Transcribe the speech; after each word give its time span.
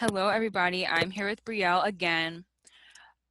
Hello, 0.00 0.28
everybody. 0.28 0.86
I'm 0.86 1.10
here 1.10 1.28
with 1.28 1.44
Brielle 1.44 1.84
again. 1.84 2.44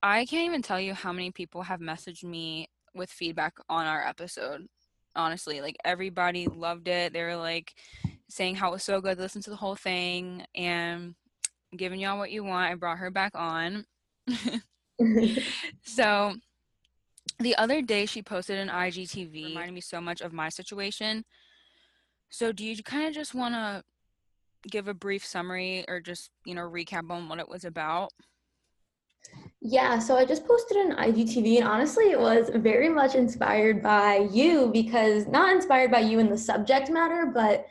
I 0.03 0.25
can't 0.25 0.47
even 0.47 0.61
tell 0.61 0.81
you 0.81 0.93
how 0.93 1.13
many 1.13 1.31
people 1.31 1.61
have 1.61 1.79
messaged 1.79 2.25
me 2.25 2.67
with 2.93 3.09
feedback 3.09 3.53
on 3.69 3.85
our 3.85 4.05
episode. 4.05 4.67
Honestly, 5.15 5.61
like 5.61 5.77
everybody 5.85 6.45
loved 6.45 6.89
it. 6.89 7.13
They 7.13 7.23
were 7.23 7.37
like 7.37 7.73
saying 8.27 8.55
how 8.55 8.67
it 8.67 8.73
was 8.73 8.83
so 8.83 8.99
good 8.99 9.17
listen 9.17 9.41
to 9.43 9.49
the 9.49 9.55
whole 9.55 9.77
thing 9.77 10.43
and 10.53 11.15
giving 11.77 12.01
y'all 12.01 12.17
what 12.17 12.31
you 12.31 12.43
want. 12.43 12.69
I 12.69 12.75
brought 12.75 12.97
her 12.97 13.11
back 13.11 13.31
on. 13.33 13.85
so 15.85 16.35
the 17.39 17.55
other 17.55 17.81
day 17.81 18.05
she 18.05 18.21
posted 18.21 18.57
an 18.57 18.67
IGTV 18.67 19.45
reminded 19.45 19.73
me 19.73 19.79
so 19.79 20.01
much 20.01 20.19
of 20.19 20.33
my 20.33 20.49
situation. 20.49 21.23
So 22.29 22.51
do 22.51 22.65
you 22.65 22.83
kind 22.83 23.07
of 23.07 23.13
just 23.13 23.33
want 23.33 23.53
to 23.53 23.85
give 24.67 24.87
a 24.87 24.93
brief 24.93 25.25
summary 25.25 25.85
or 25.87 25.99
just, 25.99 26.29
you 26.45 26.55
know, 26.55 26.69
recap 26.69 27.09
on 27.09 27.29
what 27.29 27.39
it 27.39 27.49
was 27.49 27.65
about? 27.65 28.11
Yeah, 29.61 29.99
so 29.99 30.15
I 30.15 30.23
just 30.23 30.47
posted 30.47 30.77
an 30.77 30.95
IGTV, 30.95 31.57
and 31.57 31.67
honestly, 31.67 32.11
it 32.11 32.19
was 32.19 32.49
very 32.55 32.89
much 32.89 33.15
inspired 33.15 33.81
by 33.81 34.27
you 34.31 34.69
because 34.71 35.27
not 35.27 35.53
inspired 35.53 35.91
by 35.91 35.99
you 35.99 36.19
in 36.19 36.29
the 36.29 36.37
subject 36.37 36.89
matter, 36.89 37.31
but 37.33 37.65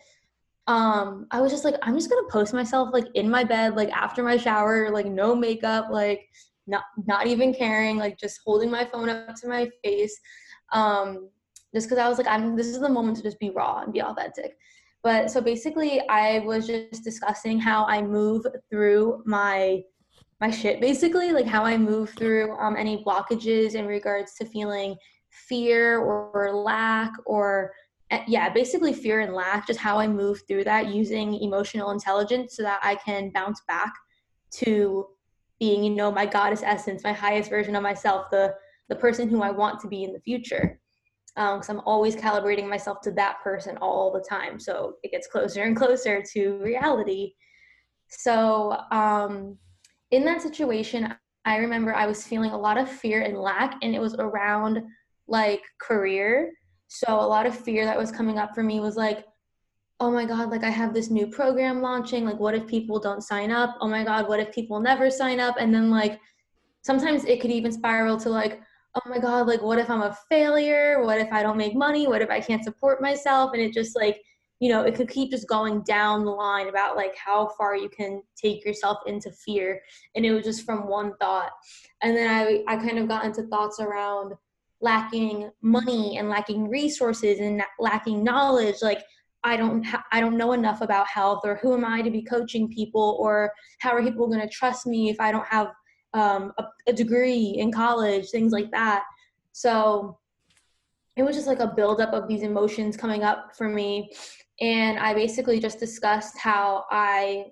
um, 0.66 1.26
I 1.30 1.40
was 1.40 1.52
just 1.52 1.64
like, 1.64 1.76
I'm 1.82 1.94
just 1.94 2.10
gonna 2.10 2.28
post 2.28 2.52
myself 2.52 2.90
like 2.92 3.06
in 3.14 3.30
my 3.30 3.44
bed, 3.44 3.76
like 3.76 3.90
after 3.90 4.22
my 4.22 4.36
shower, 4.36 4.90
like 4.90 5.06
no 5.06 5.34
makeup, 5.34 5.88
like 5.90 6.28
not 6.66 6.82
not 7.06 7.28
even 7.28 7.54
caring, 7.54 7.96
like 7.96 8.18
just 8.18 8.40
holding 8.44 8.70
my 8.70 8.84
phone 8.84 9.08
up 9.08 9.36
to 9.36 9.48
my 9.48 9.70
face, 9.84 10.18
um, 10.72 11.30
just 11.72 11.88
because 11.88 12.02
I 12.02 12.08
was 12.08 12.18
like, 12.18 12.26
I'm 12.26 12.56
this 12.56 12.66
is 12.66 12.80
the 12.80 12.88
moment 12.88 13.16
to 13.18 13.22
just 13.22 13.38
be 13.38 13.50
raw 13.50 13.82
and 13.82 13.92
be 13.92 14.02
authentic. 14.02 14.56
But 15.02 15.30
so 15.30 15.40
basically, 15.40 16.00
I 16.08 16.40
was 16.40 16.66
just 16.66 17.04
discussing 17.04 17.60
how 17.60 17.84
I 17.86 18.02
move 18.02 18.44
through 18.70 19.22
my 19.24 19.82
my 20.40 20.50
shit 20.50 20.80
basically 20.80 21.32
like 21.32 21.46
how 21.46 21.64
i 21.64 21.76
move 21.76 22.10
through 22.10 22.56
um, 22.58 22.76
any 22.76 23.02
blockages 23.04 23.74
in 23.74 23.86
regards 23.86 24.34
to 24.34 24.44
feeling 24.44 24.96
fear 25.30 25.98
or, 25.98 26.30
or 26.34 26.54
lack 26.54 27.12
or 27.24 27.72
eh, 28.10 28.22
yeah 28.26 28.48
basically 28.48 28.92
fear 28.92 29.20
and 29.20 29.34
lack 29.34 29.66
just 29.66 29.80
how 29.80 29.98
i 29.98 30.06
move 30.06 30.40
through 30.46 30.64
that 30.64 30.88
using 30.88 31.34
emotional 31.34 31.90
intelligence 31.90 32.56
so 32.56 32.62
that 32.62 32.80
i 32.82 32.94
can 32.96 33.30
bounce 33.30 33.62
back 33.66 33.92
to 34.50 35.06
being 35.58 35.82
you 35.82 35.90
know 35.90 36.10
my 36.10 36.26
goddess 36.26 36.62
essence 36.62 37.02
my 37.02 37.12
highest 37.12 37.50
version 37.50 37.74
of 37.74 37.82
myself 37.82 38.26
the 38.30 38.54
the 38.88 38.96
person 38.96 39.28
who 39.28 39.42
i 39.42 39.50
want 39.50 39.80
to 39.80 39.88
be 39.88 40.04
in 40.04 40.12
the 40.12 40.20
future 40.20 40.78
because 41.36 41.68
um, 41.68 41.78
i'm 41.78 41.84
always 41.86 42.16
calibrating 42.16 42.68
myself 42.68 43.00
to 43.00 43.12
that 43.12 43.36
person 43.44 43.76
all 43.78 44.10
the 44.10 44.24
time 44.28 44.58
so 44.58 44.94
it 45.02 45.12
gets 45.12 45.26
closer 45.26 45.62
and 45.62 45.76
closer 45.76 46.22
to 46.22 46.58
reality 46.62 47.32
so 48.08 48.76
um 48.90 49.56
in 50.10 50.24
that 50.24 50.42
situation, 50.42 51.14
I 51.44 51.56
remember 51.56 51.94
I 51.94 52.06
was 52.06 52.26
feeling 52.26 52.50
a 52.50 52.58
lot 52.58 52.78
of 52.78 52.90
fear 52.90 53.22
and 53.22 53.38
lack, 53.38 53.76
and 53.82 53.94
it 53.94 54.00
was 54.00 54.14
around 54.14 54.82
like 55.28 55.62
career. 55.80 56.52
So 56.88 57.08
a 57.08 57.26
lot 57.26 57.46
of 57.46 57.58
fear 57.58 57.84
that 57.84 57.98
was 57.98 58.12
coming 58.12 58.38
up 58.38 58.54
for 58.54 58.62
me 58.62 58.80
was 58.80 58.96
like, 58.96 59.24
oh 59.98 60.10
my 60.10 60.24
God, 60.24 60.50
like 60.50 60.62
I 60.62 60.70
have 60.70 60.94
this 60.94 61.10
new 61.10 61.26
program 61.26 61.82
launching. 61.82 62.24
Like, 62.24 62.38
what 62.38 62.54
if 62.54 62.66
people 62.66 63.00
don't 63.00 63.22
sign 63.22 63.50
up? 63.50 63.76
Oh 63.80 63.88
my 63.88 64.04
God, 64.04 64.28
what 64.28 64.40
if 64.40 64.52
people 64.52 64.78
never 64.78 65.10
sign 65.10 65.40
up? 65.40 65.56
And 65.58 65.74
then, 65.74 65.90
like, 65.90 66.20
sometimes 66.82 67.24
it 67.24 67.40
could 67.40 67.50
even 67.50 67.72
spiral 67.72 68.16
to 68.18 68.28
like, 68.28 68.60
oh 68.96 69.10
my 69.10 69.18
God, 69.18 69.46
like, 69.46 69.62
what 69.62 69.78
if 69.78 69.90
I'm 69.90 70.02
a 70.02 70.16
failure? 70.28 71.02
What 71.04 71.20
if 71.20 71.30
I 71.32 71.42
don't 71.42 71.58
make 71.58 71.74
money? 71.74 72.06
What 72.06 72.22
if 72.22 72.30
I 72.30 72.40
can't 72.40 72.64
support 72.64 73.02
myself? 73.02 73.52
And 73.52 73.60
it 73.60 73.72
just 73.72 73.94
like, 73.94 74.22
you 74.58 74.70
know, 74.70 74.84
it 74.84 74.94
could 74.94 75.10
keep 75.10 75.30
just 75.30 75.48
going 75.48 75.82
down 75.82 76.24
the 76.24 76.30
line 76.30 76.68
about 76.68 76.96
like 76.96 77.14
how 77.14 77.50
far 77.58 77.76
you 77.76 77.90
can 77.90 78.22
take 78.42 78.64
yourself 78.64 78.98
into 79.06 79.30
fear. 79.30 79.82
And 80.14 80.24
it 80.24 80.32
was 80.32 80.44
just 80.44 80.64
from 80.64 80.88
one 80.88 81.14
thought. 81.20 81.50
And 82.02 82.16
then 82.16 82.30
I, 82.30 82.64
I 82.66 82.76
kind 82.76 82.98
of 82.98 83.06
got 83.06 83.26
into 83.26 83.42
thoughts 83.44 83.80
around 83.80 84.32
lacking 84.80 85.50
money 85.60 86.16
and 86.16 86.30
lacking 86.30 86.68
resources 86.68 87.38
and 87.38 87.62
lacking 87.78 88.24
knowledge. 88.24 88.76
Like, 88.80 89.02
I 89.44 89.56
don't 89.56 89.86
I 90.10 90.20
don't 90.20 90.38
know 90.38 90.54
enough 90.54 90.80
about 90.80 91.06
health 91.06 91.42
or 91.44 91.56
who 91.56 91.74
am 91.74 91.84
I 91.84 92.02
to 92.02 92.10
be 92.10 92.22
coaching 92.22 92.68
people 92.68 93.16
or 93.20 93.52
how 93.78 93.92
are 93.92 94.02
people 94.02 94.26
going 94.26 94.40
to 94.40 94.48
trust 94.48 94.86
me 94.86 95.08
if 95.08 95.20
I 95.20 95.30
don't 95.30 95.46
have 95.46 95.68
um, 96.16 96.52
a, 96.58 96.64
a 96.88 96.92
degree 96.92 97.56
in 97.58 97.70
college, 97.70 98.30
things 98.30 98.52
like 98.52 98.70
that. 98.70 99.04
So 99.52 100.18
it 101.16 101.22
was 101.22 101.36
just 101.36 101.46
like 101.46 101.60
a 101.60 101.72
buildup 101.74 102.12
of 102.12 102.28
these 102.28 102.42
emotions 102.42 102.96
coming 102.96 103.22
up 103.22 103.56
for 103.56 103.68
me 103.68 104.10
and 104.60 104.98
I 104.98 105.12
basically 105.12 105.60
just 105.60 105.78
discussed 105.78 106.38
how 106.38 106.84
I 106.90 107.46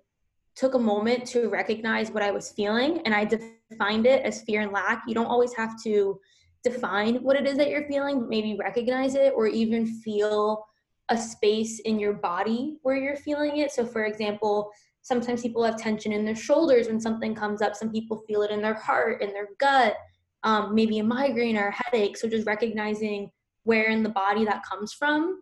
took 0.56 0.74
a 0.74 0.78
moment 0.78 1.26
to 1.28 1.48
recognize 1.48 2.10
what 2.10 2.22
I 2.22 2.30
was 2.30 2.52
feeling 2.52 3.00
and 3.04 3.14
I 3.14 3.24
defined 3.24 4.06
it 4.06 4.24
as 4.24 4.42
fear 4.42 4.62
and 4.62 4.72
lack. 4.72 5.02
You 5.06 5.14
don't 5.14 5.26
always 5.26 5.54
have 5.54 5.82
to 5.82 6.18
define 6.62 7.16
what 7.16 7.36
it 7.36 7.46
is 7.46 7.58
that 7.58 7.68
you're 7.68 7.86
feeling, 7.88 8.28
maybe 8.28 8.56
recognize 8.58 9.14
it 9.16 9.34
or 9.36 9.46
even 9.46 9.86
feel 9.86 10.64
a 11.10 11.18
space 11.18 11.80
in 11.80 11.98
your 11.98 12.14
body 12.14 12.76
where 12.82 12.96
you're 12.96 13.16
feeling 13.16 13.58
it. 13.58 13.70
So, 13.72 13.84
for 13.84 14.04
example, 14.04 14.70
sometimes 15.04 15.42
people 15.42 15.62
have 15.62 15.76
tension 15.76 16.12
in 16.12 16.24
their 16.24 16.34
shoulders 16.34 16.88
when 16.88 16.98
something 16.98 17.34
comes 17.34 17.62
up, 17.62 17.76
some 17.76 17.92
people 17.92 18.24
feel 18.26 18.42
it 18.42 18.50
in 18.50 18.60
their 18.60 18.74
heart, 18.74 19.22
in 19.22 19.32
their 19.32 19.48
gut, 19.60 19.94
um, 20.42 20.74
maybe 20.74 20.98
a 20.98 21.04
migraine 21.04 21.56
or 21.56 21.68
a 21.68 21.84
headache. 21.84 22.16
So, 22.16 22.28
just 22.28 22.46
recognizing 22.46 23.30
where 23.62 23.90
in 23.90 24.02
the 24.02 24.08
body 24.08 24.44
that 24.44 24.64
comes 24.68 24.92
from. 24.92 25.40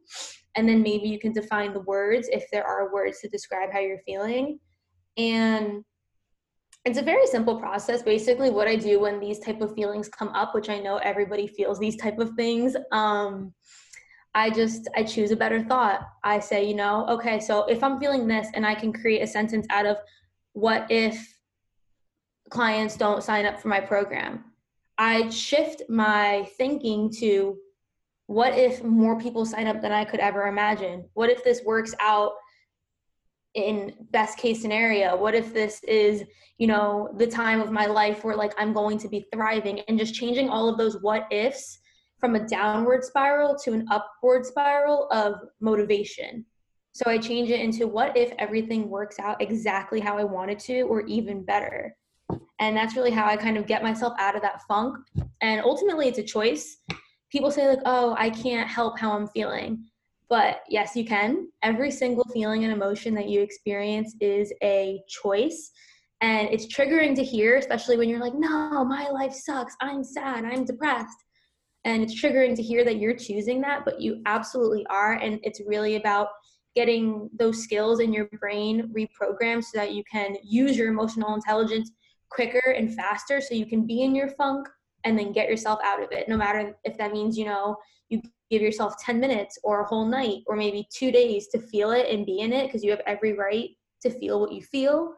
And 0.55 0.69
then 0.69 0.83
maybe 0.83 1.09
you 1.09 1.19
can 1.19 1.33
define 1.33 1.73
the 1.73 1.81
words 1.81 2.29
if 2.31 2.45
there 2.53 2.65
are 2.65 2.93
words 2.93 3.21
to 3.21 3.29
describe 3.29 3.73
how 3.73 3.81
you're 3.81 4.03
feeling. 4.05 4.59
And 5.17 5.83
it's 6.85 6.99
a 6.99 7.03
very 7.03 7.27
simple 7.27 7.59
process. 7.59 8.03
Basically 8.03 8.51
what 8.51 8.69
i 8.69 8.77
do 8.77 9.01
when 9.01 9.21
these 9.21 9.39
type 9.39 9.61
of 9.61 9.75
feelings 9.75 10.09
come 10.09 10.29
up 10.29 10.55
which 10.55 10.69
i 10.69 10.79
know 10.79 10.97
everybody 10.99 11.47
feels 11.47 11.79
these 11.79 11.97
type 11.97 12.19
of 12.19 12.31
things 12.35 12.77
um, 12.91 13.55
i 14.35 14.51
just 14.51 14.89
i 14.97 15.03
choose 15.03 15.31
a 15.31 15.37
better 15.37 15.63
thought 15.63 16.09
i 16.25 16.39
say 16.39 16.67
you 16.67 16.75
know 16.75 17.07
okay 17.09 17.39
so 17.39 17.65
if 17.65 17.83
i'm 17.83 17.99
feeling 17.99 18.27
this 18.27 18.49
and 18.55 18.67
i 18.67 18.75
can 18.75 18.93
create 18.93 19.21
a 19.21 19.27
sentence 19.27 19.67
out 19.71 19.87
of 19.87 19.97
what 20.53 20.87
if 20.91 21.39
clients 22.51 22.97
don't 22.97 23.23
sign 23.23 23.47
up 23.47 23.61
for 23.61 23.69
my 23.69 23.81
program 23.81 24.45
i 24.99 25.29
shift 25.31 25.83
my 25.89 26.49
thinking 26.57 27.11
to 27.11 27.57
what 28.33 28.57
if 28.57 28.83
more 28.83 29.21
people 29.21 29.45
sign 29.45 29.67
up 29.67 29.83
than 29.83 29.93
I 29.93 30.07
could 30.07 30.21
ever 30.21 30.47
imagine? 30.47 31.05
What 31.13 31.29
if 31.29 31.45
this 31.45 31.63
works 31.65 31.95
out 32.01 32.33
in 33.55 33.93
best 34.11 34.39
case 34.39 34.63
scenario? 34.63 35.17
What 35.17 35.35
if 35.35 35.53
this 35.53 35.83
is, 35.85 36.25
you 36.57 36.67
know, 36.67 37.13
the 37.19 37.27
time 37.27 37.61
of 37.61 37.71
my 37.71 37.85
life 37.85 38.25
where 38.25 38.35
like 38.35 38.55
I'm 38.57 38.73
going 38.73 38.97
to 38.99 39.09
be 39.09 39.27
thriving 39.33 39.81
and 39.81 39.99
just 39.99 40.15
changing 40.15 40.49
all 40.49 40.67
of 40.67 40.79
those 40.79 41.03
what 41.03 41.27
ifs 41.31 41.79
from 42.23 42.37
a 42.37 42.47
downward 42.47 43.03
spiral 43.03 43.57
to 43.57 43.73
an 43.73 43.85
upward 43.91 44.47
spiral 44.47 45.09
of 45.11 45.41
motivation. 45.61 46.47
So 46.93 47.11
I 47.11 47.19
change 47.19 47.51
it 47.51 47.59
into 47.59 47.89
what 47.89 48.17
if 48.17 48.33
everything 48.39 48.89
works 48.89 49.19
out 49.19 49.43
exactly 49.43 49.99
how 49.99 50.17
I 50.17 50.23
wanted 50.23 50.61
to 50.61 50.83
or 50.83 51.01
even 51.07 51.43
better. 51.45 51.97
And 52.61 52.77
that's 52.77 52.95
really 52.95 53.11
how 53.11 53.27
I 53.27 53.37
kind 53.37 53.57
of 53.57 53.67
get 53.67 53.83
myself 53.83 54.15
out 54.21 54.37
of 54.37 54.43
that 54.43 54.63
funk. 54.69 54.99
And 55.41 55.63
ultimately 55.65 56.07
it's 56.07 56.19
a 56.19 56.23
choice. 56.23 56.77
People 57.33 57.51
say 57.51 57.67
like 57.67 57.81
oh 57.87 58.15
i 58.17 58.31
can't 58.31 58.69
help 58.69 59.01
how 59.01 59.13
i'm 59.15 59.27
feeling. 59.27 59.85
But 60.29 60.61
yes 60.69 60.95
you 60.95 61.05
can. 61.05 61.49
Every 61.65 61.91
single 61.91 62.25
feeling 62.33 62.63
and 62.63 62.73
emotion 62.73 63.15
that 63.15 63.29
you 63.29 63.41
experience 63.41 64.15
is 64.21 64.53
a 64.63 65.03
choice. 65.09 65.73
And 66.21 66.49
it's 66.51 66.73
triggering 66.73 67.17
to 67.17 67.25
hear 67.25 67.57
especially 67.57 67.97
when 67.97 68.09
you're 68.09 68.21
like 68.21 68.35
no 68.35 68.85
my 68.85 69.09
life 69.09 69.33
sucks. 69.33 69.75
I'm 69.81 70.05
sad. 70.05 70.45
I'm 70.45 70.65
depressed 70.65 71.17
and 71.85 72.03
it's 72.03 72.21
triggering 72.21 72.55
to 72.55 72.63
hear 72.63 72.85
that 72.85 72.99
you're 72.99 73.17
choosing 73.17 73.61
that 73.61 73.85
but 73.85 74.01
you 74.01 74.21
absolutely 74.27 74.87
are 74.89 75.15
and 75.15 75.41
it's 75.43 75.61
really 75.67 75.97
about 75.97 76.29
getting 76.75 77.29
those 77.39 77.63
skills 77.63 78.01
in 78.01 78.13
your 78.13 78.27
brain 78.41 78.93
reprogrammed 78.97 79.65
so 79.65 79.79
that 79.79 79.93
you 79.93 80.03
can 80.11 80.37
use 80.43 80.77
your 80.77 80.89
emotional 80.89 81.35
intelligence 81.35 81.91
quicker 82.31 82.71
and 82.77 82.95
faster 82.95 83.41
so 83.41 83.55
you 83.55 83.67
can 83.67 83.87
be 83.87 84.03
in 84.03 84.15
your 84.15 84.29
funk 84.31 84.67
and 85.05 85.19
then 85.19 85.33
get 85.33 85.49
yourself 85.49 85.79
out 85.85 86.03
of 86.03 86.11
it 86.13 86.29
no 86.29 86.37
matter 86.37 86.75
if 86.85 86.97
that 86.97 87.13
means 87.13 87.37
you 87.37 87.45
know 87.45 87.77
you 88.09 88.21
give 88.51 88.63
yourself 88.63 88.95
10 88.99 89.19
minutes 89.19 89.59
or 89.65 89.81
a 89.81 89.87
whole 89.87 90.07
night 90.07 90.41
or 90.47 90.57
maybe 90.57 90.87
two 90.95 91.11
days 91.11 91.49
to 91.49 91.59
feel 91.59 91.91
it 91.91 92.09
and 92.09 92.27
be 92.27 92.41
in 92.41 92.53
it 92.53 92.67
because 92.67 92.85
you 92.85 92.91
have 92.91 93.03
every 93.07 93.33
right 93.33 93.71
to 94.01 94.11
feel 94.11 94.41
what 94.41 94.53
you 94.53 94.63
feel 94.63 95.15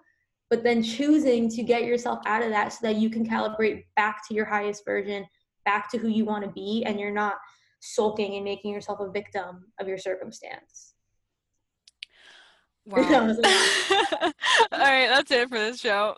but 0.50 0.62
then 0.62 0.82
choosing 0.82 1.48
to 1.48 1.62
get 1.62 1.84
yourself 1.84 2.20
out 2.26 2.42
of 2.42 2.50
that 2.50 2.72
so 2.72 2.78
that 2.82 2.96
you 2.96 3.10
can 3.10 3.28
calibrate 3.28 3.84
back 3.96 4.26
to 4.26 4.34
your 4.34 4.44
highest 4.44 4.84
version 4.84 5.26
back 5.64 5.90
to 5.90 5.98
who 5.98 6.08
you 6.08 6.24
want 6.24 6.44
to 6.44 6.50
be 6.50 6.84
and 6.86 6.98
you're 6.98 7.10
not 7.10 7.36
sulking 7.80 8.36
and 8.36 8.44
making 8.44 8.72
yourself 8.72 9.00
a 9.00 9.10
victim 9.10 9.64
of 9.78 9.88
your 9.88 9.98
circumstance 9.98 10.94
Wow. 12.86 13.00
All 14.72 14.78
right, 14.78 15.08
that's 15.08 15.30
it 15.30 15.48
for 15.48 15.58
this 15.58 15.80
show. 15.80 16.16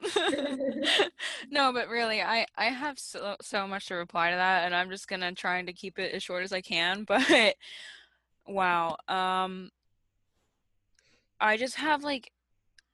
no, 1.48 1.72
but 1.72 1.88
really, 1.88 2.20
I 2.20 2.44
I 2.56 2.64
have 2.64 2.98
so 2.98 3.36
so 3.40 3.68
much 3.68 3.86
to 3.86 3.94
reply 3.94 4.30
to 4.30 4.36
that, 4.36 4.64
and 4.64 4.74
I'm 4.74 4.90
just 4.90 5.06
gonna 5.06 5.32
try 5.32 5.62
to 5.62 5.72
keep 5.72 5.96
it 6.00 6.12
as 6.12 6.24
short 6.24 6.42
as 6.42 6.52
I 6.52 6.60
can. 6.60 7.04
But 7.04 7.54
wow, 8.48 8.96
um, 9.06 9.70
I 11.40 11.56
just 11.56 11.76
have 11.76 12.02
like 12.02 12.32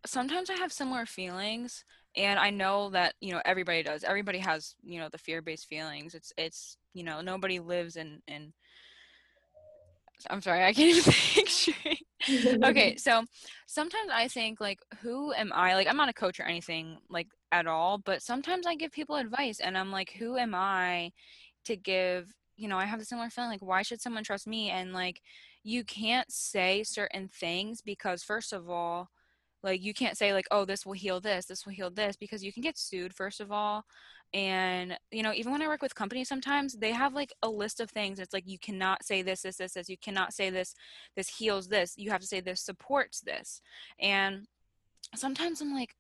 sometimes 0.05 0.51
I 0.51 0.55
have 0.55 0.71
similar 0.71 1.07
feelings 1.07 1.85
and 2.17 2.39
I 2.39 2.51
know 2.51 2.91
that, 2.91 3.15
you 3.21 3.33
know, 3.33 3.41
everybody 3.45 3.83
does. 3.83 4.05
Everybody 4.05 4.39
has, 4.39 4.75
you 4.83 5.01
know, 5.01 5.09
the 5.09 5.19
fear-based 5.19 5.67
feelings. 5.67 6.15
It's 6.15 6.33
it's, 6.37 6.77
you 6.93 7.05
know, 7.05 7.21
nobody 7.21 7.59
lives 7.59 7.97
in 7.97 8.21
in 8.29 8.53
I'm 10.31 10.41
sorry, 10.41 10.65
I 10.65 10.73
can't 10.73 10.91
even 10.97 11.03
think 11.13 11.49
straight. 11.49 12.07
okay, 12.65 12.97
so 12.99 13.25
sometimes 13.67 14.11
I 14.13 14.29
think 14.29 14.61
like 14.61 14.79
who 15.01 15.33
am 15.33 15.53
I? 15.55 15.75
Like 15.75 15.89
I'm 15.89 15.97
not 15.97 16.09
a 16.09 16.15
coach 16.15 16.39
or 16.39 16.45
anything 16.45 16.99
like 17.09 17.29
at 17.51 17.67
all, 17.67 17.99
but 17.99 18.23
sometimes 18.23 18.67
I 18.67 18.75
give 18.75 18.93
people 18.93 19.17
advice 19.17 19.61
and 19.61 19.77
I'm 19.77 19.91
like 19.91 20.13
who 20.19 20.37
am 20.37 20.55
I 20.55 21.13
to 21.65 21.77
give, 21.77 22.33
you 22.57 22.69
know, 22.69 22.77
I 22.77 22.85
have 22.85 23.01
a 23.01 23.05
similar 23.05 23.31
feeling 23.31 23.51
like 23.51 23.63
why 23.63 23.83
should 23.83 24.01
someone 24.01 24.25
trust 24.25 24.47
me 24.47 24.71
and 24.71 24.93
like 24.93 25.23
you 25.65 25.85
can't 25.85 26.31
say 26.31 26.83
certain 26.83 27.29
things 27.29 27.81
because 27.81 28.23
first 28.23 28.53
of 28.53 28.69
all, 28.69 29.09
like 29.63 29.83
you 29.83 29.95
can't 29.95 30.17
say 30.17 30.33
like 30.33 30.47
oh 30.51 30.65
this 30.65 30.85
will 30.85 30.93
heal 30.93 31.21
this, 31.21 31.47
this 31.47 31.65
will 31.65 31.73
heal 31.73 31.91
this 31.91 32.17
because 32.17 32.43
you 32.43 32.53
can 32.53 32.63
get 32.63 32.79
sued 32.79 33.15
first 33.15 33.41
of 33.41 33.53
all 33.53 33.85
and 34.35 34.97
you 35.11 35.23
know 35.23 35.33
even 35.35 35.53
when 35.53 35.61
i 35.61 35.69
work 35.69 35.83
with 35.83 35.95
companies 35.95 36.29
sometimes 36.29 36.75
they 36.75 36.91
have 36.91 37.13
like 37.13 37.33
a 37.43 37.49
list 37.49 37.81
of 37.81 37.91
things. 37.91 38.19
It's 38.19 38.33
like 38.33 38.49
you 38.49 38.59
cannot 38.59 39.05
say 39.05 39.23
this 39.23 39.43
this 39.43 39.57
this 39.57 39.75
this. 39.75 39.89
You 39.89 39.99
cannot 39.99 40.33
say 40.33 40.49
this. 40.51 40.75
This 41.17 41.29
heals 41.29 41.69
this. 41.69 41.95
You 41.97 42.11
have 42.11 42.21
to 42.21 42.27
say 42.27 42.41
this 42.41 42.63
supports 42.63 43.21
this. 43.21 43.61
And 44.01 44.47
sometimes 45.15 45.61
i'm 45.61 45.75
like 45.75 45.95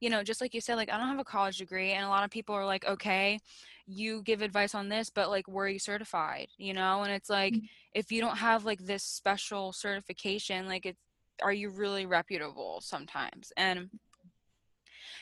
you 0.00 0.10
know 0.10 0.22
just 0.22 0.40
like 0.40 0.54
you 0.54 0.60
said 0.60 0.76
like 0.76 0.92
i 0.92 0.96
don't 0.96 1.08
have 1.08 1.18
a 1.18 1.24
college 1.24 1.58
degree 1.58 1.92
and 1.92 2.04
a 2.04 2.08
lot 2.08 2.24
of 2.24 2.30
people 2.30 2.54
are 2.54 2.66
like 2.66 2.86
okay 2.86 3.38
you 3.86 4.22
give 4.22 4.42
advice 4.42 4.74
on 4.74 4.88
this 4.88 5.10
but 5.10 5.28
like 5.28 5.48
were 5.48 5.68
you 5.68 5.78
certified? 5.78 6.46
You 6.58 6.74
know 6.74 7.02
and 7.02 7.12
it's 7.12 7.30
like 7.30 7.54
mm-hmm. 7.54 7.66
if 7.94 8.12
you 8.12 8.20
don't 8.20 8.38
have 8.38 8.64
like 8.64 8.84
this 8.84 9.02
special 9.02 9.72
certification 9.72 10.66
like 10.66 10.86
it's 10.86 11.00
are 11.42 11.52
you 11.52 11.70
really 11.70 12.06
reputable 12.06 12.80
sometimes? 12.82 13.52
And 13.56 13.90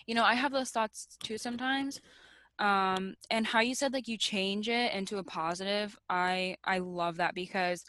you 0.06 0.14
know 0.14 0.24
i 0.24 0.34
have 0.34 0.52
those 0.52 0.70
thoughts 0.70 1.16
too 1.22 1.38
sometimes 1.38 2.00
um 2.58 3.14
and 3.30 3.46
how 3.46 3.60
you 3.60 3.74
said 3.74 3.92
like 3.92 4.08
you 4.08 4.18
change 4.18 4.68
it 4.68 4.92
into 4.92 5.18
a 5.18 5.24
positive 5.24 5.96
i 6.08 6.56
i 6.64 6.78
love 6.78 7.16
that 7.16 7.34
because 7.34 7.84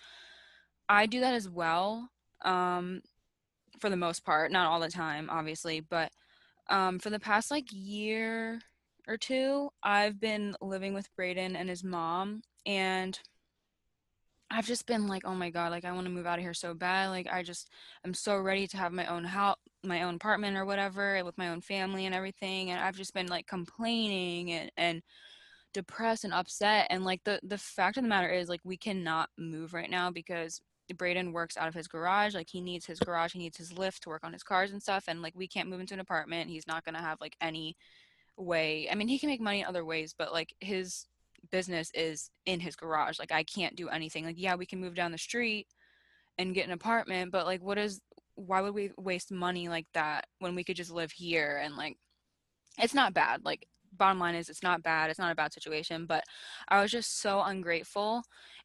i 0.90 1.06
do 1.06 1.20
that 1.20 1.34
as 1.34 1.50
well 1.50 2.10
um 2.44 3.02
for 3.80 3.90
the 3.90 3.98
most 3.98 4.24
part 4.24 4.52
not 4.52 4.68
all 4.68 4.80
the 4.80 4.90
time 4.90 5.30
obviously 5.30 5.80
but 5.80 6.12
um 6.70 7.00
for 7.00 7.10
the 7.10 7.20
past 7.20 7.52
like 7.52 7.66
year 7.72 8.60
or 9.08 9.18
two 9.18 9.70
i've 9.84 10.20
been 10.20 10.56
living 10.62 10.94
with 10.94 11.14
braden 11.16 11.56
and 11.56 11.70
his 11.70 11.84
mom 11.84 12.42
and 12.66 13.20
I've 14.52 14.66
just 14.68 14.86
been 14.86 15.08
like, 15.08 15.24
oh 15.26 15.34
my 15.34 15.50
god, 15.50 15.72
like 15.72 15.86
I 15.86 15.94
want 15.94 16.06
to 16.06 16.12
move 16.12 16.26
out 16.26 16.38
of 16.38 16.44
here 16.44 16.54
so 16.54 16.74
bad. 16.74 17.10
Like 17.10 17.28
I 17.32 17.42
just 17.42 17.70
I'm 18.04 18.14
so 18.14 18.38
ready 18.38 18.68
to 18.68 18.78
have 18.78 18.92
my 18.92 19.06
own 19.06 19.24
house, 19.24 19.58
my 19.84 20.04
own 20.04 20.16
apartment 20.16 20.58
or 20.58 20.66
whatever 20.66 21.24
with 21.24 21.38
my 21.38 21.50
own 21.50 21.62
family 21.62 22.06
and 22.06 22.14
everything. 22.14 22.70
And 22.70 22.80
I've 22.80 22.98
just 22.98 23.14
been 23.14 23.28
like 23.28 23.48
complaining 23.48 24.52
and 24.52 24.72
and 24.76 25.02
depressed 25.74 26.26
and 26.26 26.34
upset. 26.34 26.88
And 26.90 27.06
like 27.06 27.24
the 27.24 27.40
the 27.44 27.58
fact 27.58 27.98
of 27.98 28.04
the 28.04 28.10
matter 28.10 28.30
is 28.30 28.50
like 28.50 28.60
we 28.66 28.76
cannot 28.78 29.30
move 29.38 29.74
right 29.74 29.90
now 29.90 30.12
because 30.12 30.62
Braden 30.98 31.32
works 31.32 31.56
out 31.56 31.70
of 31.70 31.74
his 31.74 31.88
garage. 31.88 32.36
Like 32.36 32.50
he 32.50 32.60
needs 32.60 32.86
his 32.86 33.00
garage, 33.00 33.32
he 33.32 33.40
needs 33.40 33.58
his 33.58 33.72
lift 33.72 34.04
to 34.04 34.10
work 34.10 34.26
on 34.26 34.34
his 34.34 34.44
cars 34.44 34.72
and 34.74 34.82
stuff. 34.82 35.06
And 35.08 35.22
like 35.22 35.34
we 35.36 35.48
can't 35.48 35.70
move 35.70 35.80
into 35.80 35.94
an 35.94 36.02
apartment. 36.02 36.50
He's 36.50 36.68
not 36.68 36.84
gonna 36.84 37.02
have 37.02 37.22
like 37.22 37.38
any 37.40 37.78
way. 38.38 38.90
I 38.92 38.96
mean, 38.96 39.08
he 39.08 39.20
can 39.20 39.30
make 39.30 39.42
money 39.42 39.62
in 39.62 39.68
other 39.68 39.86
ways, 39.86 40.14
but 40.18 40.34
like 40.34 40.54
his 40.60 41.06
business 41.50 41.92
is 41.94 42.30
in 42.46 42.60
his 42.60 42.76
garage. 42.76 43.20
Like 43.20 43.32
I 43.32 43.44
can't 43.44 43.76
do 43.76 43.90
anything. 43.90 44.26
Like 44.26 44.40
yeah, 44.40 44.56
we 44.56 44.66
can 44.66 44.80
move 44.80 44.96
down 44.96 45.12
the 45.12 45.18
street 45.18 45.68
and 46.38 46.56
get 46.56 46.68
an 46.68 46.74
apartment, 46.74 47.32
but 47.32 47.46
like 47.46 47.62
what 47.62 47.78
is 47.78 48.02
why 48.36 48.62
would 48.62 48.74
we 48.74 48.92
waste 48.98 49.32
money 49.32 49.68
like 49.70 49.88
that 49.94 50.26
when 50.40 50.56
we 50.56 50.64
could 50.64 50.76
just 50.76 50.92
live 50.92 51.12
here 51.12 51.62
and 51.64 51.76
like 51.76 51.98
it's 52.78 52.94
not 52.94 53.14
bad. 53.14 53.44
Like 53.44 53.68
bottom 53.98 54.20
line 54.20 54.36
is 54.36 54.50
it's 54.50 54.64
not 54.64 54.84
bad. 54.84 55.10
It's 55.10 55.20
not 55.20 55.32
a 55.32 55.36
bad 55.36 55.54
situation, 55.54 56.06
but 56.06 56.24
I 56.68 56.82
was 56.82 56.92
just 56.92 57.22
so 57.22 57.42
ungrateful 57.42 58.24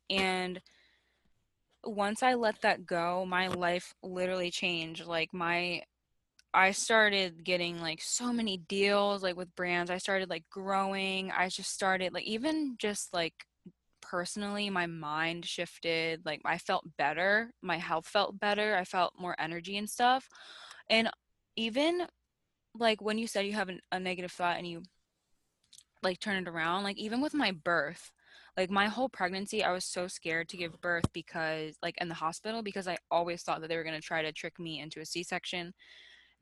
and 0.08 0.60
once 1.84 2.22
I 2.22 2.34
let 2.34 2.60
that 2.62 2.84
go, 2.84 3.24
my 3.24 3.48
life 3.48 3.94
literally 4.02 4.50
changed. 4.50 5.06
Like 5.06 5.32
my 5.32 5.82
I 6.56 6.70
started 6.70 7.44
getting 7.44 7.82
like 7.82 8.00
so 8.00 8.32
many 8.32 8.56
deals 8.56 9.22
like 9.22 9.36
with 9.36 9.54
brands. 9.54 9.90
I 9.90 9.98
started 9.98 10.30
like 10.30 10.44
growing. 10.48 11.30
I 11.30 11.50
just 11.50 11.70
started 11.70 12.14
like 12.14 12.24
even 12.24 12.76
just 12.78 13.12
like 13.12 13.34
personally 14.00 14.70
my 14.70 14.86
mind 14.86 15.44
shifted. 15.44 16.22
Like 16.24 16.40
I 16.46 16.56
felt 16.56 16.96
better. 16.96 17.52
My 17.60 17.76
health 17.76 18.06
felt 18.06 18.40
better. 18.40 18.74
I 18.74 18.84
felt 18.84 19.12
more 19.18 19.36
energy 19.38 19.76
and 19.76 19.88
stuff. 19.88 20.30
And 20.88 21.10
even 21.56 22.06
like 22.74 23.02
when 23.02 23.18
you 23.18 23.26
said 23.26 23.44
you 23.44 23.52
have 23.52 23.68
an, 23.68 23.80
a 23.92 24.00
negative 24.00 24.32
thought 24.32 24.56
and 24.56 24.66
you 24.66 24.82
like 26.02 26.20
turn 26.20 26.42
it 26.42 26.48
around, 26.48 26.84
like 26.84 26.96
even 26.96 27.20
with 27.20 27.34
my 27.34 27.50
birth, 27.52 28.10
like 28.56 28.70
my 28.70 28.86
whole 28.86 29.10
pregnancy 29.10 29.62
i 29.62 29.70
was 29.70 29.84
so 29.84 30.06
scared 30.08 30.48
to 30.48 30.56
give 30.56 30.80
birth 30.80 31.04
because 31.12 31.76
like 31.82 31.94
in 32.00 32.08
the 32.08 32.14
hospital 32.14 32.62
because 32.62 32.88
i 32.88 32.96
always 33.10 33.42
thought 33.42 33.60
that 33.60 33.68
they 33.68 33.76
were 33.76 33.84
going 33.84 33.94
to 33.94 34.00
try 34.00 34.22
to 34.22 34.32
trick 34.32 34.58
me 34.58 34.80
into 34.80 35.00
a 35.00 35.04
c-section 35.04 35.74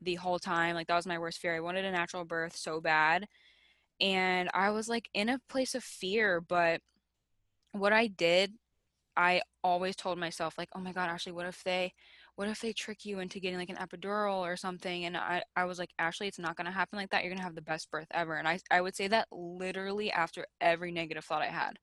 the 0.05 0.15
whole 0.15 0.39
time. 0.39 0.75
Like 0.75 0.87
that 0.87 0.95
was 0.95 1.07
my 1.07 1.19
worst 1.19 1.39
fear. 1.39 1.55
I 1.55 1.61
wanted 1.61 1.85
a 1.85 1.91
natural 1.91 2.25
birth 2.25 2.55
so 2.55 2.81
bad. 2.81 3.27
And 4.01 4.49
I 4.53 4.71
was 4.71 4.89
like 4.89 5.09
in 5.13 5.29
a 5.29 5.39
place 5.49 5.75
of 5.75 5.83
fear, 5.83 6.41
but 6.41 6.81
what 7.71 7.93
I 7.93 8.07
did, 8.07 8.53
I 9.17 9.41
always 9.63 9.95
told 9.95 10.17
myself 10.19 10.57
like, 10.57 10.69
"Oh 10.75 10.79
my 10.81 10.93
god, 10.93 11.09
Ashley, 11.09 11.31
what 11.33 11.45
if 11.47 11.63
they 11.63 11.93
what 12.35 12.49
if 12.49 12.61
they 12.61 12.73
trick 12.73 13.05
you 13.05 13.19
into 13.19 13.39
getting 13.39 13.57
like 13.59 13.69
an 13.69 13.77
epidural 13.77 14.39
or 14.39 14.57
something?" 14.57 15.05
And 15.05 15.17
I 15.17 15.43
I 15.55 15.65
was 15.65 15.79
like, 15.79 15.91
"Ashley, 15.99 16.27
it's 16.27 16.39
not 16.39 16.55
going 16.57 16.65
to 16.67 16.71
happen 16.71 16.97
like 16.99 17.11
that. 17.11 17.23
You're 17.23 17.31
going 17.31 17.39
to 17.39 17.43
have 17.45 17.55
the 17.55 17.61
best 17.61 17.91
birth 17.91 18.07
ever." 18.11 18.35
And 18.37 18.47
I 18.47 18.59
I 18.71 18.81
would 18.81 18.95
say 18.95 19.07
that 19.09 19.27
literally 19.31 20.11
after 20.11 20.45
every 20.61 20.91
negative 20.91 21.25
thought 21.25 21.41
I 21.43 21.47
had. 21.47 21.79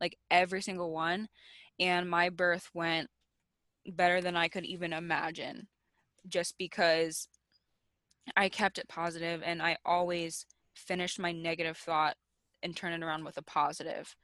Like 0.00 0.18
every 0.30 0.62
single 0.62 0.92
one, 0.92 1.28
and 1.80 2.08
my 2.10 2.28
birth 2.30 2.70
went 2.74 3.08
better 3.86 4.20
than 4.20 4.36
I 4.36 4.48
could 4.48 4.64
even 4.64 4.92
imagine 4.92 5.68
just 6.28 6.56
because 6.58 7.28
I 8.36 8.48
kept 8.48 8.78
it 8.78 8.88
positive 8.88 9.42
and 9.44 9.62
I 9.62 9.76
always 9.84 10.46
finished 10.74 11.18
my 11.18 11.32
negative 11.32 11.76
thought 11.76 12.16
and 12.62 12.76
turn 12.76 12.92
it 12.92 13.02
around 13.02 13.24
with 13.24 13.36
a 13.36 13.42
positive. 13.42 14.16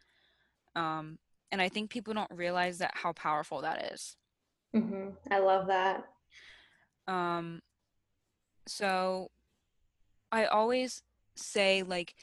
Um, 0.75 1.19
and 1.50 1.60
I 1.60 1.69
think 1.69 1.90
people 1.90 2.14
don't 2.14 2.31
realize 2.31 2.78
that 2.78 2.93
how 2.94 3.12
powerful 3.12 3.60
that 3.60 3.93
is. 3.93 4.16
Mm-hmm. 4.75 5.10
I 5.31 5.38
love 5.38 5.66
that. 5.66 6.04
Um, 7.06 7.60
so 8.66 9.31
I 10.31 10.46
always 10.46 11.02
say, 11.36 11.82
like, 11.82 12.15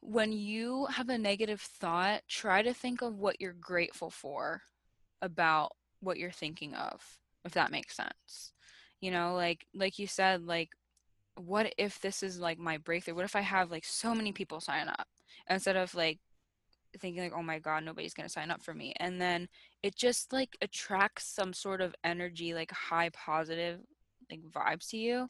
when 0.00 0.32
you 0.32 0.86
have 0.86 1.08
a 1.10 1.18
negative 1.18 1.60
thought, 1.60 2.22
try 2.28 2.62
to 2.62 2.72
think 2.72 3.02
of 3.02 3.18
what 3.18 3.40
you're 3.40 3.52
grateful 3.52 4.10
for 4.10 4.62
about 5.22 5.72
what 6.00 6.18
you're 6.18 6.30
thinking 6.30 6.74
of, 6.74 7.02
if 7.44 7.52
that 7.52 7.70
makes 7.70 7.94
sense. 7.94 8.52
You 9.00 9.10
know, 9.10 9.34
like 9.34 9.66
like 9.74 9.98
you 9.98 10.06
said, 10.06 10.46
like 10.46 10.70
what 11.40 11.72
if 11.78 12.00
this 12.00 12.22
is 12.22 12.38
like 12.40 12.58
my 12.58 12.78
breakthrough? 12.78 13.14
What 13.14 13.24
if 13.24 13.36
I 13.36 13.40
have 13.40 13.70
like 13.70 13.84
so 13.84 14.14
many 14.14 14.32
people 14.32 14.60
sign 14.60 14.88
up 14.88 15.06
instead 15.48 15.76
of 15.76 15.94
like 15.94 16.18
thinking 16.98 17.22
like, 17.22 17.32
oh 17.34 17.42
my 17.42 17.58
god, 17.58 17.84
nobody's 17.84 18.14
gonna 18.14 18.28
sign 18.28 18.50
up 18.50 18.62
for 18.62 18.74
me, 18.74 18.92
and 18.98 19.20
then 19.20 19.48
it 19.82 19.96
just 19.96 20.32
like 20.32 20.56
attracts 20.62 21.26
some 21.26 21.52
sort 21.52 21.80
of 21.80 21.94
energy, 22.04 22.54
like 22.54 22.70
high 22.72 23.10
positive 23.10 23.80
like 24.30 24.40
vibes 24.42 24.88
to 24.90 24.96
you, 24.98 25.28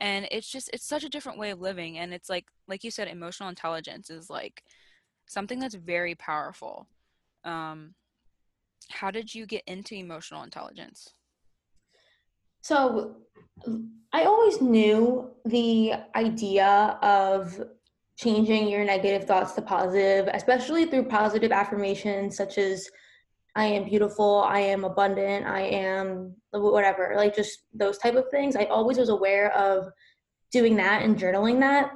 and 0.00 0.28
it's 0.30 0.50
just 0.50 0.70
it's 0.72 0.86
such 0.86 1.04
a 1.04 1.08
different 1.08 1.38
way 1.38 1.50
of 1.50 1.60
living, 1.60 1.98
and 1.98 2.12
it's 2.14 2.30
like 2.30 2.46
like 2.68 2.84
you 2.84 2.90
said, 2.90 3.08
emotional 3.08 3.48
intelligence 3.48 4.10
is 4.10 4.30
like 4.30 4.62
something 5.26 5.58
that's 5.58 5.74
very 5.74 6.14
powerful. 6.14 6.86
Um, 7.44 7.94
how 8.90 9.10
did 9.10 9.34
you 9.34 9.46
get 9.46 9.62
into 9.66 9.94
emotional 9.94 10.42
intelligence? 10.42 11.12
So 12.66 13.14
I 14.12 14.24
always 14.24 14.60
knew 14.60 15.30
the 15.44 15.92
idea 16.16 16.98
of 17.00 17.62
changing 18.18 18.66
your 18.66 18.84
negative 18.84 19.22
thoughts 19.28 19.52
to 19.52 19.62
positive, 19.62 20.28
especially 20.34 20.86
through 20.86 21.04
positive 21.04 21.52
affirmations 21.52 22.36
such 22.36 22.58
as 22.58 22.90
I 23.54 23.66
am 23.66 23.84
beautiful, 23.84 24.42
I 24.48 24.58
am 24.58 24.82
abundant, 24.82 25.46
I 25.46 25.60
am 25.60 26.34
whatever, 26.50 27.14
like 27.16 27.36
just 27.36 27.60
those 27.72 27.98
type 27.98 28.16
of 28.16 28.28
things. 28.32 28.56
I 28.56 28.64
always 28.64 28.98
was 28.98 29.10
aware 29.10 29.56
of 29.56 29.86
doing 30.50 30.74
that 30.78 31.02
and 31.02 31.16
journaling 31.16 31.60
that. 31.60 31.92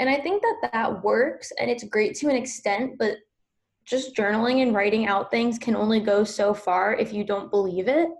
And 0.00 0.10
I 0.10 0.20
think 0.20 0.42
that 0.42 0.68
that 0.70 1.02
works 1.02 1.50
and 1.58 1.70
it's 1.70 1.84
great 1.84 2.14
to 2.16 2.28
an 2.28 2.36
extent, 2.36 2.98
but 2.98 3.16
just 3.86 4.14
journaling 4.14 4.60
and 4.60 4.74
writing 4.74 5.06
out 5.06 5.30
things 5.30 5.58
can 5.58 5.74
only 5.74 5.98
go 5.98 6.24
so 6.24 6.52
far 6.52 6.94
if 6.94 7.10
you 7.10 7.24
don't 7.24 7.50
believe 7.50 7.88
it. 7.88 8.10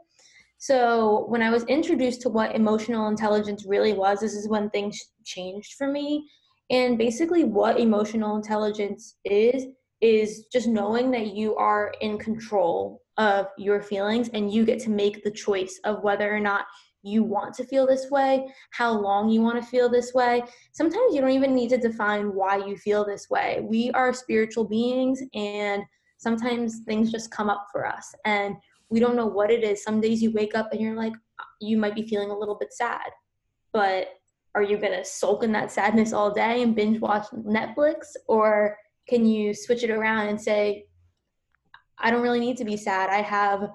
So 0.61 1.25
when 1.29 1.41
I 1.41 1.49
was 1.49 1.65
introduced 1.65 2.21
to 2.23 2.29
what 2.29 2.55
emotional 2.55 3.09
intelligence 3.09 3.65
really 3.67 3.95
was, 3.95 4.21
this 4.21 4.35
is 4.35 4.47
when 4.47 4.69
things 4.69 5.01
changed 5.25 5.73
for 5.79 5.91
me. 5.91 6.29
And 6.69 6.99
basically, 6.99 7.45
what 7.45 7.81
emotional 7.81 8.37
intelligence 8.37 9.17
is, 9.25 9.65
is 10.03 10.45
just 10.53 10.69
knowing 10.69 11.11
that 11.13 11.35
you 11.35 11.57
are 11.57 11.95
in 12.03 12.19
control 12.19 13.01
of 13.17 13.47
your 13.57 13.81
feelings 13.81 14.29
and 14.35 14.53
you 14.53 14.67
get 14.67 14.79
to 14.81 14.91
make 14.91 15.25
the 15.25 15.31
choice 15.31 15.81
of 15.85 16.03
whether 16.03 16.31
or 16.31 16.41
not 16.41 16.67
you 17.03 17.23
want 17.25 17.55
to 17.55 17.65
feel 17.65 17.87
this 17.87 18.11
way, 18.11 18.47
how 18.73 18.93
long 18.93 19.31
you 19.31 19.41
want 19.41 19.63
to 19.63 19.67
feel 19.67 19.89
this 19.89 20.13
way. 20.13 20.43
Sometimes 20.73 21.15
you 21.15 21.23
don't 21.23 21.31
even 21.31 21.55
need 21.55 21.71
to 21.71 21.79
define 21.79 22.35
why 22.35 22.59
you 22.59 22.77
feel 22.77 23.03
this 23.03 23.31
way. 23.31 23.61
We 23.63 23.91
are 23.93 24.13
spiritual 24.13 24.65
beings, 24.65 25.23
and 25.33 25.85
sometimes 26.19 26.81
things 26.81 27.11
just 27.11 27.31
come 27.31 27.49
up 27.49 27.69
for 27.73 27.87
us, 27.87 28.15
and 28.27 28.57
we 28.91 29.01
don't 29.01 29.17
know 29.17 29.27
what 29.27 29.51
it 29.51 29.63
is. 29.63 29.83
Some 29.83 30.01
days 30.01 30.23
you 30.23 30.33
wake 30.33 30.55
up 30.55 30.73
and 30.73 30.81
you're 30.81 30.97
like, 30.97 31.15
you 31.61 31.77
might 31.77 31.95
be 31.95 32.07
feeling 32.07 32.31
a 32.31 32.39
little 32.39 32.57
bit 32.57 32.73
sad, 32.73 33.09
but 33.73 34.09
are 34.55 34.63
you 34.63 34.79
going 34.79 34.93
to 34.93 35.05
sulk 35.05 35.45
in 35.45 35.53
that 35.53 35.71
sadness 35.71 36.13
all 36.13 36.33
day 36.33 36.63
and 36.63 36.75
binge 36.75 37.01
watch 37.01 37.27
Netflix? 37.33 38.17
Or 38.27 38.77
can 39.09 39.25
you 39.25 39.55
switch 39.55 39.85
it 39.85 39.91
around 39.91 40.29
and 40.29 40.41
say, 40.41 40.87
I 41.99 42.11
don't 42.11 42.23
really 42.23 42.41
need 42.41 42.57
to 42.57 42.65
be 42.65 42.77
sad. 42.77 43.11
I 43.11 43.23
have 43.23 43.71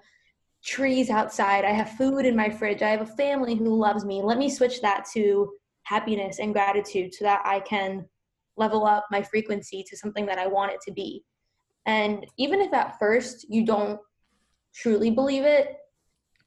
trees 0.64 1.10
outside. 1.10 1.64
I 1.64 1.72
have 1.72 1.92
food 1.92 2.26
in 2.26 2.36
my 2.36 2.50
fridge. 2.50 2.82
I 2.82 2.90
have 2.90 3.02
a 3.02 3.16
family 3.16 3.56
who 3.56 3.76
loves 3.76 4.04
me. 4.04 4.22
Let 4.22 4.38
me 4.38 4.50
switch 4.50 4.82
that 4.82 5.06
to 5.14 5.52
happiness 5.84 6.40
and 6.40 6.54
gratitude 6.54 7.14
so 7.14 7.24
that 7.24 7.42
I 7.46 7.60
can 7.62 8.06
level 8.58 8.86
up 8.86 9.06
my 9.12 9.22
frequency 9.22 9.86
to 9.88 9.98
something 9.98 10.26
that 10.26 10.40
I 10.40 10.48
want 10.48 10.72
it 10.72 10.80
to 10.88 10.92
be. 10.92 11.24
And 11.86 12.26
even 12.38 12.62
if 12.62 12.74
at 12.74 12.98
first 12.98 13.46
you 13.48 13.66
don't 13.66 14.00
truly 14.76 15.10
believe 15.10 15.44
it, 15.44 15.78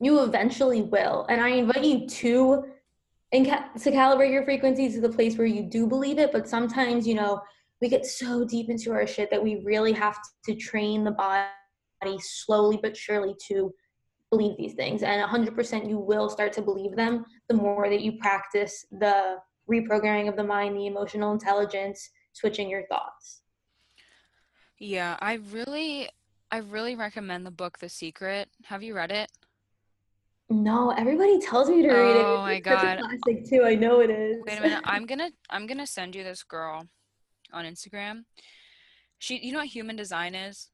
you 0.01 0.23
eventually 0.23 0.83
will. 0.83 1.27
And 1.29 1.41
I 1.41 1.49
invite 1.49 1.85
you 1.85 2.07
to 2.07 2.65
and 3.33 3.45
to 3.45 3.91
calibrate 3.91 4.33
your 4.33 4.45
frequency 4.45 4.91
to 4.91 5.01
the 5.01 5.09
place 5.09 5.37
where 5.37 5.47
you 5.47 5.63
do 5.63 5.87
believe 5.87 6.19
it. 6.19 6.33
But 6.33 6.49
sometimes, 6.49 7.07
you 7.07 7.15
know, 7.15 7.41
we 7.81 7.89
get 7.89 8.07
so 8.07 8.45
deep 8.45 8.71
into 8.71 8.93
our 8.93 9.07
shit 9.07 9.31
that 9.31 9.43
we 9.43 9.63
really 9.65 9.93
have 9.93 10.19
to 10.45 10.55
train 10.55 11.05
the 11.05 11.11
body 11.11 12.19
slowly 12.21 12.79
but 12.83 12.97
surely 12.97 13.35
to 13.49 13.73
believe 14.31 14.57
these 14.57 14.75
things. 14.75 15.03
And 15.03 15.23
100% 15.23 15.89
you 15.89 15.99
will 15.99 16.29
start 16.29 16.53
to 16.55 16.63
believe 16.63 16.97
them 16.97 17.25
the 17.49 17.55
more 17.55 17.89
that 17.89 18.01
you 18.01 18.13
practice 18.19 18.87
the 18.91 19.37
reprogramming 19.71 20.29
of 20.29 20.37
the 20.37 20.45
mind, 20.45 20.77
the 20.77 20.87
emotional 20.87 21.33
intelligence, 21.33 22.11
switching 22.33 22.71
your 22.71 22.87
thoughts. 22.87 23.43
Yeah, 24.79 25.17
I 25.21 25.35
really 25.51 26.09
I 26.51 26.59
really 26.59 26.97
recommend 26.97 27.45
the 27.45 27.51
book 27.51 27.79
The 27.79 27.89
Secret. 27.89 28.49
Have 28.65 28.83
you 28.83 28.95
read 28.95 29.11
it? 29.11 29.31
No, 30.51 30.91
everybody 30.91 31.39
tells 31.41 31.69
me 31.69 31.83
to 31.83 31.89
read 31.89 32.17
it. 32.17 32.25
Oh 32.25 32.39
my 32.41 32.59
god, 32.59 32.73
It's 32.75 32.83
a 32.83 32.87
god. 33.09 33.21
classic 33.23 33.51
too. 33.51 33.65
I 33.65 33.75
know 33.75 34.01
it 34.01 34.09
is. 34.11 34.39
Wait 34.47 34.59
a 34.59 34.63
minute. 34.63 34.81
I'm 34.85 35.05
gonna 35.05 35.31
I'm 35.51 35.67
gonna 35.67 35.87
send 35.87 36.15
you 36.15 36.25
this 36.25 36.43
girl 36.43 36.87
on 37.53 37.65
Instagram. 37.67 38.25
She 39.19 39.39
you 39.45 39.53
know 39.53 39.59
what 39.59 39.69
human 39.69 39.97
design 39.97 40.35
is? 40.35 40.71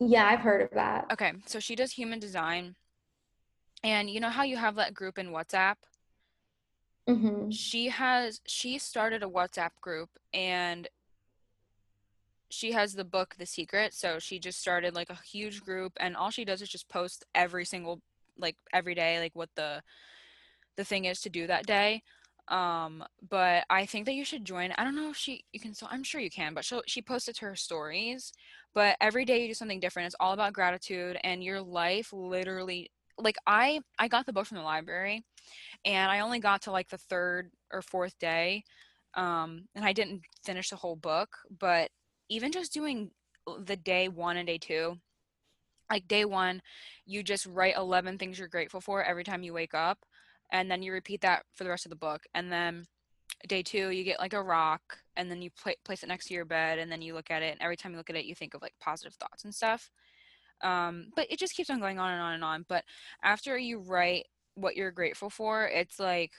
yeah, 0.00 0.26
I've 0.26 0.40
heard 0.40 0.60
of 0.60 0.70
that. 0.74 1.06
Okay, 1.12 1.32
so 1.46 1.58
she 1.60 1.74
does 1.76 1.92
human 1.92 2.18
design. 2.18 2.74
And 3.82 4.08
you 4.10 4.18
know 4.20 4.28
how 4.30 4.42
you 4.44 4.56
have 4.56 4.74
that 4.76 4.94
group 4.94 5.18
in 5.18 5.28
WhatsApp? 5.28 5.76
Mm-hmm. 7.08 7.50
She 7.50 7.88
has 7.88 8.40
she 8.46 8.78
started 8.78 9.22
a 9.24 9.26
WhatsApp 9.28 9.70
group 9.80 10.10
and 10.32 10.86
she 12.54 12.72
has 12.72 12.94
the 12.94 13.04
book 13.04 13.34
The 13.38 13.46
Secret. 13.46 13.94
So 13.94 14.18
she 14.18 14.38
just 14.38 14.60
started 14.60 14.94
like 14.94 15.10
a 15.10 15.18
huge 15.30 15.62
group 15.62 15.92
and 15.98 16.16
all 16.16 16.30
she 16.30 16.44
does 16.44 16.62
is 16.62 16.68
just 16.68 16.88
post 16.88 17.24
every 17.34 17.64
single 17.64 18.00
like 18.38 18.56
every 18.72 18.94
day 18.94 19.20
like 19.20 19.34
what 19.34 19.50
the 19.54 19.82
the 20.76 20.84
thing 20.84 21.04
is 21.04 21.20
to 21.22 21.30
do 21.30 21.46
that 21.46 21.66
day. 21.66 22.02
Um, 22.48 23.02
but 23.30 23.64
I 23.70 23.86
think 23.86 24.04
that 24.06 24.14
you 24.14 24.24
should 24.24 24.44
join. 24.44 24.72
I 24.72 24.84
don't 24.84 24.96
know 24.96 25.10
if 25.10 25.16
she 25.16 25.44
you 25.52 25.60
can 25.60 25.74
so 25.74 25.86
I'm 25.90 26.02
sure 26.04 26.20
you 26.20 26.30
can, 26.30 26.54
but 26.54 26.64
she 26.64 26.80
she 26.86 27.02
posted 27.02 27.36
to 27.36 27.46
her 27.46 27.56
stories. 27.56 28.32
But 28.74 28.96
every 29.00 29.24
day 29.24 29.42
you 29.42 29.48
do 29.48 29.54
something 29.54 29.80
different. 29.80 30.06
It's 30.06 30.16
all 30.20 30.32
about 30.32 30.52
gratitude 30.52 31.18
and 31.24 31.42
your 31.42 31.60
life 31.60 32.12
literally 32.12 32.90
like 33.18 33.36
I 33.46 33.80
I 33.98 34.08
got 34.08 34.26
the 34.26 34.32
book 34.32 34.46
from 34.46 34.58
the 34.58 34.64
library 34.64 35.24
and 35.84 36.10
I 36.10 36.20
only 36.20 36.40
got 36.40 36.62
to 36.62 36.72
like 36.72 36.88
the 36.88 36.98
third 36.98 37.50
or 37.72 37.82
fourth 37.82 38.18
day. 38.18 38.64
Um, 39.14 39.66
and 39.74 39.84
I 39.84 39.92
didn't 39.92 40.22
finish 40.44 40.70
the 40.70 40.76
whole 40.76 40.96
book, 40.96 41.30
but 41.60 41.90
even 42.28 42.52
just 42.52 42.72
doing 42.72 43.10
the 43.60 43.76
day 43.76 44.08
one 44.08 44.36
and 44.36 44.46
day 44.46 44.58
two, 44.58 44.98
like 45.90 46.08
day 46.08 46.24
one, 46.24 46.62
you 47.06 47.22
just 47.22 47.46
write 47.46 47.76
11 47.76 48.18
things 48.18 48.38
you're 48.38 48.48
grateful 48.48 48.80
for 48.80 49.02
every 49.02 49.24
time 49.24 49.42
you 49.42 49.52
wake 49.52 49.74
up, 49.74 49.98
and 50.50 50.70
then 50.70 50.82
you 50.82 50.92
repeat 50.92 51.20
that 51.22 51.44
for 51.54 51.64
the 51.64 51.70
rest 51.70 51.86
of 51.86 51.90
the 51.90 51.96
book. 51.96 52.22
And 52.34 52.50
then 52.50 52.86
day 53.48 53.62
two, 53.62 53.90
you 53.90 54.04
get 54.04 54.20
like 54.20 54.32
a 54.32 54.42
rock, 54.42 54.98
and 55.16 55.30
then 55.30 55.42
you 55.42 55.50
pla 55.50 55.72
place 55.84 56.02
it 56.02 56.08
next 56.08 56.26
to 56.26 56.34
your 56.34 56.44
bed, 56.44 56.78
and 56.78 56.90
then 56.90 57.02
you 57.02 57.14
look 57.14 57.30
at 57.30 57.42
it, 57.42 57.52
and 57.52 57.60
every 57.60 57.76
time 57.76 57.92
you 57.92 57.98
look 57.98 58.10
at 58.10 58.16
it, 58.16 58.24
you 58.24 58.34
think 58.34 58.54
of 58.54 58.62
like 58.62 58.74
positive 58.80 59.14
thoughts 59.14 59.44
and 59.44 59.54
stuff. 59.54 59.90
Um, 60.62 61.08
but 61.14 61.26
it 61.30 61.38
just 61.38 61.54
keeps 61.54 61.70
on 61.70 61.80
going 61.80 61.98
on 61.98 62.12
and 62.12 62.22
on 62.22 62.34
and 62.34 62.44
on. 62.44 62.64
But 62.68 62.84
after 63.22 63.58
you 63.58 63.80
write 63.80 64.26
what 64.54 64.76
you're 64.76 64.92
grateful 64.92 65.30
for, 65.30 65.66
it's 65.66 65.98
like 65.98 66.32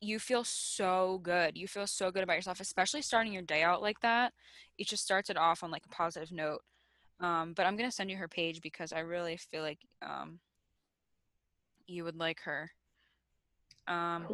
you 0.00 0.18
feel 0.18 0.44
so 0.44 1.20
good. 1.22 1.56
You 1.56 1.66
feel 1.66 1.86
so 1.86 2.10
good 2.10 2.22
about 2.22 2.36
yourself, 2.36 2.60
especially 2.60 3.02
starting 3.02 3.32
your 3.32 3.42
day 3.42 3.62
out 3.62 3.82
like 3.82 4.00
that. 4.00 4.32
It 4.78 4.86
just 4.86 5.02
starts 5.02 5.30
it 5.30 5.36
off 5.36 5.62
on 5.62 5.70
like 5.70 5.84
a 5.86 5.94
positive 5.94 6.30
note. 6.30 6.60
Um, 7.20 7.52
but 7.54 7.66
I'm 7.66 7.76
gonna 7.76 7.90
send 7.90 8.10
you 8.10 8.16
her 8.16 8.28
page 8.28 8.60
because 8.60 8.92
I 8.92 9.00
really 9.00 9.36
feel 9.36 9.62
like 9.62 9.80
um, 10.02 10.38
you 11.86 12.04
would 12.04 12.16
like 12.16 12.40
her. 12.42 12.70
Um, 13.88 14.26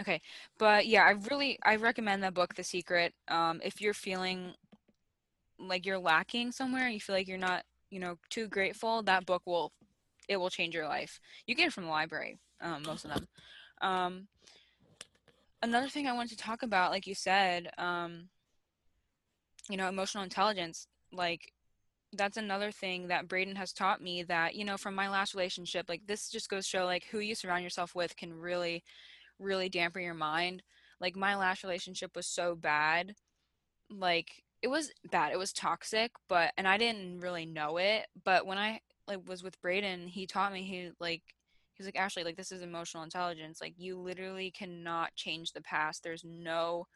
okay, 0.00 0.20
but 0.58 0.86
yeah, 0.86 1.04
I 1.04 1.10
really 1.30 1.58
I 1.62 1.76
recommend 1.76 2.22
that 2.22 2.34
book, 2.34 2.54
The 2.54 2.64
Secret. 2.64 3.14
Um, 3.28 3.60
if 3.62 3.80
you're 3.80 3.94
feeling 3.94 4.54
like 5.58 5.86
you're 5.86 5.98
lacking 5.98 6.52
somewhere, 6.52 6.88
you 6.88 7.00
feel 7.00 7.14
like 7.14 7.28
you're 7.28 7.38
not, 7.38 7.62
you 7.90 8.00
know, 8.00 8.16
too 8.28 8.48
grateful, 8.48 9.02
that 9.04 9.26
book 9.26 9.42
will 9.46 9.72
it 10.28 10.38
will 10.38 10.50
change 10.50 10.74
your 10.74 10.88
life. 10.88 11.20
You 11.46 11.54
get 11.54 11.68
it 11.68 11.72
from 11.72 11.84
the 11.84 11.90
library, 11.90 12.38
um, 12.60 12.82
most 12.84 13.04
of 13.04 13.12
them. 13.12 13.28
Another 15.66 15.88
thing 15.88 16.06
I 16.06 16.12
wanted 16.12 16.38
to 16.38 16.44
talk 16.44 16.62
about, 16.62 16.92
like 16.92 17.08
you 17.08 17.14
said, 17.16 17.70
um, 17.76 18.28
you 19.68 19.76
know, 19.76 19.88
emotional 19.88 20.22
intelligence, 20.22 20.86
like 21.10 21.52
that's 22.12 22.36
another 22.36 22.70
thing 22.70 23.08
that 23.08 23.26
Braden 23.26 23.56
has 23.56 23.72
taught 23.72 24.00
me 24.00 24.22
that, 24.22 24.54
you 24.54 24.64
know, 24.64 24.76
from 24.76 24.94
my 24.94 25.08
last 25.08 25.34
relationship, 25.34 25.86
like 25.88 26.06
this 26.06 26.28
just 26.30 26.48
goes 26.48 26.68
show 26.68 26.84
like 26.84 27.06
who 27.06 27.18
you 27.18 27.34
surround 27.34 27.64
yourself 27.64 27.96
with 27.96 28.16
can 28.16 28.32
really, 28.32 28.84
really 29.40 29.68
dampen 29.68 30.02
your 30.04 30.14
mind. 30.14 30.62
Like 31.00 31.16
my 31.16 31.34
last 31.34 31.64
relationship 31.64 32.14
was 32.14 32.28
so 32.28 32.54
bad. 32.54 33.16
Like 33.90 34.44
it 34.62 34.68
was 34.68 34.92
bad. 35.10 35.32
It 35.32 35.38
was 35.38 35.52
toxic, 35.52 36.12
but 36.28 36.52
and 36.56 36.68
I 36.68 36.78
didn't 36.78 37.18
really 37.18 37.44
know 37.44 37.78
it. 37.78 38.06
But 38.24 38.46
when 38.46 38.56
I 38.56 38.82
like 39.08 39.28
was 39.28 39.42
with 39.42 39.60
Braden, 39.60 40.06
he 40.06 40.28
taught 40.28 40.52
me 40.52 40.62
he 40.62 40.90
like 41.00 41.22
he's 41.76 41.86
like 41.86 41.98
Ashley, 41.98 42.24
like 42.24 42.36
this 42.36 42.52
is 42.52 42.62
emotional 42.62 43.02
intelligence. 43.04 43.60
Like 43.60 43.74
you 43.76 43.98
literally 43.98 44.50
cannot 44.50 45.14
change 45.14 45.52
the 45.52 45.62
past. 45.62 46.02
There's 46.02 46.24
no 46.24 46.86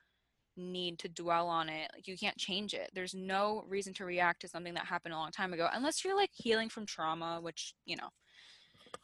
need 0.57 0.99
to 1.01 1.09
dwell 1.09 1.49
on 1.49 1.69
it. 1.69 1.91
Like 1.95 2.07
you 2.07 2.17
can't 2.17 2.37
change 2.37 2.75
it. 2.75 2.91
There's 2.95 3.15
no 3.15 3.65
reason 3.69 3.95
to 3.95 4.05
react 4.05 4.41
to 4.41 4.49
something 4.49 4.75
that 4.75 4.87
happened 4.87 5.15
a 5.15 5.19
long 5.19 5.31
time 5.31 5.53
ago 5.53 5.69
unless 5.73 6.05
you're 6.05 6.17
like 6.17 6.31
healing 6.33 6.69
from 6.69 6.87
trauma, 6.87 7.41
which, 7.41 7.75
you 7.85 7.97
know. 7.97 8.09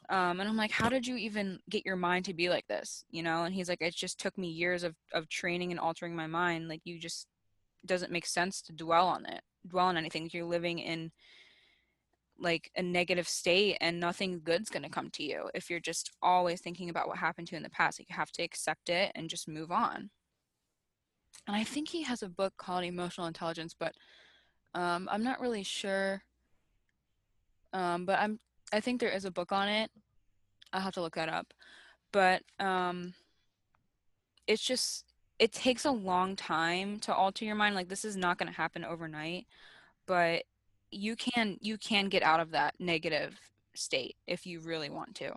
Um 0.09 0.41
and 0.41 0.49
I'm 0.49 0.57
like, 0.57 0.71
how 0.73 0.89
did 0.89 1.07
you 1.07 1.17
even 1.17 1.59
get 1.71 1.87
your 1.87 1.97
mind 1.97 2.25
to 2.27 2.35
be 2.35 2.49
like 2.49 2.67
this? 2.67 3.05
You 3.11 3.23
know? 3.23 3.45
And 3.45 3.55
he's 3.55 3.69
like, 3.69 3.83
it 3.83 3.95
just 3.95 4.19
took 4.19 4.37
me 4.39 4.49
years 4.49 4.83
of 4.83 4.95
of 5.13 5.29
training 5.29 5.71
and 5.71 5.81
altering 5.81 6.17
my 6.17 6.27
mind. 6.27 6.69
Like 6.69 6.81
you 6.85 6.99
just 6.99 7.27
doesn't 7.85 8.13
make 8.13 8.27
sense 8.27 8.63
to 8.63 8.73
dwell 8.73 9.07
on 9.07 9.27
it. 9.27 9.43
Dwell 9.67 9.87
on 9.87 9.97
anything. 9.97 10.29
You're 10.33 10.45
living 10.45 10.79
in 10.79 11.13
like 12.39 12.71
a 12.77 12.83
negative 12.83 13.29
state 13.29 13.79
and 13.81 13.99
nothing 13.99 14.41
good's 14.45 14.71
going 14.71 14.83
to 14.83 14.89
come 14.89 15.11
to 15.11 15.23
you 15.23 15.51
if 15.55 15.71
you're 15.71 15.81
just 15.81 16.11
always 16.23 16.61
thinking 16.61 16.91
about 16.91 17.09
what 17.09 17.19
happened 17.19 17.49
to 17.49 17.53
you 17.53 17.57
in 17.57 17.63
the 17.63 17.71
past. 17.71 17.99
Like 17.99 18.09
you 18.11 18.17
have 18.17 18.33
to 18.33 18.43
accept 18.43 18.89
it 18.89 19.13
and 19.15 19.31
just 19.31 19.49
move 19.49 19.71
on. 19.71 20.11
And 21.47 21.57
I 21.57 21.65
think 21.65 21.89
he 21.89 22.03
has 22.03 22.23
a 22.23 22.29
book 22.29 22.55
called 22.57 22.85
Emotional 22.85 23.27
Intelligence, 23.27 23.75
but 23.79 23.95
um, 24.75 25.09
I'm 25.11 25.23
not 25.23 25.41
really 25.41 25.63
sure. 25.63 26.23
Um, 27.73 28.05
but 28.05 28.19
I'm 28.19 28.39
I 28.73 28.81
think 28.81 29.01
there 29.01 29.11
is 29.11 29.25
a 29.25 29.31
book 29.31 29.53
on 29.53 29.69
it. 29.69 29.91
I'll 30.73 30.81
have 30.81 30.95
to 30.95 31.01
look 31.01 31.15
that 31.15 31.29
up. 31.29 31.55
But 32.13 32.43
um, 32.59 33.15
it's 34.47 34.63
just 34.63 35.05
it 35.39 35.53
takes 35.53 35.85
a 35.85 35.91
long 35.91 36.35
time 36.37 36.99
to 37.01 37.15
alter 37.15 37.45
your 37.45 37.55
mind. 37.55 37.75
Like 37.75 37.89
this 37.89 38.05
is 38.05 38.17
not 38.17 38.39
going 38.39 38.51
to 38.51 38.57
happen 38.57 38.85
overnight, 38.85 39.47
but 40.07 40.45
you 40.91 41.17
can 41.17 41.59
you 41.61 41.77
can 41.79 42.09
get 42.09 42.23
out 42.23 42.41
of 42.41 42.51
that 42.53 42.75
negative 42.79 43.39
state 43.75 44.17
if 44.27 44.47
you 44.47 44.61
really 44.61 44.91
want 44.91 45.15
to. 45.17 45.33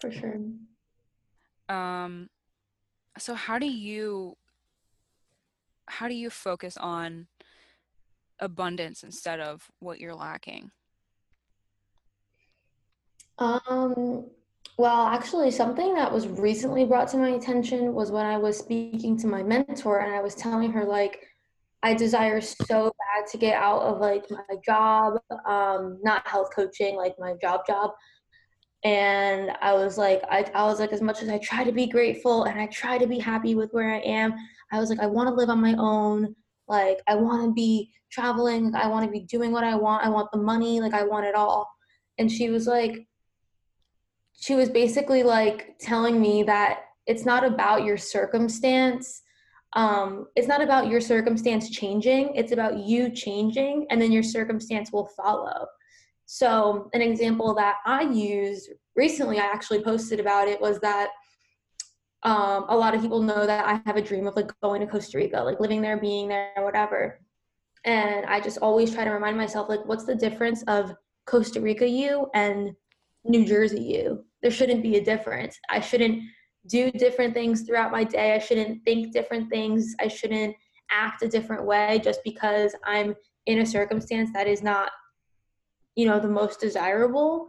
For 0.00 0.10
sure. 0.10 0.38
Um, 1.68 2.28
so 3.18 3.34
how 3.34 3.58
do 3.58 3.66
you 3.66 4.36
how 5.86 6.08
do 6.08 6.14
you 6.14 6.30
focus 6.30 6.76
on 6.76 7.26
abundance 8.40 9.02
instead 9.02 9.40
of 9.40 9.70
what 9.80 10.00
you're 10.00 10.14
lacking? 10.14 10.70
Um, 13.38 14.26
well, 14.76 15.06
actually, 15.06 15.50
something 15.50 15.94
that 15.94 16.12
was 16.12 16.26
recently 16.26 16.84
brought 16.84 17.08
to 17.08 17.16
my 17.16 17.30
attention 17.30 17.94
was 17.94 18.10
when 18.10 18.26
I 18.26 18.38
was 18.38 18.58
speaking 18.58 19.16
to 19.18 19.26
my 19.26 19.42
mentor 19.42 20.00
and 20.00 20.14
I 20.14 20.20
was 20.20 20.34
telling 20.34 20.72
her, 20.72 20.84
like, 20.84 21.26
I 21.84 21.92
desire 21.92 22.40
so 22.40 22.90
bad 22.98 23.26
to 23.30 23.36
get 23.36 23.54
out 23.54 23.82
of 23.82 24.00
like 24.00 24.24
my 24.30 24.56
job, 24.64 25.18
um, 25.46 25.98
not 26.02 26.26
health 26.26 26.48
coaching, 26.56 26.96
like 26.96 27.14
my 27.18 27.34
job 27.42 27.60
job. 27.66 27.90
and 28.84 29.50
I 29.60 29.74
was 29.74 29.98
like, 29.98 30.22
I, 30.30 30.50
I 30.54 30.64
was 30.64 30.80
like, 30.80 30.92
as 30.92 31.02
much 31.02 31.22
as 31.22 31.28
I 31.28 31.38
try 31.38 31.62
to 31.62 31.72
be 31.72 31.86
grateful 31.86 32.44
and 32.44 32.58
I 32.58 32.66
try 32.68 32.96
to 32.96 33.06
be 33.06 33.18
happy 33.18 33.54
with 33.54 33.70
where 33.72 33.94
I 33.94 33.98
am, 33.98 34.34
I 34.72 34.80
was 34.80 34.88
like, 34.88 34.98
I 34.98 35.06
want 35.06 35.28
to 35.28 35.34
live 35.34 35.50
on 35.50 35.60
my 35.60 35.74
own. 35.78 36.34
Like, 36.68 37.00
I 37.06 37.16
want 37.16 37.44
to 37.44 37.52
be 37.52 37.92
traveling. 38.10 38.74
I 38.74 38.86
want 38.88 39.04
to 39.04 39.10
be 39.10 39.20
doing 39.20 39.52
what 39.52 39.64
I 39.64 39.74
want. 39.74 40.06
I 40.06 40.08
want 40.08 40.32
the 40.32 40.38
money. 40.38 40.80
Like, 40.80 40.94
I 40.94 41.04
want 41.04 41.26
it 41.26 41.34
all. 41.34 41.70
And 42.16 42.32
she 42.32 42.48
was 42.48 42.66
like, 42.66 43.06
she 44.32 44.54
was 44.54 44.70
basically 44.70 45.22
like 45.22 45.76
telling 45.80 46.20
me 46.20 46.42
that 46.44 46.80
it's 47.06 47.26
not 47.26 47.44
about 47.44 47.84
your 47.84 47.98
circumstance. 47.98 49.22
Um, 49.74 50.26
it's 50.36 50.46
not 50.46 50.62
about 50.62 50.88
your 50.88 51.00
circumstance 51.00 51.68
changing. 51.68 52.34
It's 52.34 52.52
about 52.52 52.78
you 52.78 53.10
changing, 53.10 53.86
and 53.90 54.00
then 54.00 54.12
your 54.12 54.22
circumstance 54.22 54.92
will 54.92 55.06
follow. 55.06 55.66
So, 56.26 56.88
an 56.94 57.02
example 57.02 57.54
that 57.54 57.76
I 57.84 58.02
used 58.02 58.70
recently, 58.96 59.38
I 59.38 59.44
actually 59.44 59.82
posted 59.82 60.20
about 60.20 60.48
it, 60.48 60.60
was 60.60 60.78
that 60.80 61.10
um, 62.22 62.64
a 62.68 62.76
lot 62.76 62.94
of 62.94 63.02
people 63.02 63.20
know 63.20 63.46
that 63.46 63.66
I 63.66 63.82
have 63.86 63.96
a 63.96 64.02
dream 64.02 64.26
of 64.26 64.34
like 64.36 64.50
going 64.62 64.80
to 64.80 64.86
Costa 64.86 65.18
Rica, 65.18 65.42
like 65.42 65.60
living 65.60 65.82
there, 65.82 65.98
being 65.98 66.28
there, 66.28 66.52
whatever. 66.58 67.20
And 67.84 68.24
I 68.24 68.40
just 68.40 68.58
always 68.58 68.94
try 68.94 69.04
to 69.04 69.10
remind 69.10 69.36
myself, 69.36 69.68
like, 69.68 69.84
what's 69.84 70.06
the 70.06 70.14
difference 70.14 70.62
of 70.68 70.94
Costa 71.26 71.60
Rica 71.60 71.86
you 71.86 72.30
and 72.34 72.72
New 73.24 73.44
Jersey 73.44 73.82
you? 73.82 74.24
There 74.40 74.50
shouldn't 74.50 74.82
be 74.82 74.96
a 74.96 75.04
difference. 75.04 75.58
I 75.68 75.80
shouldn't 75.80 76.22
do 76.66 76.90
different 76.90 77.34
things 77.34 77.62
throughout 77.62 77.92
my 77.92 78.04
day. 78.04 78.34
I 78.34 78.38
shouldn't 78.38 78.84
think 78.84 79.12
different 79.12 79.50
things. 79.50 79.94
I 80.00 80.08
shouldn't 80.08 80.56
act 80.90 81.22
a 81.22 81.28
different 81.28 81.64
way 81.64 82.00
just 82.02 82.20
because 82.24 82.74
I'm 82.84 83.14
in 83.46 83.60
a 83.60 83.66
circumstance 83.66 84.30
that 84.32 84.46
is 84.46 84.62
not 84.62 84.90
you 85.96 86.06
know 86.06 86.18
the 86.18 86.28
most 86.28 86.60
desirable 86.60 87.48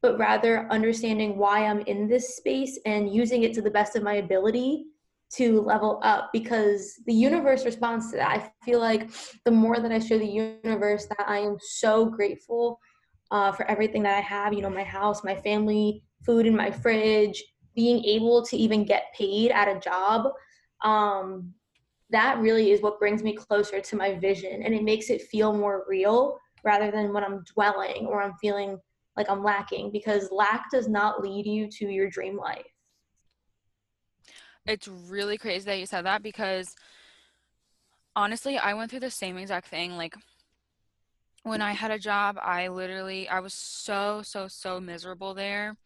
but 0.00 0.18
rather 0.18 0.66
understanding 0.70 1.36
why 1.36 1.66
i'm 1.66 1.80
in 1.80 2.08
this 2.08 2.36
space 2.36 2.78
and 2.86 3.12
using 3.14 3.42
it 3.42 3.52
to 3.54 3.62
the 3.62 3.70
best 3.70 3.96
of 3.96 4.02
my 4.02 4.14
ability 4.14 4.86
to 5.30 5.62
level 5.62 5.98
up 6.02 6.30
because 6.32 6.94
the 7.06 7.12
universe 7.12 7.64
responds 7.64 8.10
to 8.10 8.16
that 8.16 8.30
i 8.30 8.64
feel 8.64 8.80
like 8.80 9.10
the 9.44 9.50
more 9.50 9.78
that 9.78 9.92
i 9.92 9.98
show 9.98 10.18
the 10.18 10.54
universe 10.64 11.06
that 11.06 11.28
i 11.28 11.38
am 11.38 11.56
so 11.60 12.06
grateful 12.06 12.78
uh, 13.30 13.50
for 13.50 13.68
everything 13.70 14.02
that 14.02 14.16
i 14.16 14.20
have 14.20 14.52
you 14.52 14.62
know 14.62 14.70
my 14.70 14.84
house 14.84 15.24
my 15.24 15.34
family 15.34 16.02
food 16.24 16.46
in 16.46 16.56
my 16.56 16.70
fridge 16.70 17.42
being 17.74 18.04
able 18.04 18.42
to 18.44 18.56
even 18.56 18.84
get 18.84 19.12
paid 19.16 19.50
at 19.50 19.68
a 19.68 19.80
job 19.80 20.32
um, 20.82 21.52
that 22.10 22.38
really 22.38 22.70
is 22.70 22.82
what 22.82 22.98
brings 22.98 23.22
me 23.22 23.34
closer 23.34 23.80
to 23.80 23.96
my 23.96 24.14
vision 24.14 24.62
and 24.62 24.74
it 24.74 24.82
makes 24.82 25.10
it 25.10 25.22
feel 25.22 25.52
more 25.52 25.84
real 25.88 26.38
rather 26.64 26.90
than 26.90 27.12
when 27.12 27.24
I'm 27.24 27.42
dwelling 27.54 28.06
or 28.06 28.22
I'm 28.22 28.34
feeling 28.40 28.78
like 29.16 29.28
I'm 29.28 29.42
lacking 29.42 29.90
because 29.92 30.30
lack 30.30 30.70
does 30.70 30.88
not 30.88 31.22
lead 31.22 31.46
you 31.46 31.68
to 31.68 31.86
your 31.86 32.08
dream 32.08 32.36
life. 32.36 32.66
It's 34.66 34.86
really 34.86 35.38
crazy 35.38 35.64
that 35.66 35.78
you 35.78 35.86
said 35.86 36.06
that 36.06 36.22
because 36.22 36.74
honestly, 38.14 38.58
I 38.58 38.74
went 38.74 38.90
through 38.90 39.00
the 39.00 39.10
same 39.10 39.36
exact 39.36 39.68
thing. 39.68 39.96
Like 39.96 40.14
when 41.42 41.60
I 41.60 41.72
had 41.72 41.90
a 41.90 41.98
job, 41.98 42.38
I 42.40 42.68
literally 42.68 43.28
I 43.28 43.40
was 43.40 43.54
so 43.54 44.22
so 44.22 44.48
so 44.48 44.80
miserable 44.80 45.34
there. 45.34 45.76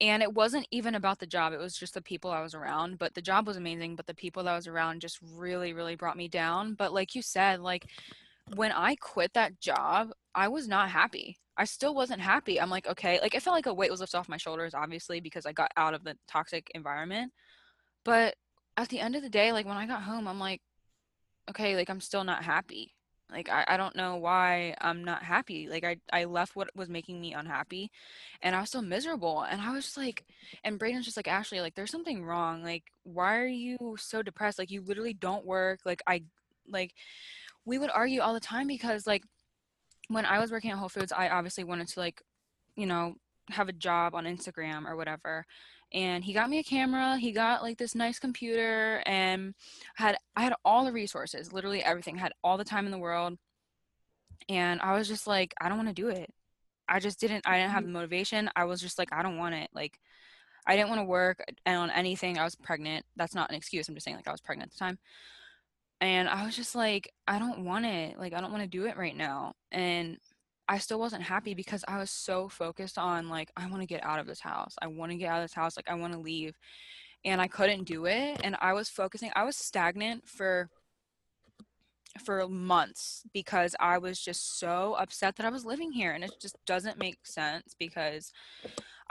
And 0.00 0.22
it 0.22 0.32
wasn't 0.32 0.66
even 0.70 0.94
about 0.94 1.18
the 1.18 1.26
job. 1.26 1.52
It 1.52 1.58
was 1.58 1.76
just 1.76 1.94
the 1.94 2.00
people 2.00 2.30
I 2.30 2.42
was 2.42 2.54
around. 2.54 2.98
But 2.98 3.14
the 3.14 3.22
job 3.22 3.46
was 3.46 3.56
amazing, 3.56 3.96
but 3.96 4.06
the 4.06 4.14
people 4.14 4.42
that 4.44 4.52
I 4.52 4.56
was 4.56 4.66
around 4.66 5.00
just 5.00 5.18
really 5.34 5.72
really 5.72 5.94
brought 5.96 6.16
me 6.16 6.28
down. 6.28 6.74
But 6.74 6.92
like 6.92 7.14
you 7.14 7.22
said, 7.22 7.60
like 7.60 7.86
when 8.54 8.72
I 8.72 8.96
quit 8.96 9.34
that 9.34 9.60
job, 9.60 10.10
I 10.34 10.48
was 10.48 10.68
not 10.68 10.90
happy. 10.90 11.38
I 11.56 11.64
still 11.64 11.94
wasn't 11.94 12.22
happy. 12.22 12.60
I'm 12.60 12.70
like, 12.70 12.86
okay, 12.86 13.20
like 13.20 13.34
it 13.34 13.42
felt 13.42 13.54
like 13.54 13.66
a 13.66 13.74
weight 13.74 13.90
was 13.90 14.00
lifted 14.00 14.16
off 14.16 14.28
my 14.28 14.38
shoulders, 14.38 14.74
obviously, 14.74 15.20
because 15.20 15.44
I 15.44 15.52
got 15.52 15.70
out 15.76 15.94
of 15.94 16.04
the 16.04 16.16
toxic 16.26 16.70
environment. 16.74 17.32
But 18.04 18.34
at 18.76 18.88
the 18.88 19.00
end 19.00 19.14
of 19.14 19.22
the 19.22 19.28
day, 19.28 19.52
like 19.52 19.66
when 19.66 19.76
I 19.76 19.86
got 19.86 20.02
home, 20.02 20.26
I'm 20.26 20.38
like, 20.38 20.62
okay, 21.50 21.76
like 21.76 21.90
I'm 21.90 22.00
still 22.00 22.24
not 22.24 22.44
happy. 22.44 22.94
Like 23.32 23.48
I, 23.48 23.64
I 23.68 23.76
don't 23.76 23.96
know 23.96 24.16
why 24.16 24.74
I'm 24.80 25.04
not 25.04 25.22
happy. 25.22 25.68
Like 25.68 25.84
I, 25.84 25.96
I 26.12 26.24
left 26.24 26.56
what 26.56 26.74
was 26.74 26.88
making 26.88 27.20
me 27.20 27.34
unhappy 27.34 27.90
and 28.42 28.54
I 28.54 28.60
was 28.60 28.70
so 28.70 28.82
miserable. 28.82 29.42
And 29.42 29.60
I 29.60 29.72
was 29.72 29.84
just 29.84 29.96
like 29.96 30.24
and 30.64 30.78
Braden's 30.78 31.04
just 31.04 31.16
like, 31.16 31.28
Ashley, 31.28 31.60
like 31.60 31.74
there's 31.74 31.90
something 31.90 32.24
wrong. 32.24 32.62
Like, 32.62 32.84
why 33.04 33.38
are 33.38 33.46
you 33.46 33.96
so 33.98 34.22
depressed? 34.22 34.58
Like 34.58 34.70
you 34.70 34.82
literally 34.82 35.14
don't 35.14 35.46
work. 35.46 35.80
Like 35.84 36.02
I 36.06 36.22
like 36.68 36.94
we 37.64 37.78
would 37.78 37.90
argue 37.90 38.20
all 38.20 38.34
the 38.34 38.40
time 38.40 38.66
because 38.66 39.06
like 39.06 39.24
when 40.08 40.24
I 40.24 40.38
was 40.38 40.50
working 40.50 40.70
at 40.70 40.78
Whole 40.78 40.88
Foods, 40.88 41.12
I 41.12 41.28
obviously 41.28 41.64
wanted 41.64 41.88
to 41.88 42.00
like, 42.00 42.22
you 42.76 42.86
know, 42.86 43.14
have 43.50 43.68
a 43.68 43.72
job 43.72 44.14
on 44.14 44.24
Instagram 44.24 44.86
or 44.86 44.96
whatever. 44.96 45.46
And 45.92 46.22
he 46.22 46.32
got 46.32 46.48
me 46.48 46.58
a 46.58 46.64
camera, 46.64 47.16
he 47.16 47.32
got 47.32 47.62
like 47.62 47.78
this 47.78 47.94
nice 47.94 48.18
computer 48.18 49.02
and 49.06 49.54
had 49.96 50.16
I 50.36 50.42
had 50.42 50.54
all 50.64 50.84
the 50.84 50.92
resources, 50.92 51.52
literally 51.52 51.82
everything, 51.82 52.16
had 52.16 52.32
all 52.44 52.56
the 52.56 52.64
time 52.64 52.86
in 52.86 52.92
the 52.92 52.98
world. 52.98 53.36
And 54.48 54.80
I 54.80 54.96
was 54.96 55.08
just 55.08 55.26
like, 55.26 55.54
I 55.60 55.68
don't 55.68 55.78
want 55.78 55.88
to 55.88 55.94
do 55.94 56.08
it. 56.08 56.32
I 56.88 57.00
just 57.00 57.20
didn't 57.20 57.46
I 57.46 57.58
didn't 57.58 57.70
have 57.70 57.82
mm-hmm. 57.82 57.92
the 57.92 57.98
motivation. 57.98 58.50
I 58.54 58.64
was 58.64 58.80
just 58.80 58.98
like, 58.98 59.08
I 59.12 59.22
don't 59.22 59.38
want 59.38 59.54
it. 59.54 59.70
Like 59.74 59.98
I 60.66 60.76
didn't 60.76 60.90
want 60.90 61.00
to 61.00 61.04
work 61.04 61.42
on 61.66 61.90
anything. 61.90 62.38
I 62.38 62.44
was 62.44 62.54
pregnant. 62.54 63.04
That's 63.16 63.34
not 63.34 63.50
an 63.50 63.56
excuse. 63.56 63.88
I'm 63.88 63.94
just 63.94 64.04
saying 64.04 64.16
like 64.16 64.28
I 64.28 64.32
was 64.32 64.40
pregnant 64.40 64.68
at 64.68 64.72
the 64.72 64.84
time 64.84 64.98
and 66.00 66.28
I 66.28 66.44
was 66.46 66.56
just 66.56 66.74
like, 66.74 67.12
I 67.28 67.38
don't 67.38 67.64
want 67.64 67.84
it. 67.84 68.18
Like, 68.18 68.32
I 68.32 68.40
don't 68.40 68.52
want 68.52 68.62
to 68.62 68.68
do 68.68 68.86
it 68.86 68.96
right 68.96 69.16
now. 69.16 69.52
And 69.70 70.16
I 70.70 70.78
still 70.78 71.00
wasn't 71.00 71.24
happy 71.24 71.52
because 71.52 71.84
I 71.88 71.98
was 71.98 72.12
so 72.12 72.48
focused 72.48 72.96
on, 72.96 73.28
like, 73.28 73.50
I 73.56 73.66
want 73.66 73.82
to 73.82 73.88
get 73.88 74.04
out 74.04 74.20
of 74.20 74.26
this 74.28 74.38
house. 74.38 74.76
I 74.80 74.86
want 74.86 75.10
to 75.10 75.18
get 75.18 75.28
out 75.28 75.38
of 75.38 75.44
this 75.44 75.52
house. 75.52 75.76
Like, 75.76 75.90
I 75.90 75.94
want 75.94 76.12
to 76.12 76.18
leave. 76.20 76.56
And 77.24 77.40
I 77.40 77.48
couldn't 77.48 77.84
do 77.84 78.06
it. 78.06 78.40
And 78.44 78.56
I 78.60 78.72
was 78.72 78.88
focusing, 78.88 79.32
I 79.34 79.42
was 79.42 79.56
stagnant 79.56 80.28
for 80.28 80.70
for 82.24 82.48
months 82.48 83.22
because 83.32 83.76
I 83.78 83.98
was 83.98 84.20
just 84.20 84.58
so 84.58 84.94
upset 84.98 85.36
that 85.36 85.46
I 85.46 85.50
was 85.50 85.64
living 85.64 85.92
here 85.92 86.10
and 86.10 86.24
it 86.24 86.32
just 86.40 86.56
doesn't 86.66 86.98
make 86.98 87.24
sense 87.24 87.76
because 87.78 88.32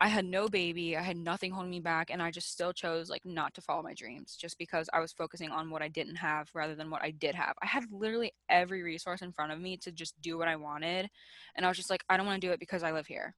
I 0.01 0.07
had 0.07 0.23
no 0.23 0.47
baby, 0.47 0.95
I 0.95 1.01
had 1.01 1.17
nothing 1.17 1.51
holding 1.51 1.69
me 1.69 1.81
back, 1.81 2.09
and 2.09 2.21
I 2.21 2.31
just 2.31 2.51
still 2.51 2.71
chose 2.71 3.09
like 3.09 3.25
not 3.25 3.53
to 3.55 3.61
follow 3.61 3.83
my 3.83 3.93
dreams 3.93 4.37
just 4.39 4.57
because 4.57 4.89
I 4.93 5.01
was 5.01 5.11
focusing 5.11 5.51
on 5.51 5.69
what 5.69 5.81
I 5.81 5.89
didn't 5.89 6.15
have 6.15 6.49
rather 6.53 6.73
than 6.73 6.89
what 6.89 7.01
I 7.01 7.11
did 7.11 7.35
have. 7.35 7.55
I 7.61 7.65
had 7.65 7.83
literally 7.91 8.31
every 8.49 8.81
resource 8.81 9.21
in 9.21 9.33
front 9.33 9.51
of 9.51 9.59
me 9.59 9.75
to 9.77 9.91
just 9.91 10.19
do 10.21 10.37
what 10.37 10.47
I 10.47 10.55
wanted, 10.55 11.09
and 11.55 11.65
I 11.65 11.69
was 11.69 11.77
just 11.77 11.89
like, 11.89 12.03
I 12.09 12.15
don't 12.15 12.25
want 12.25 12.41
to 12.41 12.47
do 12.47 12.53
it 12.53 12.61
because 12.61 12.81
I 12.81 12.93
live 12.93 13.07
here, 13.07 13.35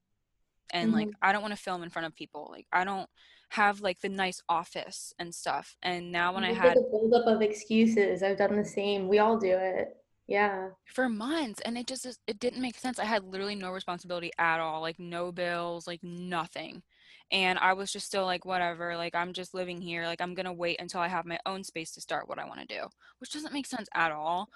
and 0.71 0.89
mm-hmm. 0.89 0.99
like 0.99 1.09
I 1.21 1.31
don't 1.31 1.41
want 1.41 1.55
to 1.55 1.61
film 1.61 1.81
in 1.81 1.89
front 1.89 2.05
of 2.05 2.15
people. 2.15 2.49
Like 2.51 2.67
I 2.71 2.83
don't 2.83 3.09
have 3.49 3.81
like 3.81 3.99
the 3.99 4.09
nice 4.09 4.41
office 4.47 5.13
and 5.19 5.33
stuff. 5.33 5.75
And 5.83 6.11
now 6.11 6.33
when 6.33 6.45
I 6.45 6.53
had 6.53 6.77
a 6.77 6.81
buildup 6.81 7.27
of 7.27 7.41
excuses, 7.41 8.23
I've 8.23 8.37
done 8.37 8.55
the 8.55 8.63
same. 8.63 9.09
We 9.09 9.19
all 9.19 9.37
do 9.37 9.57
it. 9.59 9.97
Yeah. 10.31 10.69
For 10.85 11.09
months. 11.09 11.61
And 11.61 11.77
it 11.77 11.87
just, 11.87 12.05
it 12.27 12.39
didn't 12.39 12.61
make 12.61 12.77
sense. 12.77 12.99
I 12.99 13.05
had 13.05 13.23
literally 13.23 13.55
no 13.55 13.71
responsibility 13.71 14.31
at 14.37 14.59
all, 14.59 14.81
like 14.81 14.99
no 14.99 15.31
bills, 15.31 15.87
like 15.87 16.03
nothing. 16.03 16.83
And 17.31 17.57
I 17.59 17.73
was 17.73 17.91
just 17.91 18.07
still 18.07 18.25
like, 18.25 18.45
whatever, 18.45 18.97
like 18.97 19.15
I'm 19.15 19.33
just 19.33 19.53
living 19.53 19.81
here. 19.81 20.05
Like 20.05 20.21
I'm 20.21 20.35
to 20.35 20.53
wait 20.53 20.81
until 20.81 21.01
I 21.01 21.07
have 21.07 21.25
my 21.25 21.39
own 21.45 21.63
space 21.63 21.91
to 21.93 22.01
start 22.01 22.27
what 22.27 22.39
I 22.39 22.45
want 22.45 22.59
to 22.59 22.65
do, 22.65 22.87
which 23.19 23.31
doesn't 23.31 23.53
make 23.53 23.67
sense 23.67 23.87
at 23.93 24.11
all. 24.11 24.49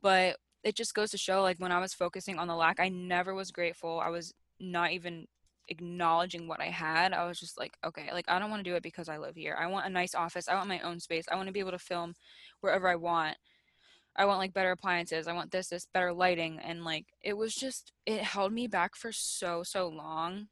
But 0.00 0.36
it 0.62 0.76
just 0.76 0.94
goes 0.94 1.10
to 1.10 1.18
show 1.18 1.42
like 1.42 1.58
when 1.58 1.72
I 1.72 1.80
was 1.80 1.94
focusing 1.94 2.38
on 2.38 2.48
the 2.48 2.54
lack, 2.54 2.78
I 2.80 2.88
never 2.88 3.34
was 3.34 3.50
grateful. 3.50 4.00
I 4.00 4.10
was 4.10 4.32
not 4.60 4.92
even 4.92 5.26
acknowledging 5.68 6.46
what 6.48 6.60
I 6.60 6.66
had. 6.66 7.12
I 7.12 7.26
was 7.26 7.40
just 7.40 7.58
like, 7.58 7.76
okay, 7.84 8.10
like 8.12 8.26
I 8.28 8.38
don't 8.38 8.50
want 8.50 8.62
to 8.64 8.70
do 8.70 8.76
it 8.76 8.82
because 8.82 9.08
I 9.08 9.18
live 9.18 9.36
here. 9.36 9.56
I 9.58 9.66
want 9.66 9.86
a 9.86 9.90
nice 9.90 10.14
office. 10.14 10.48
I 10.48 10.54
want 10.54 10.68
my 10.68 10.80
own 10.80 11.00
space. 11.00 11.24
I 11.30 11.36
want 11.36 11.46
to 11.46 11.52
be 11.52 11.60
able 11.60 11.70
to 11.70 11.78
film 11.78 12.14
wherever 12.60 12.88
I 12.88 12.96
want. 12.96 13.36
I 14.16 14.24
want 14.24 14.38
like 14.38 14.52
better 14.52 14.72
appliances. 14.72 15.28
I 15.28 15.32
want 15.32 15.50
this, 15.50 15.68
this, 15.68 15.86
better 15.92 16.12
lighting. 16.12 16.58
And 16.58 16.84
like 16.84 17.06
it 17.22 17.36
was 17.36 17.54
just, 17.54 17.92
it 18.06 18.22
held 18.22 18.52
me 18.52 18.66
back 18.66 18.96
for 18.96 19.12
so, 19.12 19.62
so 19.62 19.88
long. 19.88 20.48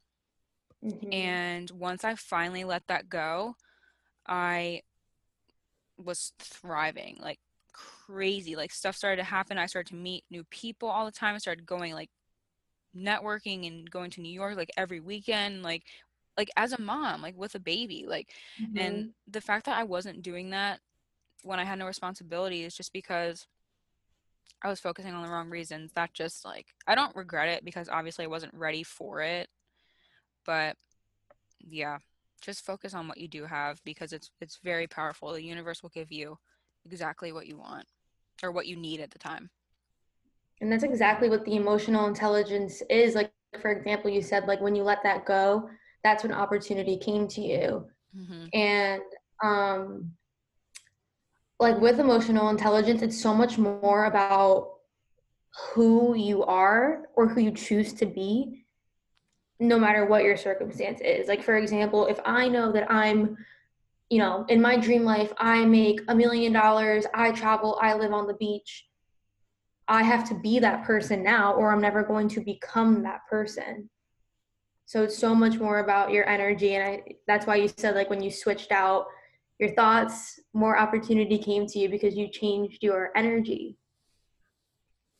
Mm-hmm. 0.83 1.13
And 1.13 1.71
once 1.71 2.03
I 2.03 2.15
finally 2.15 2.63
let 2.63 2.83
that 2.87 3.09
go, 3.09 3.55
I 4.27 4.81
was 5.97 6.31
thriving 6.39 7.17
like 7.19 7.39
crazy. 7.73 8.55
Like 8.55 8.71
stuff 8.71 8.95
started 8.95 9.17
to 9.17 9.29
happen. 9.29 9.57
I 9.57 9.65
started 9.65 9.89
to 9.89 9.95
meet 9.95 10.23
new 10.31 10.45
people 10.45 10.89
all 10.89 11.05
the 11.05 11.11
time. 11.11 11.35
I 11.35 11.39
started 11.39 11.65
going 11.65 11.93
like 11.93 12.09
networking 12.95 13.67
and 13.67 13.89
going 13.89 14.09
to 14.11 14.21
New 14.21 14.33
York 14.33 14.55
like 14.55 14.71
every 14.77 14.99
weekend. 14.99 15.63
Like 15.63 15.83
like 16.39 16.49
as 16.55 16.71
a 16.71 16.81
mom 16.81 17.21
like 17.21 17.37
with 17.37 17.53
a 17.55 17.59
baby 17.59 18.05
like 18.07 18.29
mm-hmm. 18.59 18.77
and 18.77 19.09
the 19.27 19.41
fact 19.41 19.65
that 19.65 19.77
i 19.77 19.83
wasn't 19.83 20.21
doing 20.21 20.51
that 20.51 20.79
when 21.43 21.59
I 21.59 21.65
had 21.65 21.79
no 21.79 21.85
responsibilities 21.85 22.75
just 22.75 22.93
because 22.93 23.47
I 24.63 24.67
was 24.67 24.79
focusing 24.79 25.13
on 25.13 25.23
the 25.23 25.31
wrong 25.31 25.49
reasons. 25.49 25.91
That 25.93 26.13
just 26.13 26.43
like 26.45 26.67
I 26.87 26.95
don't 26.95 27.15
regret 27.15 27.49
it 27.49 27.65
because 27.65 27.89
obviously 27.89 28.25
I 28.25 28.29
wasn't 28.29 28.53
ready 28.53 28.83
for 28.83 29.21
it. 29.21 29.47
But 30.45 30.75
yeah, 31.59 31.99
just 32.41 32.65
focus 32.65 32.93
on 32.93 33.07
what 33.07 33.17
you 33.17 33.27
do 33.27 33.45
have 33.45 33.81
because 33.83 34.13
it's 34.13 34.31
it's 34.41 34.59
very 34.63 34.87
powerful. 34.87 35.33
The 35.33 35.43
universe 35.43 35.81
will 35.81 35.89
give 35.89 36.11
you 36.11 36.37
exactly 36.85 37.31
what 37.31 37.47
you 37.47 37.57
want 37.57 37.85
or 38.43 38.51
what 38.51 38.67
you 38.67 38.75
need 38.75 38.99
at 38.99 39.11
the 39.11 39.19
time. 39.19 39.49
And 40.61 40.71
that's 40.71 40.83
exactly 40.83 41.29
what 41.29 41.45
the 41.45 41.55
emotional 41.55 42.07
intelligence 42.07 42.81
is. 42.89 43.15
Like 43.15 43.31
for 43.61 43.71
example, 43.71 44.11
you 44.11 44.21
said 44.21 44.45
like 44.45 44.61
when 44.61 44.75
you 44.75 44.83
let 44.83 45.03
that 45.03 45.25
go, 45.25 45.69
that's 46.03 46.23
when 46.23 46.33
opportunity 46.33 46.97
came 46.97 47.27
to 47.29 47.41
you. 47.41 47.87
Mm-hmm. 48.15 48.45
And 48.53 49.01
um, 49.43 50.11
like 51.59 51.79
with 51.79 51.99
emotional 51.99 52.49
intelligence, 52.49 53.01
it's 53.01 53.21
so 53.21 53.33
much 53.33 53.57
more 53.57 54.05
about 54.05 54.75
who 55.73 56.15
you 56.15 56.43
are 56.43 57.09
or 57.15 57.27
who 57.27 57.41
you 57.41 57.51
choose 57.51 57.91
to 57.93 58.05
be, 58.05 58.65
no 59.59 59.77
matter 59.77 60.05
what 60.05 60.23
your 60.23 60.37
circumstance 60.37 61.01
is. 61.01 61.27
Like, 61.27 61.43
for 61.43 61.57
example, 61.57 62.05
if 62.05 62.19
I 62.23 62.47
know 62.47 62.71
that 62.71 62.89
I'm, 62.89 63.35
you 64.09 64.19
know, 64.19 64.45
in 64.47 64.61
my 64.61 64.77
dream 64.77 65.03
life, 65.03 65.33
I 65.37 65.65
make 65.65 65.99
a 66.07 66.15
million 66.15 66.53
dollars, 66.53 67.05
I 67.13 67.31
travel, 67.31 67.77
I 67.81 67.93
live 67.93 68.13
on 68.13 68.27
the 68.27 68.35
beach. 68.35 68.85
I 69.87 70.03
have 70.03 70.27
to 70.29 70.39
be 70.39 70.59
that 70.59 70.85
person 70.85 71.23
now, 71.23 71.53
or 71.53 71.71
I'm 71.71 71.81
never 71.81 72.03
going 72.03 72.29
to 72.29 72.41
become 72.41 73.03
that 73.03 73.21
person. 73.29 73.89
So 74.85 75.03
it's 75.03 75.17
so 75.17 75.35
much 75.35 75.57
more 75.57 75.79
about 75.79 76.11
your 76.11 76.27
energy. 76.27 76.75
And 76.75 76.83
I, 76.87 77.03
that's 77.27 77.45
why 77.45 77.57
you 77.57 77.67
said, 77.75 77.95
like, 77.95 78.09
when 78.09 78.23
you 78.23 78.31
switched 78.31 78.71
out 78.71 79.07
your 79.59 79.73
thoughts, 79.73 80.39
more 80.53 80.77
opportunity 80.77 81.37
came 81.37 81.67
to 81.67 81.79
you 81.79 81.89
because 81.89 82.15
you 82.15 82.29
changed 82.29 82.81
your 82.81 83.11
energy. 83.15 83.77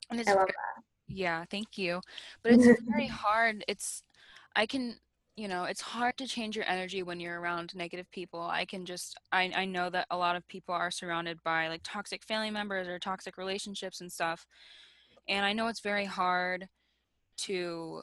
And 0.10 0.20
it's 0.20 0.30
I 0.30 0.34
love 0.34 0.48
that. 0.48 0.84
Yeah, 1.08 1.44
thank 1.52 1.78
you. 1.78 2.02
But 2.42 2.54
it's 2.54 2.82
very 2.90 3.08
hard. 3.08 3.64
It's 3.68 4.04
I 4.56 4.66
can 4.66 4.98
you 5.36 5.48
know 5.48 5.64
it's 5.64 5.80
hard 5.80 6.18
to 6.18 6.28
change 6.28 6.58
your 6.58 6.66
energy 6.68 7.02
when 7.02 7.18
you're 7.18 7.40
around 7.40 7.74
negative 7.74 8.12
people 8.12 8.42
i 8.42 8.66
can 8.66 8.86
just 8.86 9.18
I, 9.32 9.50
I 9.56 9.64
know 9.64 9.90
that 9.90 10.06
a 10.12 10.18
lot 10.18 10.36
of 10.36 10.46
people 10.50 10.76
are 10.76 10.92
surrounded 10.92 11.42
by 11.46 11.70
like 11.70 11.80
toxic 11.82 12.26
family 12.26 12.52
members 12.52 12.90
or 12.90 13.00
toxic 13.00 13.38
relationships 13.38 14.02
and 14.02 14.12
stuff 14.12 14.46
and 15.30 15.46
i 15.46 15.54
know 15.54 15.68
it's 15.68 15.80
very 15.80 16.04
hard 16.04 16.68
to 17.38 18.02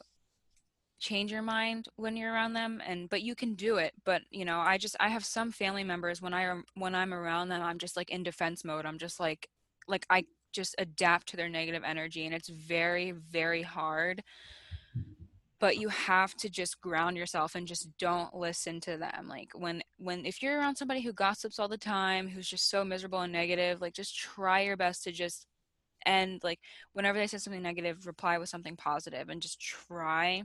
change 0.99 1.31
your 1.31 1.41
mind 1.41 1.87
when 1.95 2.17
you're 2.17 2.33
around 2.33 2.53
them 2.53 2.81
and 2.85 3.09
but 3.09 3.21
you 3.21 3.35
can 3.35 3.53
do 3.53 3.77
it 3.77 3.93
but 4.03 4.21
you 4.31 4.43
know 4.43 4.59
i 4.59 4.77
just 4.77 4.95
i 4.99 5.07
have 5.07 5.23
some 5.23 5.51
family 5.51 5.83
members 5.83 6.21
when 6.21 6.33
i 6.33 6.59
when 6.75 6.95
i'm 6.95 7.13
around 7.13 7.49
them 7.49 7.61
i'm 7.61 7.77
just 7.77 7.95
like 7.95 8.09
in 8.09 8.23
defense 8.23 8.65
mode 8.65 8.85
i'm 8.85 8.97
just 8.97 9.19
like 9.19 9.47
like 9.87 10.05
i 10.09 10.23
just 10.51 10.75
adapt 10.79 11.27
to 11.27 11.37
their 11.37 11.49
negative 11.49 11.83
energy 11.85 12.25
and 12.25 12.33
it's 12.33 12.49
very 12.49 13.11
very 13.11 13.61
hard 13.61 14.23
but 15.59 15.77
you 15.77 15.89
have 15.89 16.35
to 16.35 16.49
just 16.49 16.79
ground 16.81 17.17
yourself 17.17 17.55
and 17.55 17.67
just 17.67 17.89
don't 17.97 18.35
listen 18.35 18.79
to 18.79 18.97
them 18.97 19.27
like 19.27 19.49
when 19.53 19.83
when 19.97 20.25
if 20.25 20.41
you're 20.41 20.57
around 20.57 20.75
somebody 20.75 21.01
who 21.01 21.13
gossips 21.13 21.59
all 21.59 21.67
the 21.67 21.77
time 21.77 22.27
who's 22.27 22.47
just 22.47 22.69
so 22.69 22.83
miserable 22.83 23.21
and 23.21 23.33
negative 23.33 23.81
like 23.81 23.93
just 23.93 24.17
try 24.17 24.61
your 24.61 24.77
best 24.77 25.03
to 25.03 25.11
just 25.11 25.45
end 26.05 26.41
like 26.43 26.59
whenever 26.93 27.17
they 27.17 27.27
say 27.27 27.37
something 27.37 27.61
negative 27.61 28.07
reply 28.07 28.37
with 28.37 28.49
something 28.49 28.75
positive 28.75 29.29
and 29.29 29.41
just 29.41 29.59
try 29.59 30.43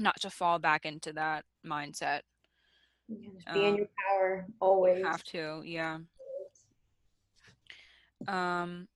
not 0.00 0.20
to 0.22 0.30
fall 0.30 0.58
back 0.58 0.84
into 0.84 1.12
that 1.12 1.44
mindset. 1.64 2.20
Yeah, 3.08 3.52
be 3.52 3.60
um, 3.60 3.66
in 3.66 3.76
your 3.76 3.88
power 4.08 4.46
always. 4.60 5.04
Have 5.04 5.24
to, 5.24 5.62
yeah. 5.64 5.98
Um, 8.28 8.88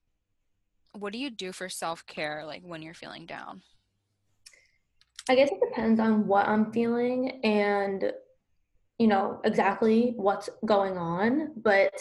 what 0.93 1.13
do 1.13 1.19
you 1.19 1.31
do 1.31 1.53
for 1.53 1.69
self 1.69 2.07
care, 2.07 2.45
like 2.47 2.63
when 2.65 2.83
you're 2.83 2.95
feeling 2.95 3.27
down? 3.27 3.63
I 5.29 5.35
guess 5.35 5.51
it 5.51 5.61
depends 5.61 6.01
on 6.01 6.27
what 6.27 6.47
I'm 6.47 6.71
feeling 6.71 7.41
and, 7.45 8.13
you 8.99 9.07
know, 9.07 9.41
exactly 9.45 10.13
what's 10.17 10.51
going 10.67 10.99
on. 10.99 11.53
But 11.57 11.95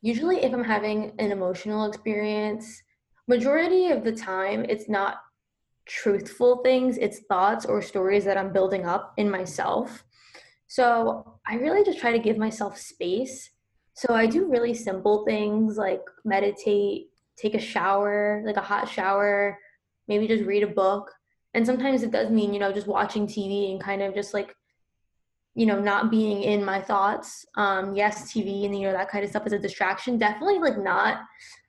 usually, 0.00 0.44
if 0.44 0.52
I'm 0.52 0.64
having 0.64 1.12
an 1.18 1.32
emotional 1.32 1.86
experience, 1.86 2.82
majority 3.26 3.88
of 3.88 4.04
the 4.04 4.12
time, 4.12 4.64
it's 4.68 4.88
not 4.88 5.18
truthful 5.88 6.58
things, 6.62 6.98
it's 6.98 7.20
thoughts 7.20 7.64
or 7.66 7.82
stories 7.82 8.24
that 8.24 8.36
I'm 8.36 8.52
building 8.52 8.86
up 8.86 9.14
in 9.16 9.30
myself. 9.30 10.04
So 10.68 11.40
I 11.46 11.54
really 11.54 11.82
just 11.82 11.98
try 11.98 12.12
to 12.12 12.18
give 12.18 12.36
myself 12.36 12.78
space. 12.78 13.50
So 13.94 14.14
I 14.14 14.26
do 14.26 14.48
really 14.48 14.74
simple 14.74 15.24
things 15.24 15.76
like 15.76 16.02
meditate, 16.24 17.06
take 17.36 17.54
a 17.54 17.60
shower, 17.60 18.42
like 18.44 18.56
a 18.56 18.62
hot 18.62 18.88
shower, 18.88 19.58
maybe 20.06 20.28
just 20.28 20.44
read 20.44 20.62
a 20.62 20.68
book. 20.68 21.10
And 21.54 21.66
sometimes 21.66 22.02
it 22.02 22.12
does 22.12 22.30
mean, 22.30 22.52
you 22.52 22.60
know, 22.60 22.70
just 22.70 22.86
watching 22.86 23.26
TV 23.26 23.72
and 23.72 23.82
kind 23.82 24.02
of 24.02 24.14
just 24.14 24.34
like, 24.34 24.54
you 25.54 25.66
know, 25.66 25.80
not 25.80 26.10
being 26.10 26.42
in 26.42 26.64
my 26.64 26.80
thoughts. 26.80 27.44
Um, 27.56 27.94
yes, 27.94 28.30
TV 28.30 28.66
and, 28.66 28.78
you 28.78 28.86
know, 28.86 28.92
that 28.92 29.10
kind 29.10 29.24
of 29.24 29.30
stuff 29.30 29.46
is 29.46 29.54
a 29.54 29.58
distraction. 29.58 30.18
Definitely 30.18 30.58
like 30.58 30.78
not 30.78 31.22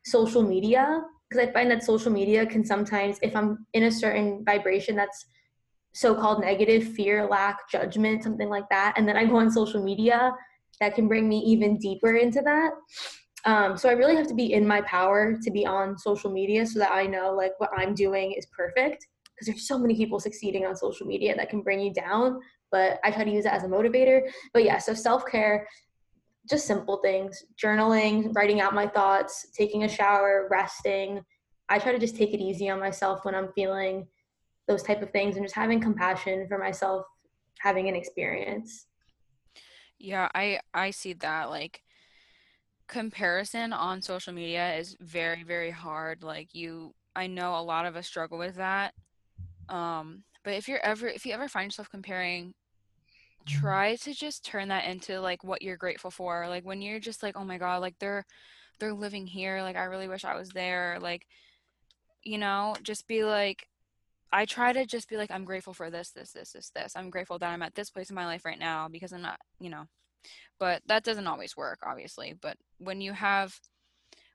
social 0.03 0.43
media 0.43 1.01
because 1.29 1.47
I 1.47 1.51
find 1.51 1.69
that 1.69 1.83
social 1.83 2.11
media 2.11 2.45
can 2.45 2.65
sometimes, 2.65 3.19
if 3.21 3.35
I'm 3.35 3.65
in 3.73 3.83
a 3.83 3.91
certain 3.91 4.43
vibration 4.43 4.95
that's 4.95 5.25
so-called 5.93 6.41
negative, 6.41 6.83
fear, 6.93 7.27
lack, 7.27 7.69
judgment, 7.69 8.23
something 8.23 8.49
like 8.49 8.67
that, 8.69 8.93
and 8.97 9.07
then 9.07 9.15
I 9.15 9.25
go 9.25 9.37
on 9.37 9.51
social 9.51 9.83
media, 9.83 10.33
that 10.79 10.95
can 10.95 11.07
bring 11.07 11.27
me 11.27 11.39
even 11.39 11.77
deeper 11.77 12.15
into 12.15 12.41
that. 12.41 12.71
Um, 13.45 13.77
so 13.77 13.89
I 13.89 13.93
really 13.93 14.15
have 14.15 14.27
to 14.27 14.33
be 14.33 14.53
in 14.53 14.67
my 14.67 14.81
power 14.81 15.37
to 15.41 15.51
be 15.51 15.65
on 15.65 15.97
social 15.97 16.31
media 16.31 16.65
so 16.65 16.79
that 16.79 16.91
I 16.91 17.05
know 17.05 17.33
like 17.33 17.53
what 17.57 17.69
I'm 17.75 17.93
doing 17.93 18.33
is 18.33 18.45
perfect. 18.47 19.07
Because 19.35 19.47
there's 19.47 19.67
so 19.67 19.77
many 19.77 19.95
people 19.95 20.19
succeeding 20.19 20.65
on 20.65 20.75
social 20.75 21.07
media 21.07 21.35
that 21.35 21.49
can 21.49 21.61
bring 21.61 21.79
you 21.79 21.93
down, 21.93 22.39
but 22.71 22.99
I 23.05 23.11
try 23.11 23.23
to 23.23 23.31
use 23.31 23.45
it 23.45 23.53
as 23.53 23.63
a 23.63 23.67
motivator. 23.67 24.29
But 24.53 24.65
yeah, 24.65 24.77
so 24.77 24.93
self 24.93 25.25
care 25.25 25.67
just 26.47 26.65
simple 26.67 26.97
things 26.97 27.43
journaling 27.61 28.33
writing 28.35 28.61
out 28.61 28.73
my 28.73 28.87
thoughts 28.87 29.47
taking 29.55 29.83
a 29.83 29.89
shower 29.89 30.47
resting. 30.49 31.21
I 31.67 31.79
try 31.79 31.91
to 31.91 31.99
just 31.99 32.15
take 32.15 32.33
it 32.33 32.41
easy 32.41 32.69
on 32.69 32.79
myself 32.79 33.25
when 33.25 33.35
i'm 33.35 33.51
feeling 33.53 34.07
those 34.67 34.83
type 34.83 35.01
of 35.01 35.11
things 35.11 35.35
and 35.35 35.45
just 35.45 35.55
having 35.55 35.81
compassion 35.81 36.47
for 36.47 36.57
myself 36.57 37.05
having 37.59 37.89
an 37.89 37.95
experience. 37.95 38.85
Yeah 39.97 40.29
i 40.33 40.59
i 40.73 40.91
see 40.91 41.13
that 41.13 41.49
like 41.49 41.81
comparison 42.87 43.71
on 43.71 44.01
social 44.01 44.33
media 44.33 44.75
is 44.75 44.95
very 44.99 45.43
very 45.43 45.69
hard 45.69 46.23
like 46.23 46.55
you 46.55 46.91
i 47.15 47.27
know 47.27 47.55
a 47.55 47.61
lot 47.61 47.85
of 47.85 47.95
us 47.95 48.07
struggle 48.07 48.37
with 48.37 48.55
that. 48.55 48.93
Um 49.67 50.23
but 50.43 50.53
if 50.53 50.67
you're 50.67 50.83
ever 50.83 51.07
if 51.07 51.25
you 51.25 51.33
ever 51.33 51.47
find 51.47 51.67
yourself 51.67 51.89
comparing 51.89 52.53
Mm-hmm. 53.49 53.61
try 53.61 53.95
to 53.95 54.13
just 54.13 54.45
turn 54.45 54.67
that 54.69 54.85
into 54.85 55.19
like 55.19 55.43
what 55.43 55.61
you're 55.61 55.77
grateful 55.77 56.11
for 56.11 56.47
like 56.47 56.65
when 56.65 56.81
you're 56.81 56.99
just 56.99 57.23
like 57.23 57.37
oh 57.37 57.43
my 57.43 57.57
god 57.57 57.81
like 57.81 57.95
they're 57.99 58.25
they're 58.79 58.93
living 58.93 59.27
here 59.27 59.61
like 59.61 59.75
i 59.75 59.83
really 59.83 60.07
wish 60.07 60.25
i 60.25 60.35
was 60.35 60.49
there 60.49 60.97
like 61.01 61.25
you 62.23 62.37
know 62.37 62.75
just 62.83 63.07
be 63.07 63.23
like 63.23 63.67
i 64.31 64.45
try 64.45 64.73
to 64.73 64.85
just 64.85 65.09
be 65.09 65.17
like 65.17 65.31
i'm 65.31 65.45
grateful 65.45 65.73
for 65.73 65.89
this 65.89 66.11
this 66.11 66.31
this 66.31 66.51
this 66.51 66.71
this. 66.75 66.93
I'm 66.95 67.09
grateful 67.09 67.39
that 67.39 67.51
i'm 67.51 67.61
at 67.61 67.75
this 67.75 67.89
place 67.89 68.09
in 68.09 68.15
my 68.15 68.25
life 68.25 68.45
right 68.45 68.59
now 68.59 68.87
because 68.87 69.11
i'm 69.11 69.21
not 69.21 69.39
you 69.59 69.69
know. 69.69 69.85
But 70.59 70.81
that 70.87 71.05
doesn't 71.05 71.27
always 71.27 71.55
work 71.55 71.79
obviously 71.83 72.33
but 72.39 72.57
when 72.77 72.99
you 73.01 73.13
have 73.13 73.59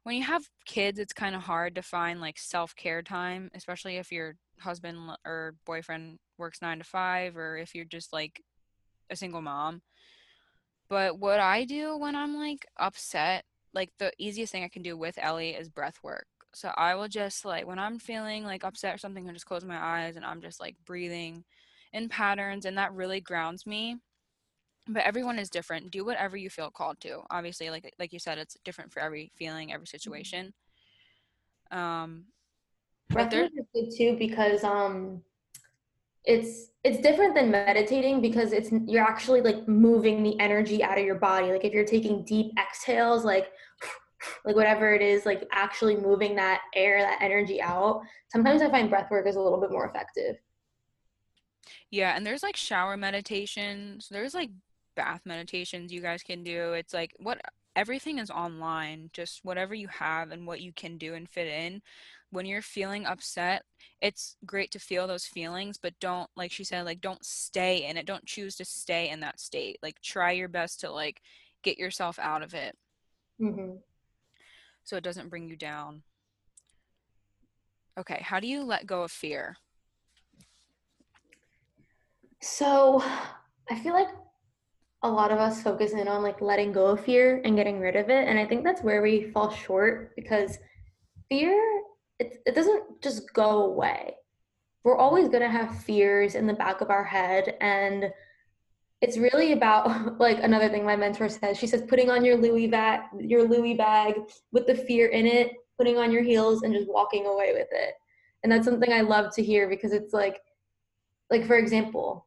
when 0.05 0.17
you 0.17 0.25
have 0.25 0.49
kids 0.65 0.99
it's 0.99 1.13
kind 1.13 1.35
of 1.35 1.43
hard 1.43 1.75
to 1.75 1.83
find 1.83 2.21
like 2.21 2.39
self-care 2.39 3.03
time 3.03 3.51
especially 3.55 3.97
if 3.97 4.11
your 4.11 4.37
husband 4.61 4.99
or 5.27 5.55
boyfriend 5.67 6.19
works 6.39 6.63
9 6.63 6.79
to 6.79 6.85
5 6.85 7.37
or 7.37 7.59
if 7.59 7.75
you're 7.75 7.85
just 7.85 8.13
like 8.13 8.41
a 9.11 9.17
single 9.17 9.43
mom. 9.43 9.83
But 10.89 11.19
what 11.19 11.41
I 11.41 11.65
do 11.65 11.97
when 11.97 12.15
I'm 12.15 12.37
like 12.37 12.67
upset, 12.79 13.45
like 13.73 13.91
the 13.99 14.13
easiest 14.19 14.53
thing 14.53 14.65
I 14.65 14.69
can 14.69 14.83
do 14.83 14.97
with 14.97 15.19
Ellie 15.19 15.51
is 15.51 15.69
breath 15.69 15.99
work. 16.03 16.27
So 16.55 16.73
I 16.77 16.95
will 16.95 17.09
just 17.09 17.45
like 17.45 17.67
when 17.67 17.79
I'm 17.79 17.99
feeling 17.99 18.45
like 18.45 18.65
upset 18.65 18.95
or 18.95 18.99
something, 18.99 19.29
I 19.29 19.33
just 19.33 19.47
close 19.47 19.65
my 19.65 19.83
eyes 19.83 20.17
and 20.17 20.25
I'm 20.25 20.41
just 20.41 20.61
like 20.61 20.77
breathing 20.87 21.45
in 21.93 22.09
patterns 22.09 22.65
and 22.65 22.79
that 22.79 22.93
really 22.93 23.21
grounds 23.21 23.67
me. 23.67 23.97
But 24.87 25.05
everyone 25.05 25.39
is 25.39 25.51
different. 25.51 25.91
Do 25.91 26.05
whatever 26.05 26.37
you 26.37 26.51
feel 26.51 26.71
called 26.71 27.01
to. 27.01 27.23
Obviously, 27.31 27.71
like 27.71 27.93
like 27.99 28.13
you 28.13 28.19
said, 28.19 28.39
it's 28.39 28.57
different 28.65 28.93
for 28.93 29.01
every 29.01 29.33
feeling, 29.35 29.73
every 29.73 29.87
mm-hmm. 29.87 29.97
situation. 29.97 30.55
Um 31.71 32.27
breath 33.09 33.33
work 33.33 33.51
is 33.57 33.67
good 33.75 33.91
too 33.97 34.17
because 34.19 34.63
um 34.63 35.23
it's 36.25 36.71
it's 36.85 37.01
different 37.01 37.35
than 37.35 37.51
meditating 37.51 38.21
because 38.21 38.53
it's 38.53 38.71
you're 38.87 39.05
actually 39.05 39.41
like 39.41 39.67
moving 39.67 40.23
the 40.23 40.39
energy 40.41 40.83
out 40.83 40.99
of 40.99 41.05
your 41.05 41.15
body. 41.17 41.51
Like 41.51 41.65
if 41.65 41.73
you're 41.73 41.85
taking 41.85 42.25
deep 42.25 42.53
exhales 42.59 43.25
like 43.25 43.49
like 44.45 44.57
whatever 44.57 44.95
it 44.95 45.03
is 45.03 45.27
like 45.27 45.47
actually 45.53 45.97
moving 45.97 46.35
that 46.37 46.63
air 46.75 47.01
that 47.01 47.19
energy 47.21 47.61
out 47.61 48.01
sometimes 48.33 48.63
i 48.63 48.71
find 48.71 48.89
breath 48.89 49.11
work 49.11 49.27
is 49.27 49.37
a 49.37 49.41
little 49.41 49.61
bit 49.61 49.71
more 49.71 49.87
effective. 49.87 50.37
Yeah 51.91 52.17
and 52.17 52.27
there's 52.27 52.43
like 52.43 52.57
shower 52.57 52.97
meditations 52.97 54.09
there's 54.11 54.35
like 54.35 54.51
bath 54.97 55.21
meditations 55.25 55.93
you 55.93 56.01
guys 56.01 56.23
can 56.23 56.43
do. 56.45 56.73
It's 56.73 56.95
like 56.95 57.13
what 57.19 57.41
everything 57.77 58.19
is 58.19 58.31
online 58.31 59.11
just 59.13 59.41
whatever 59.45 59.75
you 59.75 59.89
have 59.89 60.31
and 60.31 60.47
what 60.47 60.61
you 60.61 60.73
can 60.73 60.97
do 60.97 61.15
and 61.15 61.29
fit 61.29 61.49
in 61.49 61.83
when 62.35 62.47
you're 62.47 62.63
feeling 62.63 63.07
upset, 63.07 63.63
it's 64.01 64.37
great 64.45 64.71
to 64.73 64.79
feel 64.79 65.07
those 65.07 65.25
feelings, 65.25 65.79
but 65.81 65.95
don't, 66.01 66.29
like 66.37 66.51
she 66.51 66.65
said, 66.65 66.85
like 66.85 67.01
don't 67.01 67.25
stay 67.25 67.87
in 67.87 67.97
it. 67.97 68.07
Don't 68.07 68.27
choose 68.27 68.57
to 68.57 68.65
stay 68.65 69.09
in 69.09 69.21
that 69.21 69.39
state. 69.39 69.79
Like 69.83 70.01
try 70.03 70.33
your 70.33 70.49
best 70.49 70.81
to 70.81 70.91
like 70.91 71.21
get 71.63 71.79
yourself 71.79 72.19
out 72.19 72.43
of 72.43 72.53
it. 72.53 72.77
Mm-hmm. 73.41 73.77
So 74.83 74.97
it 74.97 75.05
doesn't 75.05 75.31
bring 75.31 75.49
you 75.49 75.57
down. 75.57 76.03
Okay, 77.99 78.21
how 78.21 78.41
do 78.41 78.49
you 78.49 78.65
let 78.65 78.87
go 78.87 79.03
of 79.03 79.13
fear? 79.13 79.57
So 82.41 83.03
I 83.71 83.79
feel 83.79 83.95
like 83.95 84.09
a 85.05 85.09
lot 85.09 85.31
of 85.31 85.39
us 85.39 85.63
focus 85.63 85.93
in 85.93 86.09
on 86.09 86.23
like 86.23 86.41
letting 86.41 86.73
go 86.73 86.87
of 86.87 87.05
fear 87.05 87.41
and 87.45 87.57
getting 87.57 87.79
rid 87.79 87.95
of 87.95 88.11
it. 88.11 88.27
And 88.27 88.39
I 88.39 88.45
think 88.45 88.65
that's 88.65 88.83
where 88.83 89.03
we 89.03 89.31
fall 89.31 89.51
short 89.51 90.17
because 90.17 90.59
fear, 91.29 91.55
it, 92.19 92.43
it 92.47 92.55
doesn't 92.55 93.03
just 93.03 93.33
go 93.33 93.65
away. 93.65 94.15
We're 94.85 94.97
always 94.97 95.29
going 95.29 95.43
to 95.43 95.49
have 95.49 95.83
fears 95.83 96.35
in 96.35 96.47
the 96.47 96.53
back 96.53 96.81
of 96.81 96.91
our 96.91 97.05
head. 97.05 97.57
And 97.61 98.13
it's 99.01 99.17
really 99.17 99.53
about 99.53 100.19
like 100.21 100.43
another 100.43 100.69
thing 100.69 100.85
my 100.85 100.97
mentor 100.97 101.29
says. 101.29 101.59
She 101.59 101.67
says, 101.67 101.83
putting 101.89 102.11
on 102.11 102.25
your 102.25 102.37
Louis 102.37 102.67
bag, 102.67 103.01
your 103.19 103.49
Louis 103.49 103.75
bag 103.75 104.15
with 104.53 104.67
the 104.67 104.75
fear 104.75 105.09
in 105.09 105.27
it, 105.27 105.53
putting 105.79 105.99
on 105.99 106.13
your 106.13 106.23
heels 106.23 106.63
and 106.63 106.75
just 106.75 106.89
walking 106.89 107.27
away 107.27 107.53
with 107.53 107.69
it. 107.73 107.95
And 108.43 108.53
that's 108.53 108.67
something 108.67 108.93
I 108.93 109.01
love 109.01 109.35
to 109.35 109.43
hear 109.43 109.69
because 109.69 109.93
it's 109.93 110.13
like, 110.13 110.41
like 111.31 111.47
for 111.47 111.57
example, 111.57 112.27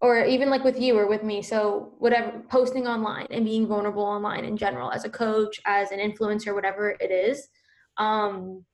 or 0.00 0.24
even 0.24 0.48
like 0.48 0.64
with 0.64 0.78
you 0.78 0.96
or 0.96 1.08
with 1.08 1.22
me 1.22 1.42
so 1.42 1.92
whatever 1.98 2.42
posting 2.48 2.86
online 2.86 3.26
and 3.30 3.44
being 3.44 3.66
vulnerable 3.66 4.04
online 4.04 4.44
in 4.44 4.56
general 4.56 4.90
as 4.90 5.04
a 5.04 5.10
coach 5.10 5.60
as 5.66 5.90
an 5.90 5.98
influencer 5.98 6.54
whatever 6.54 6.96
it 7.00 7.10
is 7.10 7.48
um 7.96 8.64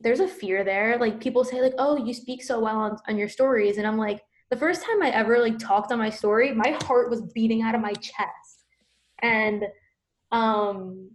there's 0.00 0.20
a 0.20 0.28
fear 0.28 0.64
there. 0.64 0.96
Like 0.98 1.20
people 1.20 1.44
say 1.44 1.60
like 1.60 1.74
oh 1.78 1.96
you 1.96 2.14
speak 2.14 2.42
so 2.42 2.60
well 2.60 2.78
on, 2.78 2.96
on 3.08 3.18
your 3.18 3.28
stories. 3.28 3.78
And 3.78 3.86
i'm 3.86 3.98
like 3.98 4.22
the 4.50 4.56
first 4.56 4.82
time 4.82 5.02
i 5.02 5.10
ever 5.10 5.38
like 5.38 5.58
talked 5.58 5.92
on 5.92 5.98
my 5.98 6.10
story 6.10 6.52
my 6.54 6.76
heart 6.84 7.10
was 7.10 7.22
beating 7.34 7.62
out 7.62 7.74
of 7.74 7.80
my 7.80 7.92
chest. 7.94 8.64
And 9.22 9.64
um 10.30 11.10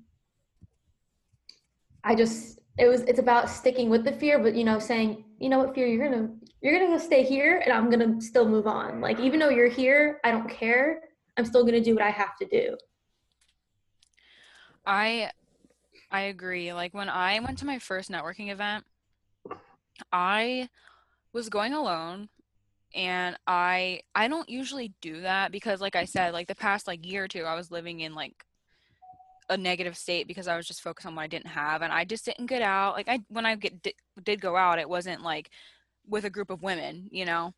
i 2.03 2.15
just 2.15 2.59
it 2.77 2.87
was 2.87 3.01
it's 3.03 3.19
about 3.19 3.49
sticking 3.49 3.89
with 3.89 4.03
the 4.03 4.11
fear 4.11 4.39
but 4.39 4.55
you 4.55 4.63
know 4.63 4.79
saying 4.79 5.23
you 5.39 5.47
know 5.47 5.59
what 5.59 5.75
fear 5.75 5.85
you're 5.85 6.09
gonna 6.09 6.27
you're 6.61 6.73
gonna 6.73 6.91
go 6.91 6.97
stay 6.97 7.23
here 7.23 7.61
and 7.63 7.71
i'm 7.71 7.89
gonna 7.89 8.19
still 8.19 8.47
move 8.47 8.67
on. 8.67 8.99
Like 9.01 9.19
even 9.19 9.39
though 9.39 9.49
you're 9.49 9.69
here 9.69 10.19
i 10.23 10.31
don't 10.31 10.49
care. 10.49 11.01
I'm 11.37 11.45
still 11.45 11.63
gonna 11.63 11.81
do 11.81 11.95
what 11.95 12.03
i 12.03 12.11
have 12.11 12.35
to 12.37 12.45
do. 12.45 12.77
I 14.85 15.31
i 16.13 16.21
agree 16.21 16.73
like 16.73 16.93
when 16.93 17.09
i 17.09 17.39
went 17.39 17.57
to 17.57 17.65
my 17.65 17.79
first 17.79 18.09
networking 18.09 18.51
event 18.51 18.85
i 20.11 20.69
was 21.33 21.49
going 21.49 21.73
alone 21.73 22.29
and 22.95 23.37
i 23.47 23.99
i 24.15 24.27
don't 24.27 24.49
usually 24.49 24.93
do 25.01 25.21
that 25.21 25.51
because 25.51 25.81
like 25.81 25.95
i 25.95 26.05
said 26.05 26.31
like 26.31 26.47
the 26.47 26.55
past 26.55 26.87
like 26.87 27.05
year 27.05 27.25
or 27.25 27.27
two 27.27 27.43
i 27.43 27.55
was 27.55 27.71
living 27.71 27.99
in 27.99 28.13
like 28.13 28.45
a 29.49 29.57
negative 29.57 29.97
state 29.97 30.27
because 30.27 30.47
I 30.47 30.57
was 30.57 30.67
just 30.67 30.81
focused 30.81 31.05
on 31.05 31.15
what 31.15 31.23
I 31.23 31.27
didn't 31.27 31.47
have, 31.47 31.81
and 31.81 31.91
I 31.91 32.05
just 32.05 32.25
didn't 32.25 32.47
get 32.47 32.61
out. 32.61 32.95
Like 32.95 33.07
I, 33.07 33.19
when 33.29 33.45
I 33.45 33.55
get 33.55 33.81
did, 33.81 33.93
did 34.23 34.41
go 34.41 34.55
out, 34.55 34.79
it 34.79 34.89
wasn't 34.89 35.21
like 35.21 35.49
with 36.07 36.25
a 36.25 36.29
group 36.29 36.49
of 36.49 36.63
women, 36.63 37.09
you 37.11 37.25
know. 37.25 37.53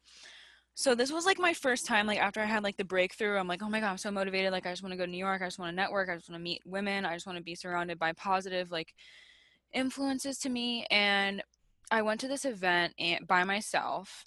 So 0.75 0.93
this 0.93 1.11
was 1.11 1.25
like 1.25 1.39
my 1.39 1.53
first 1.53 1.85
time, 1.85 2.05
like 2.05 2.19
after 2.19 2.41
I 2.41 2.45
had 2.45 2.63
like 2.63 2.75
the 2.75 2.83
breakthrough, 2.83 3.37
I'm 3.37 3.47
like, 3.47 3.63
oh 3.63 3.69
my 3.69 3.79
god, 3.79 3.91
I'm 3.91 3.97
so 3.97 4.11
motivated. 4.11 4.51
Like 4.51 4.65
I 4.65 4.71
just 4.71 4.83
want 4.83 4.91
to 4.91 4.97
go 4.97 5.05
to 5.05 5.11
New 5.11 5.17
York. 5.17 5.41
I 5.41 5.47
just 5.47 5.57
want 5.57 5.71
to 5.71 5.75
network. 5.75 6.09
I 6.09 6.15
just 6.15 6.29
want 6.29 6.39
to 6.39 6.43
meet 6.43 6.61
women. 6.65 7.05
I 7.05 7.13
just 7.13 7.25
want 7.25 7.37
to 7.37 7.43
be 7.43 7.55
surrounded 7.55 7.97
by 7.97 8.11
positive 8.13 8.71
like 8.71 8.93
influences 9.73 10.37
to 10.39 10.49
me. 10.49 10.85
And 10.91 11.41
I 11.91 12.01
went 12.01 12.19
to 12.21 12.27
this 12.27 12.43
event 12.45 12.93
and, 12.99 13.25
by 13.25 13.43
myself 13.45 14.25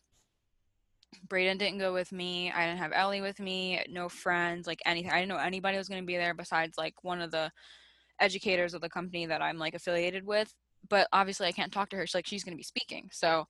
Braden 1.28 1.58
didn't 1.58 1.78
go 1.78 1.92
with 1.92 2.12
me. 2.12 2.52
I 2.52 2.66
didn't 2.66 2.78
have 2.78 2.92
Ellie 2.94 3.20
with 3.20 3.40
me. 3.40 3.82
No 3.88 4.08
friends, 4.08 4.66
like 4.66 4.80
anything. 4.84 5.10
I 5.10 5.20
didn't 5.20 5.30
know 5.30 5.36
anybody 5.38 5.78
was 5.78 5.88
going 5.88 6.02
to 6.02 6.06
be 6.06 6.16
there 6.16 6.34
besides 6.34 6.76
like 6.76 7.02
one 7.02 7.20
of 7.20 7.30
the 7.30 7.50
educators 8.20 8.74
of 8.74 8.80
the 8.80 8.88
company 8.88 9.26
that 9.26 9.42
I'm 9.42 9.58
like 9.58 9.74
affiliated 9.74 10.26
with. 10.26 10.52
But 10.88 11.08
obviously, 11.12 11.46
I 11.46 11.52
can't 11.52 11.72
talk 11.72 11.90
to 11.90 11.96
her. 11.96 12.06
She's 12.06 12.14
like 12.14 12.26
she's 12.26 12.44
going 12.44 12.54
to 12.54 12.58
be 12.58 12.62
speaking. 12.62 13.08
So 13.12 13.46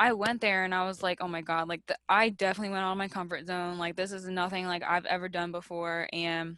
I 0.00 0.14
went 0.14 0.40
there 0.40 0.64
and 0.64 0.74
I 0.74 0.86
was 0.86 1.02
like, 1.02 1.18
oh 1.20 1.28
my 1.28 1.42
god, 1.42 1.68
like 1.68 1.82
the, 1.86 1.94
I 2.08 2.30
definitely 2.30 2.70
went 2.70 2.84
out 2.84 2.92
of 2.92 2.96
my 2.98 3.08
comfort 3.08 3.46
zone. 3.46 3.76
Like 3.76 3.96
this 3.96 4.12
is 4.12 4.26
nothing 4.26 4.66
like 4.66 4.82
I've 4.82 5.04
ever 5.04 5.28
done 5.28 5.52
before, 5.52 6.08
and 6.10 6.56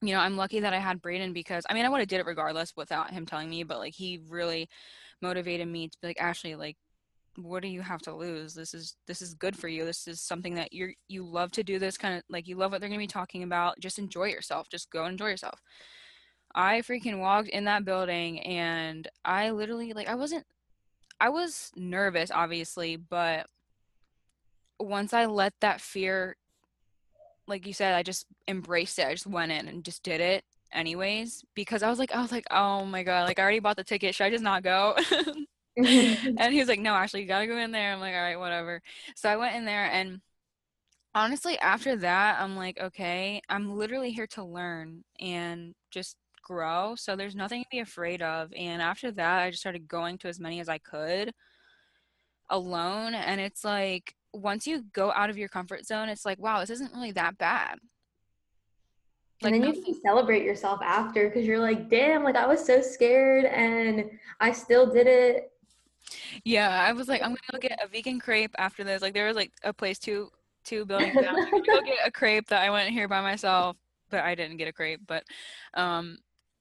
you 0.00 0.14
know 0.14 0.20
I'm 0.20 0.36
lucky 0.36 0.60
that 0.60 0.72
I 0.72 0.78
had 0.78 1.02
Braden 1.02 1.32
because 1.32 1.64
I 1.68 1.74
mean 1.74 1.84
I 1.84 1.88
would 1.88 1.98
have 1.98 2.06
did 2.08 2.20
it 2.20 2.26
regardless 2.26 2.76
without 2.76 3.10
him 3.10 3.26
telling 3.26 3.50
me, 3.50 3.64
but 3.64 3.78
like 3.78 3.92
he 3.92 4.20
really 4.28 4.68
motivated 5.20 5.66
me 5.66 5.88
to 5.88 5.98
be 6.00 6.06
like 6.06 6.20
Ashley, 6.20 6.54
like 6.54 6.76
what 7.34 7.60
do 7.62 7.68
you 7.68 7.82
have 7.82 8.02
to 8.02 8.14
lose? 8.14 8.54
This 8.54 8.72
is 8.72 8.94
this 9.08 9.20
is 9.20 9.34
good 9.34 9.56
for 9.56 9.66
you. 9.66 9.84
This 9.84 10.06
is 10.06 10.20
something 10.20 10.54
that 10.54 10.72
you're 10.72 10.92
you 11.08 11.24
love 11.24 11.50
to 11.52 11.64
do 11.64 11.80
this 11.80 11.98
kind 11.98 12.18
of 12.18 12.22
like 12.30 12.46
you 12.46 12.56
love 12.56 12.70
what 12.70 12.80
they're 12.80 12.88
going 12.88 13.00
to 13.00 13.02
be 13.02 13.08
talking 13.08 13.42
about. 13.42 13.80
Just 13.80 13.98
enjoy 13.98 14.26
yourself. 14.26 14.68
Just 14.68 14.90
go 14.92 15.06
enjoy 15.06 15.30
yourself. 15.30 15.60
I 16.54 16.82
freaking 16.82 17.18
walked 17.18 17.48
in 17.48 17.64
that 17.64 17.84
building 17.84 18.40
and 18.40 19.06
i 19.24 19.50
literally 19.50 19.92
like 19.92 20.08
i 20.08 20.14
wasn't 20.14 20.46
i 21.20 21.28
was 21.28 21.70
nervous 21.76 22.30
obviously 22.30 22.96
but 22.96 23.46
once 24.78 25.12
i 25.12 25.26
let 25.26 25.52
that 25.60 25.80
fear 25.80 26.36
like 27.46 27.66
you 27.66 27.72
said 27.72 27.94
i 27.94 28.02
just 28.02 28.26
embraced 28.46 28.98
it 28.98 29.06
i 29.06 29.12
just 29.12 29.26
went 29.26 29.52
in 29.52 29.68
and 29.68 29.84
just 29.84 30.02
did 30.02 30.20
it 30.20 30.44
anyways 30.72 31.44
because 31.54 31.82
i 31.82 31.88
was 31.88 31.98
like 31.98 32.12
i 32.12 32.20
was 32.20 32.30
like 32.30 32.46
oh 32.50 32.84
my 32.84 33.02
god 33.02 33.26
like 33.26 33.38
i 33.38 33.42
already 33.42 33.58
bought 33.58 33.76
the 33.76 33.84
ticket 33.84 34.14
should 34.14 34.24
i 34.24 34.30
just 34.30 34.44
not 34.44 34.62
go 34.62 34.94
and 35.86 36.52
he 36.52 36.58
was 36.58 36.66
like, 36.66 36.80
no, 36.80 36.92
Ashley, 36.92 37.20
you 37.20 37.28
gotta 37.28 37.46
go 37.46 37.56
in 37.56 37.70
there. 37.70 37.92
I'm 37.92 38.00
like, 38.00 38.14
all 38.14 38.20
right, 38.20 38.38
whatever. 38.38 38.82
So 39.14 39.28
I 39.28 39.36
went 39.36 39.54
in 39.54 39.64
there, 39.64 39.84
and 39.84 40.20
honestly, 41.14 41.56
after 41.60 41.94
that, 41.96 42.40
I'm 42.40 42.56
like, 42.56 42.80
okay, 42.80 43.40
I'm 43.48 43.76
literally 43.76 44.10
here 44.10 44.26
to 44.28 44.42
learn 44.42 45.04
and 45.20 45.74
just 45.92 46.16
grow. 46.48 46.94
So 46.96 47.14
there's 47.14 47.36
nothing 47.36 47.62
to 47.62 47.68
be 47.70 47.80
afraid 47.80 48.22
of. 48.22 48.52
And 48.56 48.80
after 48.80 49.10
that, 49.12 49.42
I 49.42 49.50
just 49.50 49.62
started 49.62 49.86
going 49.86 50.18
to 50.18 50.28
as 50.28 50.40
many 50.40 50.60
as 50.60 50.68
I 50.68 50.78
could 50.78 51.32
alone. 52.50 53.14
And 53.14 53.40
it's 53.40 53.64
like, 53.64 54.14
once 54.32 54.66
you 54.66 54.84
go 54.92 55.12
out 55.12 55.30
of 55.30 55.38
your 55.38 55.48
comfort 55.48 55.86
zone, 55.86 56.08
it's 56.08 56.24
like, 56.24 56.38
wow, 56.38 56.60
this 56.60 56.70
isn't 56.70 56.92
really 56.94 57.12
that 57.12 57.38
bad. 57.38 57.78
Like 59.40 59.54
and 59.54 59.62
then 59.62 59.74
you 59.74 59.82
can 59.82 60.00
celebrate 60.00 60.42
yourself 60.42 60.80
after 60.82 61.28
because 61.28 61.46
you're 61.46 61.60
like, 61.60 61.88
damn, 61.88 62.24
like 62.24 62.34
I 62.34 62.46
was 62.46 62.64
so 62.64 62.80
scared 62.82 63.44
and 63.44 64.10
I 64.40 64.50
still 64.50 64.86
did 64.86 65.06
it. 65.06 65.52
Yeah, 66.44 66.70
I 66.70 66.92
was 66.92 67.06
like, 67.06 67.22
I'm 67.22 67.28
gonna 67.28 67.38
go 67.52 67.58
get 67.58 67.78
a 67.82 67.86
vegan 67.86 68.18
crepe 68.18 68.54
after 68.58 68.82
this. 68.82 69.00
Like 69.00 69.14
there 69.14 69.28
was 69.28 69.36
like 69.36 69.52
a 69.62 69.72
place 69.72 69.98
two 69.98 70.30
two 70.64 70.84
buildings 70.84 71.14
down. 71.14 71.36
I'm 71.36 71.50
gonna 71.50 71.62
go 71.62 71.80
get 71.84 71.98
a 72.04 72.10
crepe 72.10 72.48
that 72.48 72.62
I 72.62 72.70
went 72.70 72.90
here 72.90 73.06
by 73.06 73.20
myself, 73.20 73.76
but 74.10 74.20
I 74.20 74.34
didn't 74.34 74.56
get 74.56 74.68
a 74.68 74.72
crepe. 74.72 75.02
But 75.06 75.22
um, 75.74 76.18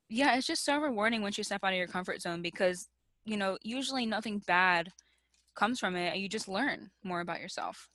yeah, 0.10 0.36
it's 0.36 0.48
just 0.48 0.65
so 0.65 0.80
rewarding 0.80 1.22
once 1.22 1.38
you 1.38 1.43
step 1.43 1.63
out 1.63 1.74
of 1.74 1.78
your 1.78 1.88
comfort 1.88 2.22
zone 2.22 2.41
because 2.41 2.88
you 3.26 3.38
know 3.38 3.58
usually 3.63 4.06
nothing 4.06 4.39
bad 4.48 4.91
comes 5.56 5.80
from 5.80 5.96
it. 5.96 6.17
You 6.17 6.30
just 6.30 6.48
learn 6.48 6.91
more 7.04 7.22
about 7.22 7.41
yourself. 7.41 7.89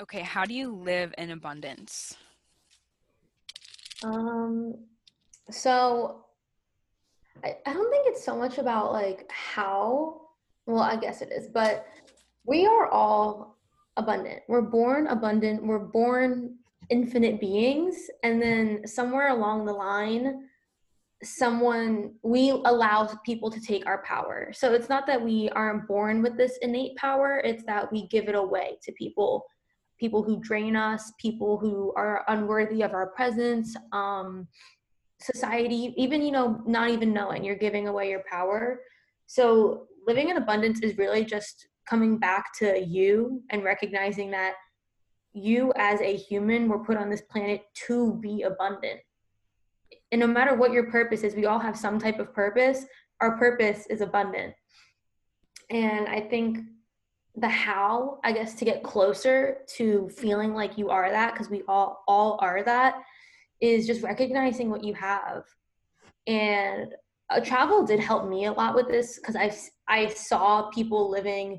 Okay, 0.00 0.20
how 0.20 0.44
do 0.44 0.54
you 0.54 0.74
live 0.74 1.14
in 1.18 1.30
abundance? 1.30 2.16
Um, 4.02 4.74
so 5.50 6.24
I, 7.44 7.56
I 7.64 7.72
don't 7.72 7.90
think 7.90 8.06
it's 8.08 8.24
so 8.24 8.36
much 8.36 8.58
about 8.58 8.92
like 8.92 9.30
how 9.30 10.22
well, 10.66 10.82
I 10.82 10.96
guess 10.96 11.20
it 11.20 11.30
is, 11.30 11.48
but 11.48 11.86
we 12.46 12.66
are 12.66 12.88
all 12.88 13.58
abundant. 13.96 14.42
We're 14.48 14.62
born 14.62 15.06
abundant. 15.08 15.64
We're 15.64 15.78
born 15.78 16.56
infinite 16.90 17.40
beings. 17.40 18.10
And 18.22 18.40
then 18.40 18.86
somewhere 18.86 19.28
along 19.28 19.66
the 19.66 19.72
line, 19.72 20.48
someone, 21.24 22.14
we 22.22 22.50
allow 22.50 23.06
people 23.24 23.50
to 23.50 23.60
take 23.60 23.86
our 23.86 24.02
power. 24.04 24.52
So 24.52 24.72
it's 24.72 24.88
not 24.88 25.06
that 25.06 25.20
we 25.20 25.48
aren't 25.50 25.88
born 25.88 26.22
with 26.22 26.36
this 26.36 26.58
innate 26.62 26.96
power, 26.96 27.40
it's 27.44 27.64
that 27.64 27.90
we 27.92 28.06
give 28.08 28.28
it 28.28 28.34
away 28.34 28.78
to 28.82 28.92
people. 28.92 29.44
People 29.98 30.22
who 30.22 30.40
drain 30.40 30.76
us, 30.76 31.12
people 31.20 31.58
who 31.58 31.92
are 31.96 32.24
unworthy 32.28 32.82
of 32.82 32.92
our 32.92 33.08
presence, 33.08 33.76
um, 33.92 34.48
society, 35.20 35.94
even, 35.96 36.20
you 36.20 36.32
know, 36.32 36.60
not 36.66 36.90
even 36.90 37.12
knowing 37.12 37.44
you're 37.44 37.54
giving 37.56 37.88
away 37.88 38.10
your 38.10 38.22
power. 38.30 38.80
So 39.26 39.86
living 40.06 40.28
in 40.28 40.36
abundance 40.36 40.80
is 40.80 40.98
really 40.98 41.24
just 41.24 41.68
coming 41.88 42.18
back 42.18 42.46
to 42.58 42.78
you 42.80 43.42
and 43.50 43.62
recognizing 43.62 44.30
that 44.32 44.54
you 45.32 45.72
as 45.76 46.00
a 46.00 46.16
human 46.16 46.68
were 46.68 46.84
put 46.84 46.96
on 46.96 47.10
this 47.10 47.22
planet 47.22 47.62
to 47.86 48.18
be 48.22 48.42
abundant. 48.42 49.00
And 50.14 50.20
no 50.20 50.28
matter 50.28 50.54
what 50.54 50.70
your 50.70 50.92
purpose 50.92 51.24
is, 51.24 51.34
we 51.34 51.46
all 51.46 51.58
have 51.58 51.76
some 51.76 51.98
type 51.98 52.20
of 52.20 52.32
purpose. 52.32 52.86
Our 53.20 53.36
purpose 53.36 53.84
is 53.90 54.00
abundant. 54.00 54.54
And 55.70 56.06
I 56.06 56.20
think 56.20 56.58
the 57.34 57.48
how, 57.48 58.20
I 58.22 58.30
guess, 58.30 58.54
to 58.54 58.64
get 58.64 58.84
closer 58.84 59.62
to 59.74 60.08
feeling 60.10 60.54
like 60.54 60.78
you 60.78 60.88
are 60.90 61.10
that, 61.10 61.32
because 61.32 61.50
we 61.50 61.64
all 61.66 62.04
all 62.06 62.38
are 62.40 62.62
that, 62.62 63.02
is 63.60 63.88
just 63.88 64.04
recognizing 64.04 64.70
what 64.70 64.84
you 64.84 64.94
have. 64.94 65.42
And 66.28 66.94
uh, 67.28 67.40
travel 67.40 67.84
did 67.84 67.98
help 67.98 68.28
me 68.28 68.44
a 68.44 68.52
lot 68.52 68.76
with 68.76 68.86
this 68.86 69.18
because 69.18 69.34
I 69.34 69.52
I 69.88 70.06
saw 70.10 70.70
people 70.70 71.10
living 71.10 71.58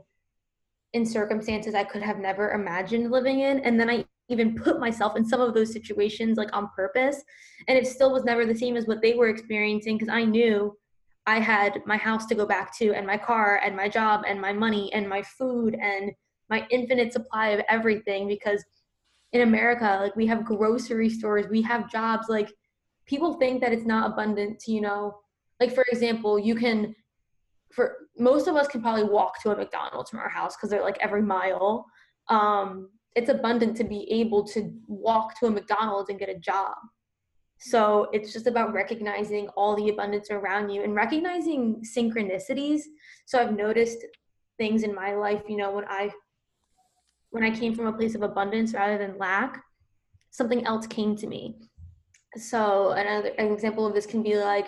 in 0.94 1.06
circumstances 1.06 1.76
I 1.76 1.84
could 1.84 2.04
have 2.04 2.20
never 2.20 2.52
imagined 2.54 3.12
living 3.12 3.42
in, 3.42 3.60
and 3.60 3.78
then 3.78 3.90
I 3.90 4.06
even 4.30 4.56
put 4.56 4.80
myself 4.80 5.16
in 5.16 5.26
some 5.26 5.42
of 5.42 5.54
those 5.54 5.72
situations 5.72 6.38
like 6.38 6.56
on 6.56 6.70
purpose, 6.76 7.22
and 7.68 7.78
it 7.78 7.88
still 7.88 8.12
was 8.12 8.24
never 8.24 8.46
the 8.46 8.56
same 8.56 8.76
as 8.76 8.88
what 8.88 9.02
they 9.02 9.14
were 9.14 9.30
experiencing 9.30 9.98
because 9.98 10.12
I 10.12 10.24
knew 10.24 10.76
I 11.28 11.40
had 11.40 11.82
my 11.86 11.98
house 11.98 12.26
to 12.28 12.36
go 12.36 12.46
back 12.46 12.76
to, 12.78 12.94
and 12.94 13.06
my 13.06 13.18
car, 13.18 13.62
and 13.64 13.76
my 13.76 13.90
job, 13.90 14.24
and 14.28 14.40
my 14.40 14.54
money, 14.54 14.92
and 14.94 15.08
my 15.10 15.22
food, 15.22 15.76
and 15.82 16.12
my 16.50 16.66
infinite 16.70 17.14
supply 17.14 17.50
of 17.50 17.62
everything 17.70 18.28
because 18.28 18.64
in 19.34 19.42
America, 19.42 20.00
like 20.02 20.16
we 20.16 20.28
have 20.28 20.46
grocery 20.46 21.10
stores, 21.10 21.48
we 21.50 21.62
have 21.62 21.92
jobs. 21.92 22.28
Like 22.30 22.52
people 23.06 23.34
think 23.36 23.62
that 23.62 23.74
it's 23.74 23.86
not 23.86 24.12
abundant 24.12 24.60
to, 24.60 24.72
you 24.72 24.82
know, 24.82 25.20
like 25.60 25.74
for 25.74 25.86
example, 25.92 26.40
you 26.40 26.56
can 26.56 26.96
for 27.72 28.08
most 28.18 28.48
of 28.48 28.56
us 28.56 28.68
can 28.68 28.82
probably 28.82 29.04
walk 29.04 29.42
to 29.42 29.52
a 29.52 29.56
McDonald's 29.56 30.10
from 30.10 30.20
our 30.20 30.30
house 30.30 30.56
because 30.56 30.70
they're 30.70 30.82
like 30.82 30.98
every 31.02 31.22
mile. 31.22 31.86
Um, 32.30 32.90
it's 33.16 33.30
abundant 33.30 33.78
to 33.78 33.84
be 33.84 34.12
able 34.12 34.44
to 34.44 34.74
walk 34.88 35.40
to 35.40 35.48
a 35.48 35.52
McDonald's 35.52 36.10
and 36.10 36.20
get 36.20 36.30
a 36.30 36.38
job. 36.38 36.76
So 37.58 38.10
it's 38.12 38.34
just 38.34 38.48
about 38.48 38.74
recognizing 38.74 39.48
all 39.56 39.76
the 39.76 39.90
abundance 39.90 40.30
around 40.30 40.70
you 40.70 40.84
and 40.84 40.94
recognizing 40.94 41.82
synchronicities. 41.82 42.82
So 43.26 43.40
I've 43.40 43.56
noticed 43.56 44.00
things 44.58 44.84
in 44.84 44.94
my 44.94 45.16
life, 45.16 45.44
you 45.48 45.58
know, 45.58 45.72
when 45.72 45.86
I 45.86 46.12
when 47.32 47.44
I 47.44 47.52
came 47.52 47.76
from 47.76 47.88
a 47.88 47.94
place 47.94 48.16
of 48.16 48.22
abundance 48.22 48.74
rather 48.74 48.98
than 48.98 49.18
lack, 49.18 49.62
something 50.32 50.66
else 50.66 50.88
came 50.88 51.18
to 51.18 51.28
me. 51.28 51.58
So 52.38 52.92
another 52.92 53.30
an 53.38 53.52
example 53.52 53.86
of 53.86 53.94
this 53.94 54.06
can 54.06 54.22
be 54.22 54.38
like 54.38 54.68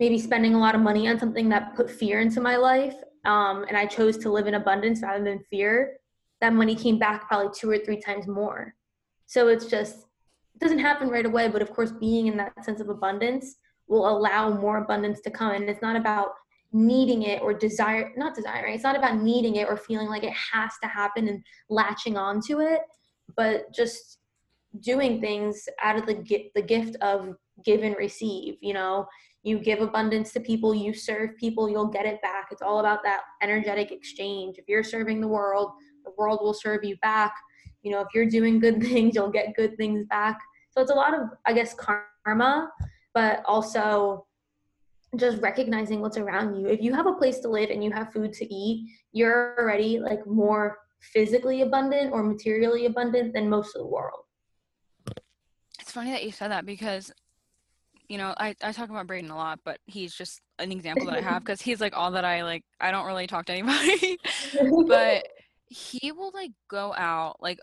maybe 0.00 0.18
spending 0.18 0.54
a 0.54 0.58
lot 0.58 0.74
of 0.74 0.80
money 0.80 1.08
on 1.08 1.18
something 1.18 1.48
that 1.50 1.76
put 1.76 1.88
fear 1.88 2.20
into 2.20 2.40
my 2.40 2.56
life, 2.56 2.96
um, 3.24 3.64
and 3.68 3.76
I 3.76 3.86
chose 3.86 4.18
to 4.18 4.30
live 4.30 4.48
in 4.48 4.54
abundance 4.54 5.02
rather 5.02 5.22
than 5.22 5.38
fear. 5.50 5.98
That 6.44 6.52
money 6.52 6.74
came 6.74 6.98
back 6.98 7.26
probably 7.26 7.48
two 7.58 7.70
or 7.70 7.78
three 7.78 7.98
times 7.98 8.28
more. 8.28 8.74
So 9.24 9.48
it's 9.48 9.64
just 9.64 10.00
it 10.54 10.60
doesn't 10.60 10.78
happen 10.78 11.08
right 11.08 11.24
away, 11.24 11.48
but 11.48 11.62
of 11.62 11.70
course, 11.70 11.90
being 11.90 12.26
in 12.26 12.36
that 12.36 12.62
sense 12.66 12.82
of 12.82 12.90
abundance 12.90 13.56
will 13.88 14.06
allow 14.06 14.50
more 14.50 14.76
abundance 14.76 15.22
to 15.22 15.30
come. 15.30 15.52
And 15.52 15.70
it's 15.70 15.80
not 15.80 15.96
about 15.96 16.32
needing 16.74 17.22
it 17.22 17.40
or 17.40 17.54
desire 17.54 18.12
not 18.16 18.34
desiring 18.34 18.74
it's 18.74 18.82
not 18.82 18.96
about 18.96 19.22
needing 19.22 19.54
it 19.56 19.68
or 19.68 19.76
feeling 19.76 20.08
like 20.08 20.24
it 20.24 20.32
has 20.32 20.72
to 20.82 20.88
happen 20.88 21.28
and 21.28 21.40
latching 21.70 22.16
onto 22.16 22.58
it 22.58 22.80
but 23.36 23.72
just 23.72 24.18
doing 24.80 25.20
things 25.20 25.68
out 25.80 25.96
of 25.96 26.04
the 26.04 26.14
the 26.56 26.62
gift 26.62 26.96
of 26.96 27.36
give 27.64 27.84
and 27.84 27.94
receive 27.96 28.56
you 28.60 28.74
know 28.74 29.06
you 29.44 29.56
give 29.60 29.80
abundance 29.80 30.32
to 30.32 30.40
people 30.40 30.74
you 30.74 30.92
serve 30.92 31.30
people 31.38 31.70
you'll 31.70 31.86
get 31.86 32.06
it 32.06 32.20
back 32.22 32.48
it's 32.50 32.60
all 32.60 32.80
about 32.80 33.04
that 33.04 33.20
energetic 33.40 33.92
exchange 33.92 34.56
if 34.58 34.64
you're 34.66 34.82
serving 34.82 35.20
the 35.20 35.28
world 35.28 35.70
the 36.04 36.12
world 36.18 36.40
will 36.42 36.54
serve 36.54 36.84
you 36.84 36.96
back 36.98 37.34
you 37.82 37.90
know 37.90 38.00
if 38.00 38.08
you're 38.14 38.26
doing 38.26 38.58
good 38.58 38.80
things 38.82 39.14
you'll 39.14 39.30
get 39.30 39.54
good 39.54 39.76
things 39.76 40.04
back 40.06 40.38
so 40.70 40.80
it's 40.80 40.90
a 40.90 40.94
lot 40.94 41.14
of 41.14 41.28
i 41.46 41.52
guess 41.52 41.74
karma 41.74 42.70
but 43.14 43.42
also 43.46 44.26
just 45.16 45.40
recognizing 45.40 46.00
what's 46.00 46.16
around 46.16 46.56
you. 46.56 46.66
If 46.66 46.80
you 46.80 46.92
have 46.92 47.06
a 47.06 47.12
place 47.12 47.38
to 47.40 47.48
live 47.48 47.70
and 47.70 47.82
you 47.82 47.92
have 47.92 48.12
food 48.12 48.32
to 48.34 48.54
eat, 48.54 48.90
you're 49.12 49.54
already 49.58 49.98
like 49.98 50.26
more 50.26 50.78
physically 51.00 51.62
abundant 51.62 52.12
or 52.12 52.22
materially 52.22 52.86
abundant 52.86 53.34
than 53.34 53.48
most 53.48 53.76
of 53.76 53.82
the 53.82 53.86
world. 53.86 54.24
It's 55.78 55.92
funny 55.92 56.10
that 56.10 56.24
you 56.24 56.32
said 56.32 56.50
that 56.50 56.66
because 56.66 57.12
you 58.08 58.18
know, 58.18 58.34
I, 58.36 58.54
I 58.62 58.72
talk 58.72 58.90
about 58.90 59.06
Braden 59.06 59.30
a 59.30 59.36
lot, 59.36 59.60
but 59.64 59.78
he's 59.86 60.14
just 60.14 60.42
an 60.58 60.70
example 60.70 61.06
that 61.06 61.14
I 61.14 61.22
have 61.22 61.42
because 61.44 61.62
he's 61.62 61.80
like 61.80 61.96
all 61.96 62.10
that 62.10 62.24
I 62.24 62.42
like. 62.42 62.62
I 62.78 62.90
don't 62.90 63.06
really 63.06 63.26
talk 63.26 63.46
to 63.46 63.52
anybody, 63.52 64.18
but 64.86 65.26
he 65.74 66.12
will 66.12 66.30
like 66.34 66.52
go 66.68 66.94
out. 66.94 67.36
Like, 67.40 67.58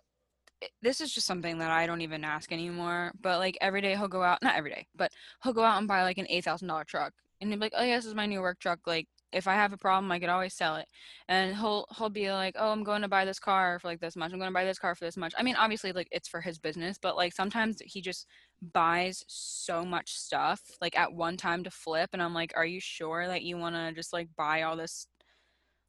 eh, 0.64 0.68
this 0.82 1.02
is 1.02 1.14
just 1.14 1.28
something 1.28 1.60
that 1.60 1.72
I 1.72 1.88
don't 1.88 2.02
even 2.02 2.24
ask 2.24 2.52
anymore. 2.52 3.14
But 3.22 3.40
like 3.40 3.58
every 3.62 3.82
day 3.82 3.96
he'll 3.96 4.08
go 4.08 4.24
out, 4.24 4.42
not 4.44 4.56
every 4.56 4.72
day, 4.72 4.88
but 4.96 5.12
he'll 5.44 5.54
go 5.54 5.64
out 5.64 5.80
and 5.80 5.88
buy 5.88 6.04
like 6.04 6.18
an 6.18 6.28
$8,000 6.30 6.88
truck 6.88 7.14
and 7.42 7.50
he'd 7.50 7.58
be 7.58 7.62
like, 7.66 7.74
"Oh 7.76 7.84
yeah, 7.84 7.98
this 7.98 8.06
is 8.06 8.16
my 8.16 8.26
new 8.28 8.42
work 8.42 8.60
truck. 8.60 8.80
Like, 8.88 9.08
if 9.34 9.48
I 9.48 9.56
have 9.56 9.74
a 9.74 9.78
problem, 9.78 10.12
I 10.12 10.20
could 10.20 10.30
always 10.30 10.54
sell 10.56 10.76
it." 10.78 10.88
And 11.28 11.56
he'll 11.56 11.86
he'll 11.98 12.10
be 12.10 12.32
like, 12.32 12.56
"Oh, 12.60 12.72
I'm 12.72 12.84
going 12.84 13.02
to 13.04 13.08
buy 13.08 13.26
this 13.26 13.40
car 13.40 13.80
for 13.80 13.88
like 13.88 14.00
this 14.02 14.16
much. 14.16 14.32
I'm 14.34 14.40
going 14.40 14.52
to 14.52 14.54
buy 14.54 14.66
this 14.66 14.80
car 14.80 14.96
for 14.96 15.06
this 15.06 15.18
much." 15.18 15.34
I 15.38 15.44
mean, 15.44 15.56
obviously, 15.58 15.92
like 15.94 16.08
it's 16.12 16.30
for 16.30 16.42
his 16.42 16.60
business, 16.60 16.98
but 17.02 17.16
like 17.18 17.34
sometimes 17.34 17.78
he 17.86 18.02
just 18.02 18.28
buys 18.74 19.24
so 19.28 19.84
much 19.86 20.12
stuff 20.14 20.62
like 20.82 20.98
at 20.98 21.14
one 21.14 21.38
time 21.38 21.64
to 21.64 21.72
flip, 21.72 22.12
and 22.14 22.22
I'm 22.22 22.34
like, 22.34 22.54
"Are 22.56 22.66
you 22.66 22.80
sure 22.82 23.28
that 23.28 23.44
you 23.44 23.58
want 23.58 23.76
to 23.76 23.94
just 23.94 24.14
like 24.14 24.30
buy 24.38 24.62
all 24.64 24.78
this? 24.78 25.08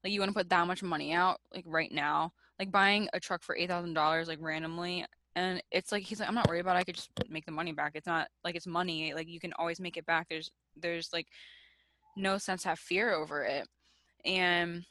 Like, 0.05 0.13
you 0.13 0.21
want 0.21 0.31
to 0.31 0.39
put 0.39 0.51
that 0.51 0.67
much 0.67 0.83
money 0.83 1.13
out 1.13 1.41
like 1.55 1.65
right 1.67 1.93
now?" 1.93 2.33
Like 2.59 2.71
buying 2.71 3.09
a 3.13 3.21
truck 3.21 3.43
for 3.43 3.57
eight 3.57 3.69
thousand 3.69 3.95
dollars 3.95 4.29
like 4.29 4.39
randomly, 4.41 5.05
and 5.35 5.63
it's 5.71 5.93
like 5.93 6.03
he's 6.03 6.21
like 6.21 6.29
i'm 6.29 6.35
not 6.35 6.49
worried 6.49 6.61
about 6.61 6.77
it 6.77 6.81
i 6.81 6.85
could 6.85 6.95
just 6.95 7.11
make 7.29 7.47
the 7.47 7.53
money 7.53 7.73
back 7.73 7.93
it's 7.95 8.07
not 8.07 8.29
like 8.45 8.55
it's 8.55 8.67
money 8.67 9.15
like 9.15 9.29
you 9.29 9.41
can 9.41 9.53
always 9.55 9.81
make 9.81 9.97
it 9.97 10.07
back 10.07 10.27
there's 10.29 10.51
there's 10.77 11.11
like 11.13 11.27
no 12.17 12.39
sense 12.39 12.65
have 12.65 12.79
fear 12.79 13.13
over 13.13 13.43
it 13.43 13.67
and 14.25 14.85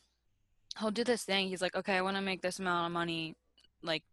he'll 0.80 0.92
do 0.92 1.04
this 1.04 1.24
thing 1.24 1.48
he's 1.48 1.62
like 1.62 1.76
okay 1.76 1.98
i 1.98 2.02
want 2.02 2.16
to 2.16 2.22
make 2.22 2.42
this 2.42 2.60
amount 2.60 2.86
of 2.86 2.92
money 2.92 3.36
like 3.84 4.04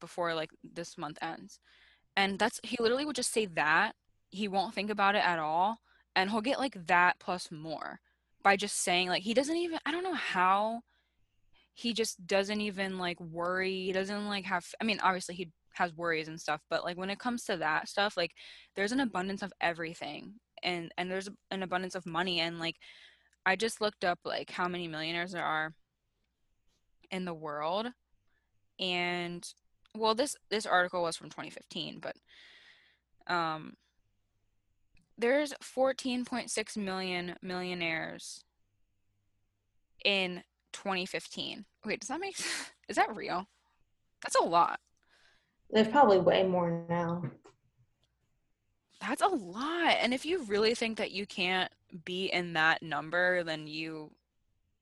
before 0.00 0.34
like 0.34 0.50
this 0.62 0.98
month 0.98 1.18
ends 1.22 1.60
and 2.16 2.38
that's 2.38 2.60
he 2.62 2.76
literally 2.80 3.04
would 3.04 3.16
just 3.16 3.32
say 3.32 3.46
that 3.46 3.94
he 4.30 4.48
won't 4.48 4.74
think 4.74 4.90
about 4.90 5.14
it 5.14 5.24
at 5.24 5.38
all 5.38 5.78
and 6.16 6.30
he'll 6.30 6.40
get 6.40 6.58
like 6.58 6.86
that 6.86 7.18
plus 7.18 7.50
more 7.50 8.00
by 8.42 8.56
just 8.56 8.82
saying 8.82 9.08
like 9.08 9.22
he 9.22 9.34
doesn't 9.34 9.56
even 9.56 9.78
i 9.86 9.92
don't 9.92 10.04
know 10.04 10.14
how 10.14 10.80
he 11.74 11.92
just 11.92 12.26
doesn't 12.26 12.60
even 12.60 12.98
like 12.98 13.20
worry 13.20 13.84
he 13.84 13.92
doesn't 13.92 14.26
like 14.26 14.44
have 14.44 14.64
i 14.80 14.84
mean 14.84 14.98
obviously 15.02 15.34
he 15.34 15.48
has 15.74 15.94
worries 15.94 16.28
and 16.28 16.40
stuff 16.40 16.60
but 16.68 16.84
like 16.84 16.96
when 16.96 17.10
it 17.10 17.18
comes 17.18 17.44
to 17.44 17.56
that 17.56 17.88
stuff 17.88 18.16
like 18.16 18.32
there's 18.74 18.92
an 18.92 19.00
abundance 19.00 19.42
of 19.42 19.52
everything 19.60 20.34
and 20.64 20.92
and 20.98 21.10
there's 21.10 21.28
an 21.50 21.62
abundance 21.62 21.94
of 21.94 22.04
money 22.04 22.40
and 22.40 22.58
like 22.58 22.76
i 23.46 23.54
just 23.54 23.80
looked 23.80 24.04
up 24.04 24.18
like 24.24 24.50
how 24.50 24.66
many 24.66 24.88
millionaires 24.88 25.32
there 25.32 25.44
are 25.44 25.72
in 27.10 27.24
the 27.24 27.34
world 27.34 27.86
and 28.80 29.52
well 29.94 30.14
this 30.14 30.36
this 30.50 30.66
article 30.66 31.02
was 31.02 31.16
from 31.16 31.30
2015 31.30 32.00
but 32.00 32.16
um 33.32 33.74
there's 35.18 35.52
14.6 35.62 36.76
million 36.76 37.34
millionaires 37.42 38.44
in 40.04 40.42
2015 40.72 41.64
wait 41.84 42.00
does 42.00 42.08
that 42.08 42.20
make 42.20 42.36
is 42.88 42.96
that 42.96 43.14
real 43.14 43.46
that's 44.22 44.36
a 44.36 44.44
lot 44.44 44.80
there's 45.70 45.88
probably 45.88 46.18
way 46.18 46.44
more 46.44 46.84
now. 46.88 47.22
That's 49.00 49.22
a 49.22 49.28
lot. 49.28 49.96
And 50.00 50.12
if 50.12 50.24
you 50.24 50.42
really 50.44 50.74
think 50.74 50.98
that 50.98 51.12
you 51.12 51.26
can't 51.26 51.70
be 52.04 52.26
in 52.26 52.54
that 52.54 52.82
number, 52.82 53.44
then 53.44 53.66
you 53.66 54.10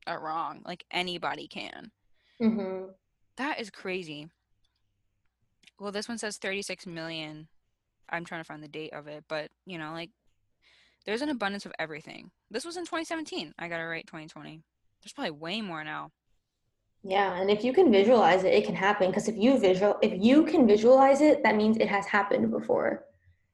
are 0.07 0.21
wrong. 0.21 0.63
Like 0.65 0.85
anybody 0.91 1.49
can. 1.49 1.91
Mm-hmm. 2.41 2.91
That 3.37 3.61
is 3.61 3.71
crazy. 3.71 4.29
Well, 5.79 5.93
this 5.93 6.09
one 6.09 6.19
says 6.19 6.39
36 6.39 6.87
million. 6.87 7.49
I'm 8.09 8.25
trying 8.25 8.41
to 8.41 8.47
find 8.47 8.63
the 8.63 8.69
date 8.69 8.93
of 8.93 9.09
it, 9.09 9.25
but 9.29 9.51
you 9.67 9.79
know, 9.79 9.93
like 9.93 10.11
there's 11.07 11.23
an 11.23 11.29
abundance 11.29 11.65
of 11.65 11.73
everything. 11.79 12.31
This 12.51 12.65
was 12.65 12.77
in 12.77 12.83
2017. 12.83 13.55
I 13.59 13.69
got 13.69 13.81
it 13.81 13.85
right 13.85 14.07
2020. 14.07 14.63
There's 15.03 15.13
probably 15.13 15.31
way 15.31 15.63
more 15.63 15.85
now. 15.85 16.11
Yeah, 17.05 17.41
and 17.41 17.49
if 17.49 17.63
you 17.63 17.73
can 17.73 17.93
visualize 17.93 18.43
it, 18.43 18.53
it 18.53 18.67
can 18.67 18.75
happen. 18.75 19.11
Because 19.11 19.29
if 19.29 19.37
you 19.37 19.59
visual, 19.59 19.97
if 20.03 20.13
you 20.21 20.45
can 20.45 20.67
visualize 20.67 21.21
it, 21.21 21.45
that 21.45 21.55
means 21.55 21.77
it 21.77 21.89
has 21.89 22.07
happened 22.07 22.51
before. 22.51 23.05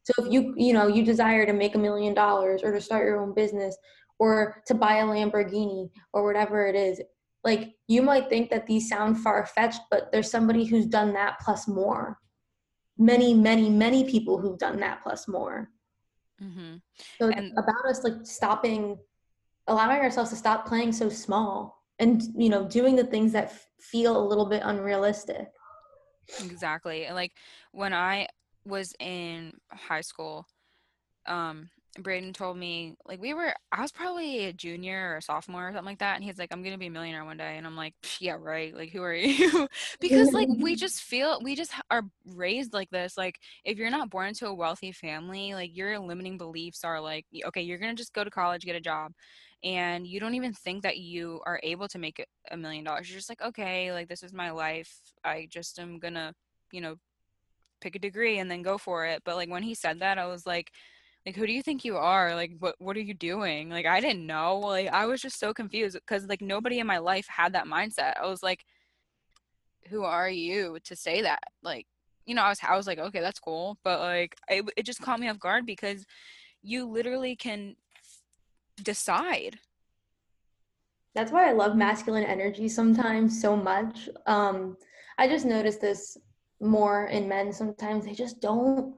So 0.04 0.24
if 0.24 0.32
you, 0.32 0.54
you 0.56 0.72
know, 0.72 0.86
you 0.86 1.04
desire 1.04 1.44
to 1.44 1.52
make 1.52 1.74
a 1.74 1.78
million 1.78 2.14
dollars 2.14 2.62
or 2.64 2.72
to 2.72 2.80
start 2.80 3.04
your 3.04 3.20
own 3.20 3.34
business 3.34 3.76
or 4.18 4.62
to 4.66 4.74
buy 4.74 4.96
a 4.96 5.04
Lamborghini 5.04 5.90
or 6.14 6.24
whatever 6.24 6.66
it 6.66 6.74
is, 6.74 7.00
like 7.44 7.74
you 7.86 8.02
might 8.02 8.30
think 8.30 8.50
that 8.50 8.66
these 8.66 8.88
sound 8.88 9.18
far 9.18 9.44
fetched, 9.44 9.80
but 9.90 10.10
there's 10.10 10.30
somebody 10.30 10.64
who's 10.64 10.86
done 10.86 11.12
that 11.12 11.38
plus 11.40 11.68
more. 11.68 12.18
Many, 12.96 13.34
many, 13.34 13.68
many 13.68 14.04
people 14.10 14.38
who've 14.38 14.58
done 14.58 14.80
that 14.80 15.02
plus 15.02 15.28
more. 15.28 15.68
Mm-hmm. 16.42 16.76
So 17.20 17.30
and- 17.30 17.52
about 17.58 17.84
us 17.86 18.02
like 18.04 18.24
stopping, 18.24 18.98
allowing 19.66 20.00
ourselves 20.00 20.30
to 20.30 20.36
stop 20.36 20.66
playing 20.66 20.92
so 20.92 21.08
small 21.08 21.82
and 21.98 22.22
you 22.36 22.48
know 22.48 22.66
doing 22.68 22.96
the 22.96 23.04
things 23.04 23.32
that 23.32 23.44
f- 23.44 23.66
feel 23.80 24.16
a 24.16 24.24
little 24.26 24.46
bit 24.46 24.62
unrealistic 24.64 25.46
exactly 26.44 27.06
like 27.12 27.32
when 27.72 27.92
i 27.92 28.26
was 28.64 28.94
in 29.00 29.52
high 29.70 30.00
school 30.00 30.46
um 31.26 31.68
Braden 31.98 32.32
told 32.32 32.56
me 32.56 32.94
like 33.06 33.20
we 33.20 33.34
were 33.34 33.54
I 33.70 33.82
was 33.82 33.92
probably 33.92 34.46
a 34.46 34.52
junior 34.52 35.10
or 35.12 35.16
a 35.18 35.22
sophomore 35.22 35.68
or 35.68 35.72
something 35.72 35.84
like 35.84 35.98
that 35.98 36.14
and 36.14 36.24
he's 36.24 36.38
like 36.38 36.50
I'm 36.50 36.62
going 36.62 36.72
to 36.72 36.78
be 36.78 36.86
a 36.86 36.90
millionaire 36.90 37.24
one 37.24 37.36
day 37.36 37.56
and 37.58 37.66
I'm 37.66 37.76
like 37.76 37.92
yeah 38.18 38.36
right 38.38 38.74
like 38.74 38.90
who 38.90 39.02
are 39.02 39.14
you? 39.14 39.68
Because 40.00 40.32
like 40.32 40.48
we 40.48 40.74
just 40.76 41.02
feel 41.02 41.38
we 41.42 41.54
just 41.54 41.72
are 41.90 42.04
raised 42.34 42.72
like 42.72 42.88
this 42.90 43.18
like 43.18 43.40
if 43.64 43.76
you're 43.76 43.90
not 43.90 44.08
born 44.08 44.28
into 44.28 44.46
a 44.46 44.54
wealthy 44.54 44.90
family 44.90 45.52
like 45.52 45.76
your 45.76 45.98
limiting 45.98 46.38
beliefs 46.38 46.82
are 46.82 47.00
like 47.00 47.26
okay 47.44 47.60
you're 47.60 47.78
going 47.78 47.94
to 47.94 48.00
just 48.00 48.14
go 48.14 48.24
to 48.24 48.30
college 48.30 48.64
get 48.64 48.76
a 48.76 48.80
job 48.80 49.12
and 49.64 50.06
you 50.06 50.18
don't 50.18 50.34
even 50.34 50.52
think 50.52 50.82
that 50.82 50.98
you 50.98 51.40
are 51.46 51.60
able 51.62 51.88
to 51.88 51.98
make 51.98 52.26
a 52.50 52.56
million 52.56 52.84
dollars. 52.84 53.08
You're 53.08 53.18
just 53.18 53.28
like 53.28 53.42
okay 53.42 53.92
like 53.92 54.08
this 54.08 54.22
is 54.22 54.32
my 54.32 54.50
life. 54.50 54.96
I 55.24 55.46
just 55.50 55.78
am 55.78 55.98
gonna 55.98 56.34
you 56.72 56.80
know 56.80 56.96
pick 57.80 57.96
a 57.96 57.98
degree 57.98 58.38
and 58.38 58.50
then 58.50 58.62
go 58.62 58.78
for 58.78 59.06
it. 59.06 59.22
But 59.24 59.36
like 59.36 59.50
when 59.50 59.62
he 59.62 59.74
said 59.74 60.00
that 60.00 60.18
i 60.18 60.26
was 60.26 60.46
like 60.46 60.72
like 61.24 61.36
who 61.36 61.46
do 61.46 61.52
you 61.52 61.62
think 61.62 61.84
you 61.84 61.96
are 61.96 62.34
like 62.34 62.52
what 62.58 62.74
what 62.78 62.96
are 62.96 63.00
you 63.00 63.14
doing 63.14 63.68
like 63.68 63.86
i 63.86 64.00
didn't 64.00 64.26
know 64.26 64.58
like 64.58 64.88
i 64.88 65.06
was 65.06 65.20
just 65.20 65.38
so 65.38 65.54
confused 65.54 65.94
because 65.94 66.26
like 66.26 66.42
nobody 66.42 66.78
in 66.78 66.86
my 66.86 66.98
life 66.98 67.26
had 67.28 67.52
that 67.52 67.66
mindset 67.66 68.14
i 68.20 68.26
was 68.26 68.42
like 68.42 68.64
who 69.88 70.04
are 70.04 70.30
you 70.30 70.78
to 70.84 70.96
say 70.96 71.22
that 71.22 71.42
like 71.62 71.86
you 72.26 72.34
know, 72.34 72.42
I 72.42 72.48
was 72.48 72.58
I 72.66 72.76
was 72.76 72.86
like, 72.86 72.98
okay, 72.98 73.20
that's 73.20 73.40
cool, 73.40 73.78
but 73.84 74.00
like 74.00 74.36
it 74.48 74.64
it 74.76 74.86
just 74.86 75.02
caught 75.02 75.20
me 75.20 75.28
off 75.28 75.38
guard 75.38 75.66
because 75.66 76.04
you 76.62 76.86
literally 76.86 77.36
can 77.36 77.76
decide. 78.82 79.58
That's 81.14 81.32
why 81.32 81.48
I 81.48 81.52
love 81.52 81.76
masculine 81.76 82.24
energy 82.24 82.68
sometimes 82.68 83.40
so 83.40 83.56
much. 83.56 84.08
Um, 84.26 84.76
I 85.18 85.28
just 85.28 85.44
noticed 85.44 85.80
this 85.80 86.16
more 86.60 87.06
in 87.06 87.28
men 87.28 87.52
sometimes. 87.52 88.06
They 88.06 88.14
just 88.14 88.40
don't 88.40 88.94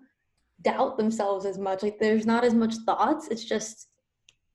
doubt 0.65 0.97
themselves 0.97 1.47
as 1.47 1.59
much. 1.59 1.83
Like 1.83 1.99
there's 1.99 2.27
not 2.27 2.45
as 2.45 2.55
much 2.55 2.75
thoughts. 2.87 3.29
It's 3.29 3.45
just, 3.45 3.89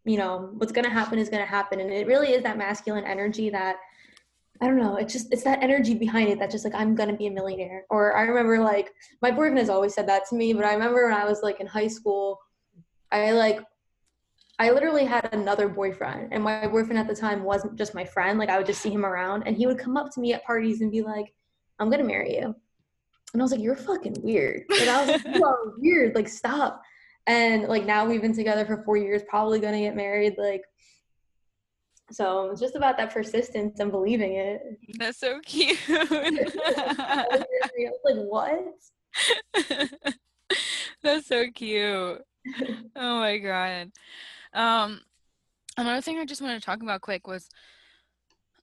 you 0.03 0.18
know, 0.18 0.49
what's 0.57 0.72
gonna 0.72 0.89
happen 0.89 1.20
is 1.20 1.30
gonna 1.30 1.45
happen. 1.45 1.80
And 1.80 1.91
it 1.91 2.07
really 2.07 2.34
is 2.34 2.43
that 2.43 2.57
masculine 2.57 3.05
energy 3.05 3.49
that 3.51 3.78
I 4.62 4.68
don't 4.68 4.78
know. 4.78 4.97
It's 4.97 5.14
just 5.14 5.32
it's 5.32 5.43
that 5.43 5.64
energy 5.64 5.93
behind 5.93 6.30
it 6.30 6.39
that 6.39 6.51
just 6.51 6.66
like 6.66 6.76
I'm 6.76 6.95
gonna 6.95 7.16
be 7.16 7.28
a 7.28 7.32
millionaire. 7.32 7.86
Or 7.89 8.18
I 8.18 8.24
remember 8.24 8.60
like 8.60 8.91
my 9.22 9.32
boyfriend 9.32 9.60
has 9.60 9.70
always 9.70 9.93
said 9.93 10.07
that 10.10 10.28
to 10.30 10.36
me, 10.36 10.51
but 10.53 10.66
I 10.66 10.74
remember 10.74 11.05
when 11.05 11.18
I 11.18 11.26
was 11.26 11.41
like 11.41 11.62
in 11.62 11.68
high 11.68 11.88
school, 11.88 12.39
I 13.12 13.32
like 13.32 13.62
I 14.60 14.72
literally 14.72 15.05
had 15.05 15.30
another 15.32 15.70
boyfriend, 15.70 16.34
and 16.34 16.43
my 16.43 16.68
boyfriend 16.68 16.99
at 16.99 17.07
the 17.07 17.16
time 17.16 17.43
wasn't 17.43 17.78
just 17.78 17.95
my 17.95 18.03
friend. 18.03 18.38
Like 18.38 18.49
I 18.49 18.57
would 18.57 18.68
just 18.68 18.82
see 18.82 18.89
him 18.89 19.05
around, 19.05 19.43
and 19.45 19.55
he 19.55 19.66
would 19.66 19.80
come 19.80 19.95
up 19.95 20.12
to 20.14 20.20
me 20.20 20.34
at 20.34 20.43
parties 20.43 20.82
and 20.82 20.91
be 20.91 21.01
like, 21.01 21.34
"I'm 21.80 21.89
gonna 21.89 22.03
marry 22.03 22.36
you," 22.36 22.53
and 23.34 23.41
I 23.41 23.43
was 23.43 23.51
like, 23.51 23.61
"You're 23.61 23.75
fucking 23.75 24.17
weird." 24.21 24.63
And 24.80 24.89
I 24.89 25.05
was 25.05 25.23
like, 25.23 25.36
"You 25.36 25.43
are 25.45 25.73
weird. 25.77 26.15
Like 26.15 26.27
stop." 26.27 26.82
And 27.27 27.67
like 27.67 27.86
now 27.86 28.05
we've 28.05 28.21
been 28.21 28.36
together 28.36 28.65
for 28.65 28.84
four 28.84 28.97
years, 28.97 29.21
probably 29.27 29.59
gonna 29.59 29.80
get 29.80 29.95
married. 29.95 30.36
Like, 30.38 30.63
so 32.11 32.49
it's 32.49 32.59
just 32.59 32.75
about 32.75 32.97
that 32.97 33.13
persistence 33.13 33.80
and 33.80 33.91
believing 33.91 34.36
it. 34.36 34.61
That's 34.97 35.19
so 35.19 35.39
cute. 35.45 35.77
like 35.89 36.07
what? 38.03 38.59
That's 41.03 41.27
so 41.27 41.45
cute. 41.53 42.21
oh 42.95 43.19
my 43.19 43.38
god. 43.38 43.91
Um, 44.53 45.01
another 45.77 46.01
thing 46.01 46.17
I 46.17 46.25
just 46.25 46.41
wanted 46.41 46.59
to 46.59 46.65
talk 46.65 46.82
about 46.82 47.01
quick 47.01 47.27
was, 47.27 47.47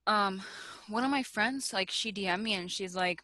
um, 0.08 0.42
one 0.88 1.04
of 1.04 1.10
my 1.10 1.22
friends 1.22 1.72
like 1.72 1.90
she 1.90 2.12
DM'd 2.12 2.42
me 2.42 2.54
and 2.54 2.70
she's 2.70 2.96
like, 2.96 3.22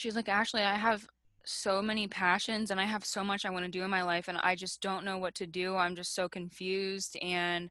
she's 0.00 0.16
like 0.16 0.28
Ashley, 0.28 0.62
I 0.62 0.76
have 0.76 1.06
so 1.44 1.80
many 1.80 2.06
passions 2.06 2.70
and 2.70 2.80
I 2.80 2.84
have 2.84 3.04
so 3.04 3.24
much 3.24 3.44
I 3.44 3.50
want 3.50 3.64
to 3.64 3.70
do 3.70 3.82
in 3.82 3.90
my 3.90 4.02
life 4.02 4.28
and 4.28 4.38
I 4.38 4.54
just 4.54 4.80
don't 4.80 5.04
know 5.04 5.18
what 5.18 5.34
to 5.36 5.46
do. 5.46 5.76
I'm 5.76 5.96
just 5.96 6.14
so 6.14 6.28
confused 6.28 7.16
and 7.22 7.70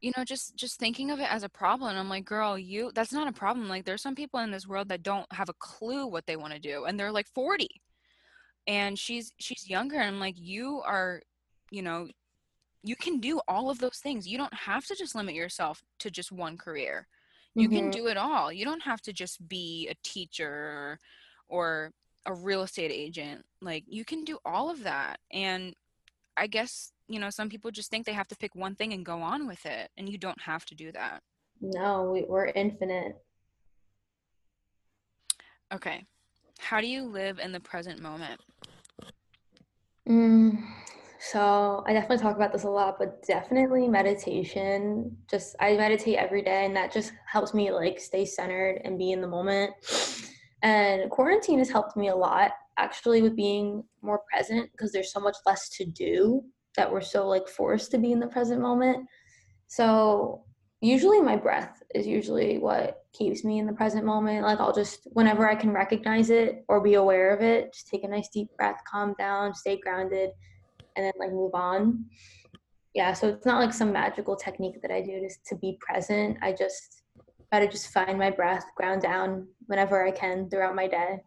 you 0.00 0.12
know 0.16 0.24
just 0.24 0.56
just 0.56 0.78
thinking 0.78 1.10
of 1.10 1.18
it 1.18 1.26
as 1.28 1.42
a 1.42 1.48
problem 1.48 1.96
i'm 1.96 2.08
like 2.08 2.24
girl 2.24 2.56
you 2.56 2.92
that's 2.94 3.12
not 3.12 3.26
a 3.26 3.32
problem 3.32 3.68
like 3.68 3.84
there's 3.84 4.00
some 4.00 4.14
people 4.14 4.38
in 4.38 4.52
this 4.52 4.64
world 4.64 4.88
that 4.88 5.02
don't 5.02 5.26
have 5.32 5.48
a 5.48 5.54
clue 5.54 6.06
what 6.06 6.24
they 6.24 6.36
want 6.36 6.52
to 6.52 6.60
do 6.60 6.84
and 6.84 6.96
they're 6.96 7.10
like 7.10 7.26
40 7.34 7.66
and 8.68 8.96
she's 8.96 9.32
she's 9.40 9.68
younger 9.68 9.96
and 9.96 10.06
i'm 10.06 10.20
like 10.20 10.36
you 10.38 10.80
are 10.86 11.20
you 11.70 11.82
know, 11.82 12.08
you 12.82 12.96
can 12.96 13.20
do 13.20 13.40
all 13.48 13.70
of 13.70 13.78
those 13.78 13.98
things. 13.98 14.26
You 14.26 14.38
don't 14.38 14.54
have 14.54 14.86
to 14.86 14.94
just 14.94 15.14
limit 15.14 15.34
yourself 15.34 15.82
to 16.00 16.10
just 16.10 16.32
one 16.32 16.56
career. 16.56 17.06
You 17.54 17.68
mm-hmm. 17.68 17.76
can 17.76 17.90
do 17.90 18.06
it 18.06 18.16
all. 18.16 18.52
You 18.52 18.64
don't 18.64 18.82
have 18.82 19.00
to 19.02 19.12
just 19.12 19.46
be 19.48 19.88
a 19.90 19.96
teacher 20.04 20.98
or, 21.48 21.90
a 22.28 22.34
real 22.34 22.62
estate 22.62 22.92
agent. 22.92 23.44
Like 23.60 23.84
you 23.88 24.04
can 24.04 24.22
do 24.22 24.38
all 24.44 24.70
of 24.70 24.84
that. 24.84 25.18
And 25.32 25.74
I 26.36 26.46
guess, 26.46 26.92
you 27.08 27.18
know, 27.18 27.30
some 27.30 27.48
people 27.48 27.70
just 27.70 27.90
think 27.90 28.06
they 28.06 28.12
have 28.12 28.28
to 28.28 28.36
pick 28.36 28.54
one 28.54 28.74
thing 28.74 28.92
and 28.92 29.04
go 29.04 29.22
on 29.22 29.48
with 29.48 29.64
it. 29.66 29.90
And 29.96 30.08
you 30.08 30.18
don't 30.18 30.40
have 30.42 30.64
to 30.66 30.74
do 30.74 30.92
that. 30.92 31.22
No, 31.60 32.10
we, 32.12 32.24
we're 32.28 32.46
infinite. 32.46 33.16
Okay. 35.72 36.04
How 36.58 36.80
do 36.80 36.86
you 36.86 37.02
live 37.02 37.38
in 37.38 37.50
the 37.50 37.60
present 37.60 38.00
moment? 38.00 38.40
Mm, 40.08 40.62
so 41.18 41.82
I 41.86 41.92
definitely 41.92 42.18
talk 42.18 42.36
about 42.36 42.52
this 42.52 42.64
a 42.64 42.70
lot, 42.70 42.96
but 42.98 43.22
definitely 43.26 43.88
meditation. 43.88 45.16
Just 45.30 45.56
I 45.60 45.76
meditate 45.76 46.16
every 46.16 46.42
day 46.42 46.66
and 46.66 46.76
that 46.76 46.92
just 46.92 47.12
helps 47.26 47.54
me 47.54 47.70
like 47.70 47.98
stay 48.00 48.24
centered 48.24 48.82
and 48.84 48.98
be 48.98 49.12
in 49.12 49.20
the 49.20 49.28
moment. 49.28 49.72
And 50.62 51.10
quarantine 51.10 51.58
has 51.58 51.70
helped 51.70 51.96
me 51.96 52.08
a 52.08 52.16
lot 52.16 52.52
actually 52.78 53.22
with 53.22 53.36
being 53.36 53.84
more 54.02 54.20
present 54.32 54.70
because 54.72 54.92
there's 54.92 55.12
so 55.12 55.20
much 55.20 55.36
less 55.46 55.68
to 55.70 55.84
do 55.84 56.44
that 56.76 56.90
we're 56.90 57.00
so 57.00 57.26
like 57.26 57.48
forced 57.48 57.90
to 57.90 57.98
be 57.98 58.12
in 58.12 58.20
the 58.20 58.26
present 58.26 58.60
moment. 58.60 59.06
So 59.66 60.44
usually 60.80 61.20
my 61.20 61.36
breath 61.36 61.82
is 61.94 62.06
usually 62.06 62.58
what 62.58 63.04
keeps 63.12 63.44
me 63.44 63.58
in 63.58 63.66
the 63.66 63.72
present 63.72 64.04
moment. 64.04 64.44
Like 64.44 64.60
I'll 64.60 64.72
just 64.72 65.06
whenever 65.12 65.48
I 65.48 65.54
can 65.54 65.72
recognize 65.72 66.30
it 66.30 66.64
or 66.68 66.80
be 66.80 66.94
aware 66.94 67.34
of 67.34 67.42
it, 67.42 67.72
just 67.72 67.88
take 67.88 68.04
a 68.04 68.08
nice 68.08 68.28
deep 68.28 68.48
breath, 68.56 68.80
calm 68.90 69.14
down, 69.18 69.54
stay 69.54 69.78
grounded 69.78 70.30
and 70.96 71.04
then 71.04 71.12
like 71.18 71.32
move 71.32 71.54
on. 71.54 72.04
Yeah, 72.94 73.12
so 73.12 73.28
it's 73.28 73.46
not 73.46 73.60
like 73.60 73.72
some 73.72 73.92
magical 73.92 74.34
technique 74.34 74.80
that 74.82 74.90
I 74.90 75.02
do 75.02 75.20
just 75.20 75.44
to 75.46 75.56
be 75.56 75.78
present. 75.80 76.38
I 76.42 76.52
just 76.52 77.02
try 77.50 77.60
to 77.64 77.70
just 77.70 77.92
find 77.92 78.18
my 78.18 78.30
breath, 78.30 78.64
ground 78.76 79.02
down 79.02 79.46
whenever 79.68 80.04
I 80.04 80.10
can 80.10 80.50
throughout 80.50 80.74
my 80.74 80.88
day. 80.88 81.20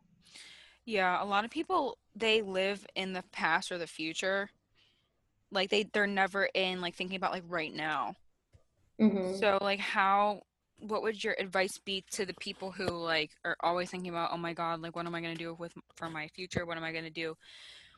Yeah, 0.86 1.24
a 1.24 1.26
lot 1.26 1.46
of 1.46 1.52
people 1.52 1.98
they 2.16 2.42
live 2.42 2.86
in 2.96 3.14
the 3.14 3.24
past 3.32 3.72
or 3.72 3.78
the 3.78 3.88
future. 3.88 4.50
Like 5.52 5.70
they 5.70 5.84
they're 5.84 6.08
never 6.08 6.50
in 6.54 6.82
like 6.82 6.96
thinking 6.96 7.18
about 7.18 7.32
like 7.32 7.44
right 7.48 7.74
now. 7.74 8.16
Mm-hmm. 9.00 9.36
So 9.38 9.58
like 9.62 9.80
how 9.80 10.42
what 10.80 11.04
would 11.04 11.24
your 11.24 11.36
advice 11.40 11.78
be 11.78 12.04
to 12.12 12.26
the 12.26 12.34
people 12.40 12.72
who 12.72 12.88
like 12.88 13.32
are 13.46 13.56
always 13.62 13.90
thinking 13.90 14.10
about 14.10 14.32
oh 14.34 14.38
my 14.38 14.54
god 14.54 14.82
like 14.82 14.96
what 14.96 15.06
am 15.06 15.14
I 15.14 15.22
going 15.22 15.36
to 15.36 15.44
do 15.44 15.54
with 15.54 15.74
for 15.96 16.10
my 16.10 16.28
future? 16.30 16.66
What 16.66 16.78
am 16.78 16.84
I 16.84 16.92
going 16.92 17.06
to 17.06 17.10
do 17.10 17.36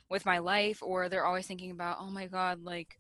with 0.10 0.26
my 0.26 0.38
life 0.38 0.80
or 0.82 1.10
they're 1.10 1.26
always 1.26 1.48
thinking 1.48 1.72
about 1.72 1.98
oh 2.00 2.10
my 2.10 2.28
god 2.28 2.64
like 2.64 3.00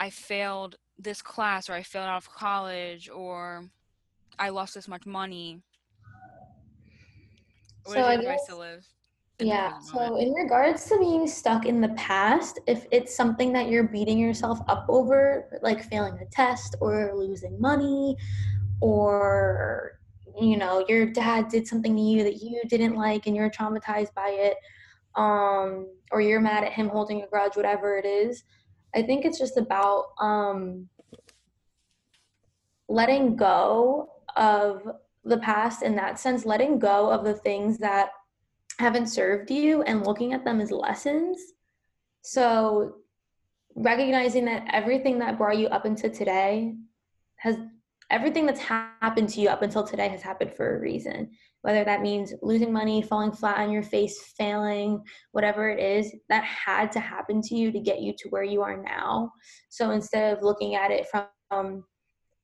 i 0.00 0.10
failed 0.10 0.76
this 0.98 1.22
class 1.22 1.68
or 1.68 1.74
i 1.74 1.82
failed 1.82 2.08
out 2.08 2.16
of 2.16 2.32
college 2.32 3.08
or 3.08 3.64
i 4.38 4.48
lost 4.48 4.74
this 4.74 4.88
much 4.88 5.06
money 5.06 5.62
so 7.94 8.02
I 8.04 8.16
guess, 8.16 8.46
to 8.46 8.56
live 8.56 8.86
yeah 9.40 9.78
so 9.78 10.16
in 10.16 10.32
regards 10.32 10.86
to 10.86 10.98
being 10.98 11.26
stuck 11.26 11.64
in 11.64 11.80
the 11.80 11.90
past 11.90 12.58
if 12.66 12.86
it's 12.90 13.16
something 13.16 13.52
that 13.52 13.68
you're 13.68 13.88
beating 13.88 14.18
yourself 14.18 14.60
up 14.68 14.86
over 14.88 15.58
like 15.62 15.82
failing 15.84 16.18
a 16.20 16.26
test 16.26 16.74
or 16.80 17.12
losing 17.14 17.60
money 17.60 18.16
or 18.80 19.98
you 20.40 20.56
know 20.56 20.84
your 20.88 21.06
dad 21.06 21.48
did 21.48 21.66
something 21.66 21.94
to 21.94 22.02
you 22.02 22.24
that 22.24 22.42
you 22.42 22.60
didn't 22.68 22.94
like 22.94 23.26
and 23.26 23.36
you're 23.36 23.50
traumatized 23.50 24.12
by 24.14 24.28
it 24.30 24.56
um, 25.18 25.88
or 26.12 26.20
you're 26.20 26.40
mad 26.40 26.64
at 26.64 26.72
him 26.72 26.88
holding 26.88 27.22
a 27.22 27.26
grudge, 27.26 27.56
whatever 27.56 27.98
it 27.98 28.06
is. 28.06 28.44
I 28.94 29.02
think 29.02 29.24
it's 29.24 29.38
just 29.38 29.58
about 29.58 30.06
um, 30.20 30.88
letting 32.88 33.36
go 33.36 34.08
of 34.36 34.82
the 35.24 35.38
past 35.38 35.82
in 35.82 35.96
that 35.96 36.18
sense, 36.18 36.44
letting 36.44 36.78
go 36.78 37.10
of 37.10 37.24
the 37.24 37.34
things 37.34 37.78
that 37.78 38.10
haven't 38.78 39.08
served 39.08 39.50
you 39.50 39.82
and 39.82 40.06
looking 40.06 40.32
at 40.32 40.44
them 40.44 40.60
as 40.60 40.70
lessons. 40.70 41.38
So, 42.22 42.94
recognizing 43.74 44.44
that 44.46 44.66
everything 44.72 45.18
that 45.20 45.38
brought 45.38 45.58
you 45.58 45.68
up 45.68 45.86
into 45.86 46.10
today 46.10 46.74
has 47.36 47.56
everything 48.10 48.46
that's 48.46 48.60
happened 48.60 49.28
to 49.28 49.40
you 49.40 49.48
up 49.48 49.62
until 49.62 49.84
today 49.84 50.08
has 50.08 50.22
happened 50.22 50.52
for 50.54 50.76
a 50.76 50.80
reason 50.80 51.30
whether 51.62 51.84
that 51.84 52.02
means 52.02 52.32
losing 52.42 52.72
money, 52.72 53.02
falling 53.02 53.32
flat 53.32 53.58
on 53.58 53.70
your 53.70 53.82
face, 53.82 54.32
failing, 54.36 55.02
whatever 55.32 55.68
it 55.68 55.80
is, 55.80 56.14
that 56.28 56.44
had 56.44 56.92
to 56.92 57.00
happen 57.00 57.42
to 57.42 57.54
you 57.54 57.72
to 57.72 57.80
get 57.80 58.00
you 58.00 58.14
to 58.16 58.28
where 58.28 58.44
you 58.44 58.62
are 58.62 58.76
now. 58.76 59.32
So 59.68 59.90
instead 59.90 60.36
of 60.36 60.42
looking 60.42 60.76
at 60.76 60.90
it 60.90 61.06
from, 61.10 61.84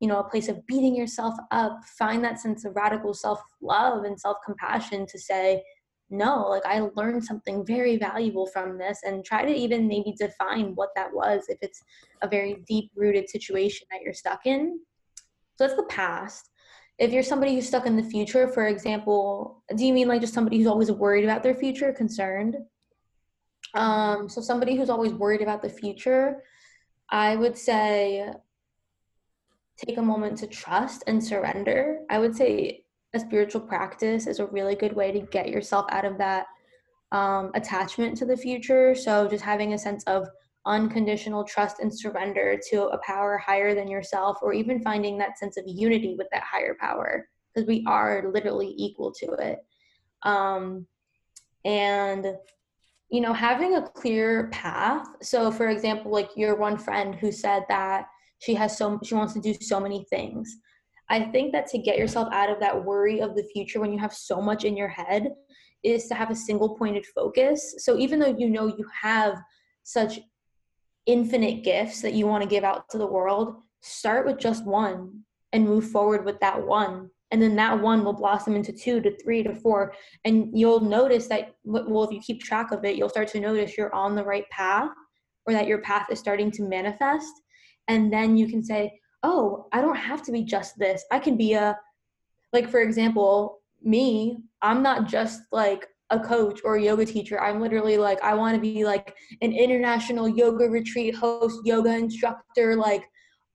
you 0.00 0.08
know, 0.08 0.18
a 0.18 0.28
place 0.28 0.48
of 0.48 0.66
beating 0.66 0.96
yourself 0.96 1.34
up, 1.50 1.80
find 1.98 2.22
that 2.24 2.40
sense 2.40 2.64
of 2.64 2.76
radical 2.76 3.14
self 3.14 3.40
love 3.60 4.04
and 4.04 4.18
self 4.18 4.38
compassion 4.44 5.06
to 5.06 5.18
say, 5.18 5.62
no, 6.10 6.46
like 6.48 6.66
I 6.66 6.80
learned 6.94 7.24
something 7.24 7.64
very 7.64 7.96
valuable 7.96 8.46
from 8.46 8.78
this 8.78 9.00
and 9.04 9.24
try 9.24 9.44
to 9.44 9.52
even 9.52 9.88
maybe 9.88 10.14
define 10.18 10.74
what 10.74 10.90
that 10.96 11.12
was 11.12 11.44
if 11.48 11.58
it's 11.62 11.82
a 12.22 12.28
very 12.28 12.62
deep 12.68 12.90
rooted 12.94 13.30
situation 13.30 13.86
that 13.90 14.02
you're 14.02 14.14
stuck 14.14 14.40
in. 14.44 14.80
So 15.56 15.64
that's 15.64 15.76
the 15.76 15.84
past 15.84 16.50
if 16.98 17.12
you're 17.12 17.22
somebody 17.22 17.54
who's 17.54 17.66
stuck 17.66 17.86
in 17.86 17.96
the 17.96 18.02
future, 18.02 18.48
for 18.48 18.66
example, 18.68 19.62
do 19.76 19.84
you 19.84 19.92
mean 19.92 20.08
like 20.08 20.20
just 20.20 20.34
somebody 20.34 20.58
who's 20.58 20.66
always 20.66 20.92
worried 20.92 21.24
about 21.24 21.42
their 21.42 21.54
future, 21.54 21.92
concerned? 21.92 22.56
Um, 23.74 24.28
so 24.28 24.40
somebody 24.40 24.76
who's 24.76 24.90
always 24.90 25.12
worried 25.12 25.42
about 25.42 25.62
the 25.62 25.68
future, 25.68 26.44
I 27.10 27.34
would 27.34 27.58
say 27.58 28.30
take 29.76 29.98
a 29.98 30.02
moment 30.02 30.38
to 30.38 30.46
trust 30.46 31.04
and 31.06 31.22
surrender. 31.22 32.00
I 32.10 32.18
would 32.18 32.36
say 32.36 32.84
a 33.14 33.20
spiritual 33.20 33.60
practice 33.60 34.26
is 34.26 34.40
a 34.40 34.46
really 34.46 34.74
good 34.74 34.92
way 34.92 35.12
to 35.12 35.20
get 35.20 35.48
yourself 35.48 35.86
out 35.90 36.04
of 36.04 36.18
that 36.18 36.46
um, 37.12 37.50
attachment 37.54 38.16
to 38.18 38.24
the 38.24 38.36
future. 38.36 38.94
So 38.94 39.28
just 39.28 39.44
having 39.44 39.72
a 39.72 39.78
sense 39.78 40.04
of 40.04 40.28
unconditional 40.66 41.44
trust 41.44 41.80
and 41.80 41.96
surrender 41.96 42.58
to 42.70 42.86
a 42.88 42.98
power 43.06 43.36
higher 43.38 43.74
than 43.74 43.88
yourself, 43.88 44.38
or 44.42 44.52
even 44.52 44.82
finding 44.82 45.18
that 45.18 45.38
sense 45.38 45.56
of 45.56 45.64
unity 45.66 46.14
with 46.16 46.26
that 46.32 46.42
higher 46.42 46.76
power, 46.80 47.28
because 47.54 47.68
we 47.68 47.84
are 47.86 48.30
literally 48.32 48.74
equal 48.76 49.12
to 49.12 49.32
it. 49.34 49.58
Um, 50.22 50.86
and 51.64 52.26
you 53.10 53.20
know 53.20 53.32
having 53.32 53.76
a 53.76 53.88
clear 53.90 54.48
path 54.50 55.06
so 55.22 55.50
for 55.50 55.68
example 55.68 56.10
like 56.10 56.30
your 56.36 56.56
one 56.56 56.76
friend 56.76 57.14
who 57.14 57.30
said 57.30 57.64
that 57.68 58.06
she 58.38 58.54
has 58.54 58.76
so 58.76 59.00
she 59.04 59.14
wants 59.14 59.34
to 59.34 59.40
do 59.40 59.54
so 59.54 59.80
many 59.80 60.04
things. 60.10 60.56
I 61.10 61.20
think 61.20 61.52
that 61.52 61.66
to 61.68 61.78
get 61.78 61.98
yourself 61.98 62.28
out 62.32 62.50
of 62.50 62.60
that 62.60 62.84
worry 62.84 63.20
of 63.20 63.36
the 63.36 63.44
future 63.52 63.80
when 63.80 63.92
you 63.92 63.98
have 63.98 64.14
so 64.14 64.40
much 64.40 64.64
in 64.64 64.76
your 64.76 64.88
head 64.88 65.32
is 65.82 66.06
to 66.08 66.14
have 66.14 66.30
a 66.30 66.36
single 66.36 66.76
pointed 66.76 67.04
focus. 67.06 67.74
So 67.78 67.98
even 67.98 68.18
though 68.18 68.34
you 68.38 68.48
know 68.48 68.66
you 68.66 68.86
have 69.02 69.36
such 69.82 70.18
infinite 71.06 71.62
gifts 71.62 72.00
that 72.00 72.14
you 72.14 72.26
want 72.26 72.42
to 72.42 72.48
give 72.48 72.64
out 72.64 72.88
to 72.88 72.98
the 72.98 73.06
world 73.06 73.56
start 73.82 74.24
with 74.24 74.38
just 74.38 74.64
one 74.64 75.20
and 75.52 75.66
move 75.68 75.90
forward 75.90 76.24
with 76.24 76.40
that 76.40 76.66
one. 76.66 77.10
And 77.30 77.42
then 77.42 77.54
that 77.56 77.78
one 77.78 78.04
will 78.04 78.14
blossom 78.14 78.56
into 78.56 78.72
two 78.72 79.00
to 79.02 79.14
three 79.18 79.42
to 79.42 79.54
four. 79.54 79.92
And 80.24 80.58
you'll 80.58 80.80
notice 80.80 81.26
that 81.28 81.54
well 81.64 82.04
if 82.04 82.12
you 82.12 82.20
keep 82.20 82.42
track 82.42 82.72
of 82.72 82.84
it 82.84 82.96
you'll 82.96 83.10
start 83.10 83.28
to 83.28 83.40
notice 83.40 83.76
you're 83.76 83.94
on 83.94 84.14
the 84.14 84.24
right 84.24 84.48
path 84.50 84.90
or 85.46 85.52
that 85.52 85.66
your 85.66 85.82
path 85.82 86.06
is 86.10 86.18
starting 86.18 86.50
to 86.52 86.62
manifest 86.62 87.30
and 87.88 88.12
then 88.12 88.36
you 88.36 88.48
can 88.48 88.62
say 88.62 88.98
oh 89.22 89.66
i 89.72 89.80
don't 89.80 89.96
have 89.96 90.22
to 90.22 90.32
be 90.32 90.42
just 90.42 90.78
this. 90.78 91.04
I 91.10 91.18
can 91.18 91.36
be 91.36 91.54
a 91.54 91.78
like 92.52 92.68
for 92.68 92.80
example 92.80 93.60
me 93.82 94.38
i'm 94.62 94.82
not 94.82 95.06
just 95.06 95.42
like 95.52 95.88
a 96.10 96.20
coach 96.20 96.60
or 96.64 96.76
a 96.76 96.82
yoga 96.82 97.04
teacher. 97.04 97.40
I'm 97.40 97.60
literally 97.60 97.96
like 97.96 98.22
i 98.22 98.34
want 98.34 98.54
to 98.54 98.60
be 98.60 98.84
like 98.84 99.16
an 99.42 99.52
international 99.52 100.28
yoga 100.28 100.68
retreat 100.68 101.14
host 101.14 101.60
yoga 101.64 101.94
instructor 101.94 102.76
like 102.76 103.04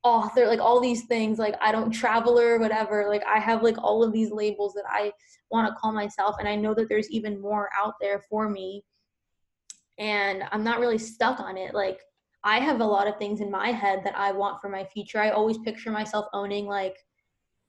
author 0.04 0.48
like 0.48 0.60
all 0.60 0.80
these 0.80 1.06
things. 1.06 1.40
Like 1.40 1.56
i 1.62 1.72
don't 1.72 1.92
traveler 1.92 2.60
whatever. 2.60 3.08
Like 3.08 3.24
i 3.28 3.40
have 3.40 3.64
like 3.64 3.78
all 3.78 4.04
of 4.04 4.12
these 4.12 4.32
labels 4.32 4.74
that 4.74 4.86
i 4.90 5.12
want 5.52 5.68
to 5.68 5.76
call 5.80 5.92
myself 5.92 6.36
and 6.40 6.48
i 6.48 6.56
know 6.56 6.74
that 6.76 6.90
there's 6.90 7.10
even 7.10 7.42
more 7.42 7.70
out 7.80 7.94
there 8.02 8.24
for 8.30 8.50
me. 8.50 8.84
And 9.98 10.44
i'm 10.52 10.64
not 10.64 10.80
really 10.80 10.98
stuck 10.98 11.40
on 11.40 11.58
it. 11.58 11.74
Like 11.74 12.00
i 12.44 12.60
have 12.60 12.82
a 12.82 12.86
lot 12.86 13.08
of 13.08 13.18
things 13.18 13.42
in 13.42 13.52
my 13.52 13.70
head 13.70 14.02
that 14.04 14.18
i 14.18 14.32
want 14.32 14.60
for 14.62 14.70
my 14.70 14.84
future 14.84 15.20
i 15.20 15.30
always 15.30 15.58
picture 15.60 15.92
myself 15.92 16.26
owning 16.34 16.66
like 16.66 16.96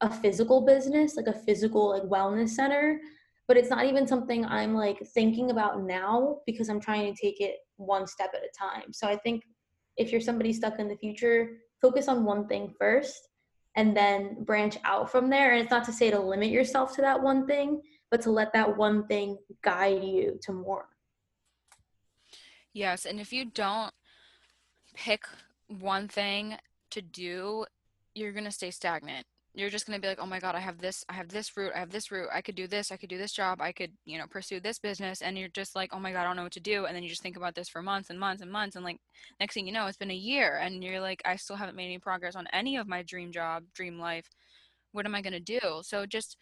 a 0.02 0.10
physical 0.10 0.64
business 0.64 1.16
like 1.16 1.26
a 1.26 1.38
physical 1.40 1.90
like 1.90 2.02
wellness 2.02 2.50
center 2.50 3.00
but 3.48 3.56
it's 3.56 3.70
not 3.70 3.84
even 3.84 4.06
something 4.06 4.44
i'm 4.46 4.74
like 4.74 4.98
thinking 5.14 5.50
about 5.50 5.82
now 5.82 6.38
because 6.46 6.68
i'm 6.68 6.80
trying 6.80 7.12
to 7.12 7.20
take 7.20 7.40
it 7.40 7.56
one 7.76 8.06
step 8.06 8.30
at 8.34 8.42
a 8.42 8.50
time 8.58 8.92
so 8.92 9.06
i 9.06 9.16
think 9.16 9.42
if 9.96 10.12
you're 10.12 10.20
somebody 10.20 10.52
stuck 10.52 10.78
in 10.78 10.88
the 10.88 10.96
future 10.96 11.58
focus 11.80 12.08
on 12.08 12.24
one 12.24 12.46
thing 12.46 12.72
first 12.78 13.28
and 13.76 13.96
then 13.96 14.42
branch 14.44 14.76
out 14.84 15.10
from 15.10 15.30
there. 15.30 15.52
And 15.52 15.62
it's 15.62 15.70
not 15.70 15.84
to 15.84 15.92
say 15.92 16.10
to 16.10 16.20
limit 16.20 16.50
yourself 16.50 16.94
to 16.96 17.02
that 17.02 17.22
one 17.22 17.46
thing, 17.46 17.80
but 18.10 18.20
to 18.22 18.30
let 18.30 18.52
that 18.52 18.76
one 18.76 19.06
thing 19.06 19.38
guide 19.62 20.02
you 20.02 20.38
to 20.42 20.52
more. 20.52 20.86
Yes. 22.72 23.04
And 23.04 23.20
if 23.20 23.32
you 23.32 23.46
don't 23.46 23.92
pick 25.00 25.24
one 25.66 26.06
thing 26.06 26.56
to 26.90 27.00
do, 27.00 27.64
you're 28.14 28.32
going 28.32 28.44
to 28.44 28.50
stay 28.50 28.70
stagnant 28.70 29.26
you're 29.54 29.70
just 29.70 29.86
going 29.86 29.98
to 29.98 30.00
be 30.00 30.08
like, 30.08 30.20
oh 30.20 30.26
my 30.26 30.38
God, 30.38 30.54
I 30.54 30.60
have 30.60 30.78
this, 30.78 31.04
I 31.08 31.14
have 31.14 31.28
this 31.28 31.56
route, 31.56 31.72
I 31.74 31.80
have 31.80 31.90
this 31.90 32.12
route, 32.12 32.28
I 32.32 32.40
could 32.40 32.54
do 32.54 32.68
this, 32.68 32.92
I 32.92 32.96
could 32.96 33.08
do 33.08 33.18
this 33.18 33.32
job, 33.32 33.60
I 33.60 33.72
could, 33.72 33.90
you 34.04 34.16
know, 34.16 34.26
pursue 34.30 34.60
this 34.60 34.78
business. 34.78 35.22
And 35.22 35.36
you're 35.36 35.48
just 35.48 35.74
like, 35.74 35.90
oh 35.92 35.98
my 35.98 36.12
God, 36.12 36.20
I 36.20 36.24
don't 36.24 36.36
know 36.36 36.44
what 36.44 36.52
to 36.52 36.60
do. 36.60 36.84
And 36.84 36.94
then 36.94 37.02
you 37.02 37.08
just 37.08 37.22
think 37.22 37.36
about 37.36 37.56
this 37.56 37.68
for 37.68 37.82
months 37.82 38.10
and 38.10 38.20
months 38.20 38.42
and 38.42 38.50
months. 38.50 38.76
And 38.76 38.84
like, 38.84 38.98
next 39.40 39.54
thing 39.54 39.66
you 39.66 39.72
know, 39.72 39.86
it's 39.86 39.96
been 39.96 40.10
a 40.10 40.14
year 40.14 40.58
and 40.62 40.84
you're 40.84 41.00
like, 41.00 41.20
I 41.24 41.34
still 41.34 41.56
haven't 41.56 41.74
made 41.74 41.86
any 41.86 41.98
progress 41.98 42.36
on 42.36 42.46
any 42.52 42.76
of 42.76 42.86
my 42.86 43.02
dream 43.02 43.32
job, 43.32 43.64
dream 43.74 43.98
life. 43.98 44.28
What 44.92 45.04
am 45.04 45.16
I 45.16 45.22
going 45.22 45.32
to 45.32 45.40
do? 45.40 45.82
So 45.82 46.06
just 46.06 46.36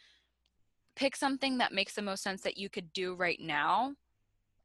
pick 0.95 1.17
something 1.17 1.59
that 1.59 1.73
makes 1.73 1.95
the 1.95 2.03
most 2.03 2.23
sense 2.23 2.43
that 2.43 2.59
you 2.59 2.69
could 2.69 2.93
do 2.93 3.15
right 3.15 3.41
now. 3.41 3.95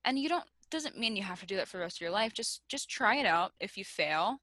And 0.03 0.19
you 0.19 0.27
don't, 0.27 0.45
doesn't 0.73 0.97
mean 0.97 1.15
you 1.15 1.23
have 1.23 1.39
to 1.39 1.45
do 1.45 1.55
that 1.55 1.67
for 1.67 1.77
the 1.77 1.83
rest 1.83 1.97
of 1.97 2.01
your 2.01 2.11
life. 2.11 2.33
Just, 2.33 2.61
just 2.67 2.89
try 2.89 3.15
it 3.15 3.25
out. 3.25 3.53
If 3.59 3.77
you 3.77 3.85
fail, 3.85 4.39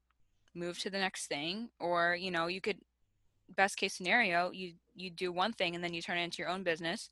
move 0.53 0.79
to 0.79 0.89
the 0.89 0.97
next 0.97 1.27
thing 1.27 1.69
or 1.79 2.15
you 2.19 2.31
know 2.31 2.47
you 2.47 2.61
could 2.61 2.77
best 3.55 3.77
case 3.77 3.93
scenario, 3.93 4.51
you 4.51 4.73
you 4.95 5.09
do 5.09 5.31
one 5.31 5.53
thing 5.53 5.75
and 5.75 5.83
then 5.83 5.93
you 5.93 6.01
turn 6.01 6.17
it 6.17 6.23
into 6.23 6.41
your 6.41 6.49
own 6.49 6.63
business. 6.63 7.09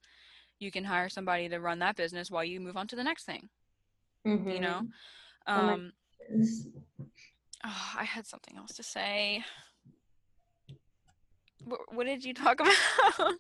You 0.60 0.72
can 0.72 0.84
hire 0.84 1.10
somebody 1.10 1.48
to 1.50 1.60
run 1.60 1.80
that 1.80 1.96
business 1.96 2.30
while 2.30 2.44
you 2.44 2.60
move 2.60 2.78
on 2.78 2.88
to 2.88 2.96
the 2.96 3.04
next 3.04 3.26
thing. 3.26 3.50
Mm-hmm. 4.28 4.50
You 4.50 4.60
know. 4.60 4.82
Um, 5.48 5.94
oh, 7.66 7.92
I 7.98 8.04
had 8.04 8.28
something 8.28 8.58
else 8.58 8.74
to 8.74 8.84
say. 8.84 9.44
What, 11.64 11.94
what 11.94 12.06
did 12.06 12.24
you 12.24 12.34
talk 12.46 12.60
about? 12.60 12.74
um, 13.20 13.38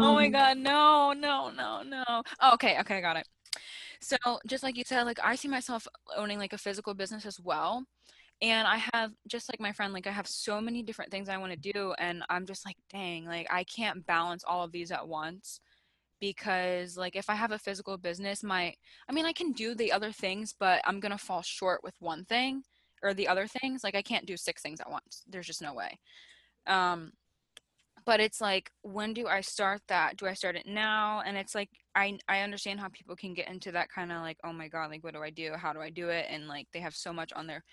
oh 0.00 0.14
my 0.14 0.26
um, 0.26 0.32
god, 0.32 0.58
no, 0.58 1.12
no, 1.12 1.50
no, 1.50 1.82
no. 1.82 2.22
Oh, 2.40 2.54
okay, 2.54 2.78
okay, 2.80 2.98
I 2.98 3.00
got 3.00 3.16
it. 3.16 3.26
So, 4.02 4.16
just 4.46 4.62
like 4.64 4.76
you 4.76 4.84
said, 4.86 5.04
like 5.04 5.20
I 5.22 5.36
see 5.36 5.48
myself 5.48 5.86
owning 6.16 6.38
like 6.38 6.52
a 6.52 6.58
physical 6.58 6.94
business 6.94 7.24
as 7.26 7.40
well 7.40 7.84
and 8.42 8.68
i 8.68 8.78
have 8.92 9.12
just 9.28 9.48
like 9.50 9.60
my 9.60 9.72
friend 9.72 9.92
like 9.94 10.06
i 10.06 10.10
have 10.10 10.26
so 10.26 10.60
many 10.60 10.82
different 10.82 11.10
things 11.10 11.28
i 11.28 11.36
want 11.38 11.52
to 11.52 11.72
do 11.72 11.94
and 11.98 12.24
i'm 12.28 12.46
just 12.46 12.66
like 12.66 12.76
dang 12.90 13.24
like 13.24 13.46
i 13.50 13.64
can't 13.64 14.04
balance 14.06 14.44
all 14.46 14.64
of 14.64 14.72
these 14.72 14.90
at 14.90 15.06
once 15.08 15.60
because 16.20 16.96
like 16.96 17.16
if 17.16 17.30
i 17.30 17.34
have 17.34 17.52
a 17.52 17.58
physical 17.58 17.96
business 17.96 18.42
my 18.42 18.74
i 19.08 19.12
mean 19.12 19.26
i 19.26 19.32
can 19.32 19.52
do 19.52 19.74
the 19.74 19.92
other 19.92 20.12
things 20.12 20.54
but 20.58 20.82
i'm 20.86 21.00
to 21.00 21.18
fall 21.18 21.42
short 21.42 21.80
with 21.84 21.94
one 22.00 22.24
thing 22.24 22.62
or 23.02 23.14
the 23.14 23.28
other 23.28 23.46
things 23.46 23.84
like 23.84 23.94
i 23.94 24.02
can't 24.02 24.26
do 24.26 24.36
six 24.36 24.62
things 24.62 24.80
at 24.80 24.90
once 24.90 25.24
there's 25.28 25.46
just 25.46 25.62
no 25.62 25.74
way. 25.74 25.98
Um 26.66 27.12
but 28.04 28.20
it's 28.20 28.40
like 28.40 28.70
when 28.82 29.14
do 29.14 29.26
i 29.28 29.40
start 29.40 29.82
that? 29.88 30.16
Do 30.16 30.26
i 30.26 30.34
start 30.34 30.56
it 30.56 30.66
now? 30.66 31.22
And 31.24 31.36
it's 31.36 31.54
like 31.54 31.70
i 31.94 32.18
i 32.28 32.40
understand 32.40 32.80
how 32.80 32.88
people 32.88 33.16
can 33.16 33.34
get 33.34 33.48
into 33.48 33.72
that 33.72 33.90
kind 33.90 34.12
of 34.12 34.22
like 34.22 34.38
oh 34.44 34.52
my 34.52 34.68
god 34.68 34.90
like 34.90 35.04
what 35.04 35.14
do 35.14 35.22
i 35.22 35.30
do? 35.30 35.52
How 35.56 35.72
do 35.72 35.80
i 35.80 35.90
do 35.90 36.08
it? 36.08 36.26
and 36.28 36.48
like 36.48 36.66
they 36.72 36.80
have 36.80 36.94
so 36.94 37.12
much 37.12 37.32
on 37.32 37.46
their 37.46 37.64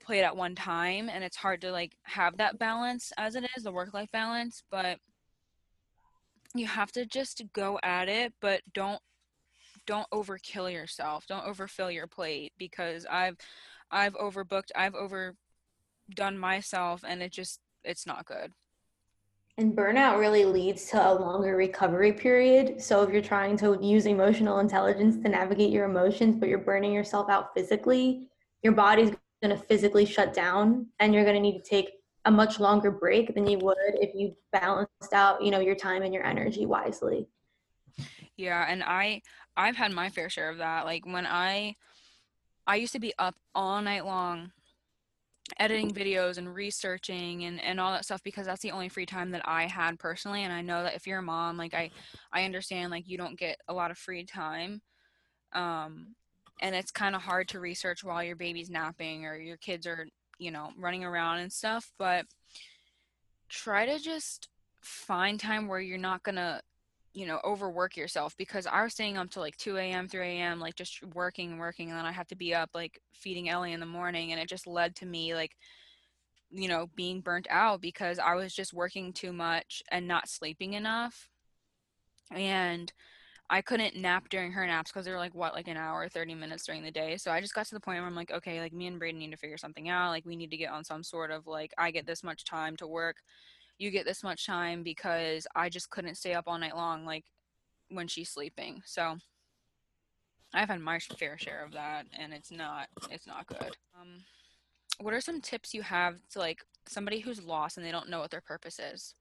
plate 0.00 0.22
at 0.22 0.36
one 0.36 0.54
time 0.54 1.08
and 1.08 1.24
it's 1.24 1.36
hard 1.36 1.60
to 1.62 1.72
like 1.72 1.96
have 2.02 2.36
that 2.36 2.58
balance 2.58 3.12
as 3.18 3.34
it 3.34 3.44
is 3.56 3.64
the 3.64 3.72
work 3.72 3.92
life 3.92 4.10
balance 4.12 4.62
but 4.70 4.98
you 6.54 6.66
have 6.66 6.92
to 6.92 7.04
just 7.04 7.42
go 7.52 7.78
at 7.82 8.08
it 8.08 8.32
but 8.40 8.60
don't 8.72 9.00
don't 9.86 10.08
overkill 10.12 10.72
yourself 10.72 11.26
don't 11.26 11.46
overfill 11.46 11.90
your 11.90 12.06
plate 12.06 12.52
because 12.58 13.06
i've 13.10 13.36
i've 13.90 14.14
overbooked 14.14 14.70
i've 14.76 14.94
overdone 14.94 16.38
myself 16.38 17.02
and 17.06 17.22
it 17.22 17.32
just 17.32 17.60
it's 17.84 18.06
not 18.06 18.26
good 18.26 18.52
and 19.58 19.74
burnout 19.74 20.18
really 20.18 20.44
leads 20.44 20.84
to 20.90 21.10
a 21.10 21.14
longer 21.14 21.56
recovery 21.56 22.12
period. 22.12 22.80
So, 22.82 23.02
if 23.02 23.10
you're 23.10 23.22
trying 23.22 23.56
to 23.58 23.78
use 23.80 24.06
emotional 24.06 24.58
intelligence 24.58 25.16
to 25.22 25.28
navigate 25.28 25.70
your 25.70 25.86
emotions, 25.86 26.36
but 26.36 26.48
you're 26.48 26.58
burning 26.58 26.92
yourself 26.92 27.30
out 27.30 27.54
physically, 27.54 28.28
your 28.62 28.74
body's 28.74 29.12
going 29.42 29.56
to 29.56 29.62
physically 29.64 30.04
shut 30.04 30.34
down 30.34 30.86
and 30.98 31.14
you're 31.14 31.24
going 31.24 31.36
to 31.36 31.40
need 31.40 31.62
to 31.62 31.68
take 31.68 31.90
a 32.24 32.30
much 32.30 32.58
longer 32.58 32.90
break 32.90 33.34
than 33.34 33.46
you 33.46 33.58
would 33.58 33.76
if 33.94 34.10
you 34.14 34.36
balanced 34.52 35.12
out 35.12 35.42
you 35.42 35.50
know 35.50 35.60
your 35.60 35.76
time 35.76 36.02
and 36.02 36.12
your 36.12 36.24
energy 36.24 36.66
wisely 36.66 37.28
yeah 38.36 38.66
and 38.68 38.82
i 38.82 39.20
i've 39.56 39.76
had 39.76 39.92
my 39.92 40.08
fair 40.08 40.28
share 40.28 40.50
of 40.50 40.58
that 40.58 40.84
like 40.84 41.06
when 41.06 41.26
i 41.26 41.74
i 42.66 42.76
used 42.76 42.92
to 42.92 42.98
be 42.98 43.12
up 43.18 43.36
all 43.54 43.80
night 43.80 44.04
long 44.04 44.50
editing 45.58 45.92
videos 45.92 46.38
and 46.38 46.52
researching 46.52 47.44
and, 47.44 47.62
and 47.62 47.78
all 47.78 47.92
that 47.92 48.04
stuff 48.04 48.22
because 48.22 48.46
that's 48.46 48.62
the 48.62 48.72
only 48.72 48.88
free 48.88 49.06
time 49.06 49.30
that 49.30 49.42
I 49.44 49.64
had 49.64 49.98
personally 49.98 50.42
and 50.42 50.52
I 50.52 50.60
know 50.60 50.82
that 50.82 50.94
if 50.94 51.06
you're 51.06 51.20
a 51.20 51.22
mom 51.22 51.56
like 51.56 51.74
I 51.74 51.90
I 52.32 52.44
understand 52.44 52.90
like 52.90 53.08
you 53.08 53.16
don't 53.16 53.38
get 53.38 53.58
a 53.68 53.74
lot 53.74 53.90
of 53.90 53.98
free 53.98 54.24
time 54.24 54.82
um 55.52 56.14
and 56.60 56.74
it's 56.74 56.90
kind 56.90 57.14
of 57.14 57.22
hard 57.22 57.48
to 57.48 57.60
research 57.60 58.02
while 58.02 58.24
your 58.24 58.36
baby's 58.36 58.70
napping 58.70 59.24
or 59.24 59.36
your 59.36 59.56
kids 59.56 59.86
are 59.86 60.06
you 60.38 60.50
know 60.50 60.70
running 60.78 61.04
around 61.04 61.38
and 61.38 61.52
stuff 61.52 61.92
but 61.98 62.26
try 63.48 63.86
to 63.86 63.98
just 63.98 64.48
find 64.80 65.38
time 65.38 65.68
where 65.68 65.80
you're 65.80 65.98
not 65.98 66.22
gonna 66.22 66.60
you 67.16 67.26
know 67.26 67.40
overwork 67.44 67.96
yourself 67.96 68.36
because 68.36 68.66
i 68.66 68.82
was 68.84 68.92
staying 68.92 69.16
up 69.16 69.30
till 69.30 69.42
like 69.42 69.56
2 69.56 69.78
a.m 69.78 70.06
3 70.06 70.38
a.m 70.38 70.60
like 70.60 70.74
just 70.74 71.02
working 71.14 71.52
and 71.52 71.58
working 71.58 71.88
and 71.88 71.98
then 71.98 72.04
i 72.04 72.12
have 72.12 72.26
to 72.28 72.36
be 72.36 72.54
up 72.54 72.68
like 72.74 73.00
feeding 73.14 73.48
ellie 73.48 73.72
in 73.72 73.80
the 73.80 73.86
morning 73.86 74.32
and 74.32 74.40
it 74.40 74.48
just 74.48 74.66
led 74.66 74.94
to 74.94 75.06
me 75.06 75.34
like 75.34 75.56
you 76.50 76.68
know 76.68 76.90
being 76.94 77.22
burnt 77.22 77.46
out 77.48 77.80
because 77.80 78.18
i 78.18 78.34
was 78.34 78.54
just 78.54 78.74
working 78.74 79.14
too 79.14 79.32
much 79.32 79.82
and 79.90 80.06
not 80.06 80.28
sleeping 80.28 80.74
enough 80.74 81.30
and 82.30 82.92
I 83.48 83.60
couldn't 83.60 83.94
nap 83.96 84.28
during 84.28 84.50
her 84.52 84.66
naps 84.66 84.90
because 84.90 85.04
they 85.04 85.12
were 85.12 85.18
like 85.18 85.34
what 85.34 85.54
like 85.54 85.68
an 85.68 85.76
hour, 85.76 86.08
thirty 86.08 86.34
minutes 86.34 86.66
during 86.66 86.82
the 86.82 86.90
day. 86.90 87.16
So 87.16 87.30
I 87.30 87.40
just 87.40 87.54
got 87.54 87.66
to 87.66 87.74
the 87.76 87.80
point 87.80 88.00
where 88.00 88.08
I'm 88.08 88.14
like, 88.16 88.32
okay, 88.32 88.60
like 88.60 88.72
me 88.72 88.88
and 88.88 88.98
Braden 88.98 89.20
need 89.20 89.30
to 89.30 89.36
figure 89.36 89.56
something 89.56 89.88
out. 89.88 90.10
Like 90.10 90.26
we 90.26 90.34
need 90.34 90.50
to 90.50 90.56
get 90.56 90.72
on 90.72 90.82
some 90.82 91.04
sort 91.04 91.30
of 91.30 91.46
like 91.46 91.72
I 91.78 91.92
get 91.92 92.06
this 92.06 92.24
much 92.24 92.44
time 92.44 92.74
to 92.78 92.88
work, 92.88 93.18
you 93.78 93.90
get 93.90 94.06
this 94.06 94.22
much 94.22 94.46
time 94.46 94.82
because 94.82 95.46
I 95.54 95.68
just 95.68 95.90
couldn't 95.90 96.16
stay 96.16 96.34
up 96.34 96.44
all 96.46 96.58
night 96.58 96.76
long 96.76 97.04
like 97.04 97.24
when 97.90 98.08
she's 98.08 98.30
sleeping. 98.30 98.82
So 98.84 99.16
I've 100.54 100.68
had 100.68 100.80
my 100.80 100.98
fair 100.98 101.36
share 101.38 101.64
of 101.64 101.72
that, 101.72 102.06
and 102.18 102.32
it's 102.32 102.50
not 102.50 102.88
it's 103.10 103.26
not 103.26 103.46
good. 103.46 103.76
Um, 104.00 104.24
what 105.00 105.14
are 105.14 105.20
some 105.20 105.40
tips 105.40 105.74
you 105.74 105.82
have 105.82 106.16
to 106.32 106.38
like 106.38 106.64
somebody 106.86 107.20
who's 107.20 107.42
lost 107.42 107.76
and 107.76 107.84
they 107.84 107.92
don't 107.92 108.08
know 108.08 108.20
what 108.20 108.30
their 108.30 108.40
purpose 108.40 108.78
is? 108.78 109.14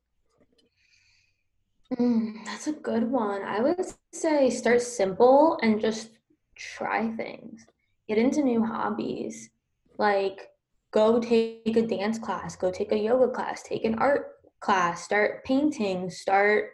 Mm, 1.99 2.45
that's 2.45 2.67
a 2.67 2.71
good 2.71 3.03
one. 3.03 3.43
I 3.43 3.59
would 3.59 3.85
say 4.13 4.49
start 4.49 4.81
simple 4.81 5.59
and 5.61 5.79
just 5.79 6.09
try 6.55 7.11
things. 7.15 7.65
Get 8.07 8.17
into 8.17 8.41
new 8.41 8.63
hobbies. 8.63 9.49
Like 9.97 10.49
go 10.91 11.19
take 11.19 11.75
a 11.75 11.85
dance 11.85 12.17
class, 12.17 12.55
go 12.55 12.71
take 12.71 12.91
a 12.91 12.97
yoga 12.97 13.27
class, 13.27 13.61
take 13.63 13.83
an 13.83 13.95
art 13.95 14.34
class, 14.59 15.03
start 15.03 15.43
painting, 15.43 16.09
start 16.09 16.71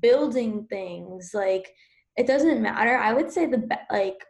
building 0.00 0.66
things. 0.68 1.32
Like 1.34 1.72
it 2.16 2.26
doesn't 2.26 2.62
matter. 2.62 2.96
I 2.96 3.12
would 3.12 3.30
say 3.30 3.46
the 3.46 3.68
like 3.90 4.24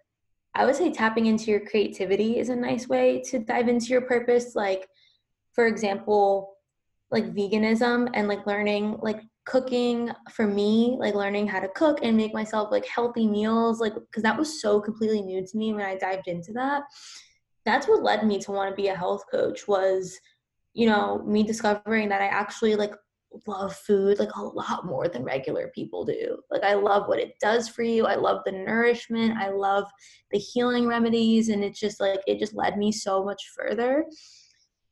I 0.55 0.65
would 0.65 0.77
say 0.77 0.91
tapping 0.93 1.27
into 1.27 1.51
your 1.51 1.61
creativity 1.61 2.39
is 2.39 2.49
a 2.49 2.57
nice 2.57 2.89
way 2.89 3.21
to 3.31 3.39
dive 3.39 3.69
into 3.69 3.87
your 3.87 4.03
purpose. 4.03 4.55
Like 4.55 4.89
for 5.53 5.67
example, 5.67 6.57
like 7.11 7.35
veganism 7.35 8.11
and 8.15 8.29
like 8.29 8.47
learning 8.47 8.97
like 9.01 9.21
cooking 9.45 10.11
for 10.33 10.47
me 10.47 10.97
like 10.99 11.15
learning 11.15 11.47
how 11.47 11.61
to 11.61 11.69
cook 11.69 12.01
and 12.03 12.17
make 12.17 12.35
myself 12.35 12.73
like 12.73 12.85
healthy 12.87 13.29
meals 13.29 13.81
like 13.81 13.95
because 13.95 14.23
that 14.23 14.37
was 14.37 14.61
so 14.61 14.81
completely 14.81 15.23
new 15.23 15.47
to 15.47 15.57
me 15.57 15.73
when 15.73 15.85
i 15.85 15.97
dived 15.97 16.27
into 16.27 16.53
that 16.53 16.83
that's 17.65 17.87
what 17.87 18.03
led 18.03 18.27
me 18.27 18.41
to 18.41 18.51
want 18.51 18.69
to 18.69 18.75
be 18.75 18.89
a 18.89 18.95
health 18.95 19.23
coach 19.31 19.69
was 19.69 20.19
you 20.77 20.87
know 20.87 21.23
me 21.27 21.43
discovering 21.43 22.09
that 22.09 22.21
i 22.21 22.27
actually 22.27 22.77
like 22.77 22.93
love 23.47 23.75
food 23.75 24.19
like 24.19 24.35
a 24.37 24.43
lot 24.43 24.87
more 24.87 25.09
than 25.09 25.25
regular 25.25 25.71
people 25.75 26.05
do. 26.05 26.39
Like 26.51 26.63
i 26.63 26.75
love 26.75 27.09
what 27.09 27.19
it 27.19 27.35
does 27.41 27.69
for 27.69 27.83
you. 27.83 28.07
I 28.07 28.15
love 28.15 28.43
the 28.45 28.53
nourishment. 28.53 29.37
I 29.37 29.51
love 29.51 29.85
the 30.31 30.39
healing 30.39 30.87
remedies 30.87 31.49
and 31.49 31.63
it's 31.63 31.81
just 31.81 32.01
like 32.01 32.21
it 32.27 32.39
just 32.39 32.55
led 32.55 32.79
me 32.79 32.93
so 32.93 33.25
much 33.25 33.43
further. 33.55 34.05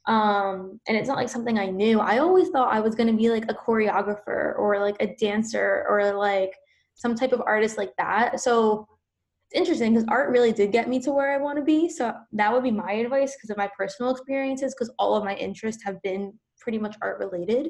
Um 0.06 0.80
and 0.86 0.96
it's 0.96 1.08
not 1.08 1.16
like 1.16 1.28
something 1.28 1.58
i 1.58 1.66
knew. 1.66 2.00
I 2.00 2.18
always 2.18 2.48
thought 2.50 2.72
i 2.72 2.80
was 2.80 2.94
going 2.94 3.08
to 3.08 3.16
be 3.16 3.30
like 3.30 3.50
a 3.50 3.54
choreographer 3.54 4.58
or 4.58 4.78
like 4.80 4.96
a 5.00 5.14
dancer 5.16 5.86
or 5.88 6.12
like 6.12 6.52
some 6.94 7.14
type 7.14 7.32
of 7.32 7.42
artist 7.46 7.78
like 7.78 7.92
that. 7.98 8.40
So 8.40 8.86
interesting 9.54 9.92
because 9.92 10.06
art 10.08 10.30
really 10.30 10.52
did 10.52 10.72
get 10.72 10.88
me 10.88 11.00
to 11.00 11.12
where 11.12 11.32
i 11.32 11.36
want 11.36 11.56
to 11.56 11.64
be 11.64 11.88
so 11.88 12.12
that 12.32 12.52
would 12.52 12.62
be 12.62 12.70
my 12.70 12.92
advice 12.92 13.34
because 13.36 13.50
of 13.50 13.56
my 13.56 13.68
personal 13.76 14.10
experiences 14.10 14.74
because 14.74 14.92
all 14.98 15.14
of 15.14 15.24
my 15.24 15.34
interests 15.36 15.82
have 15.84 16.00
been 16.02 16.32
pretty 16.60 16.78
much 16.78 16.96
art 17.02 17.18
related 17.18 17.68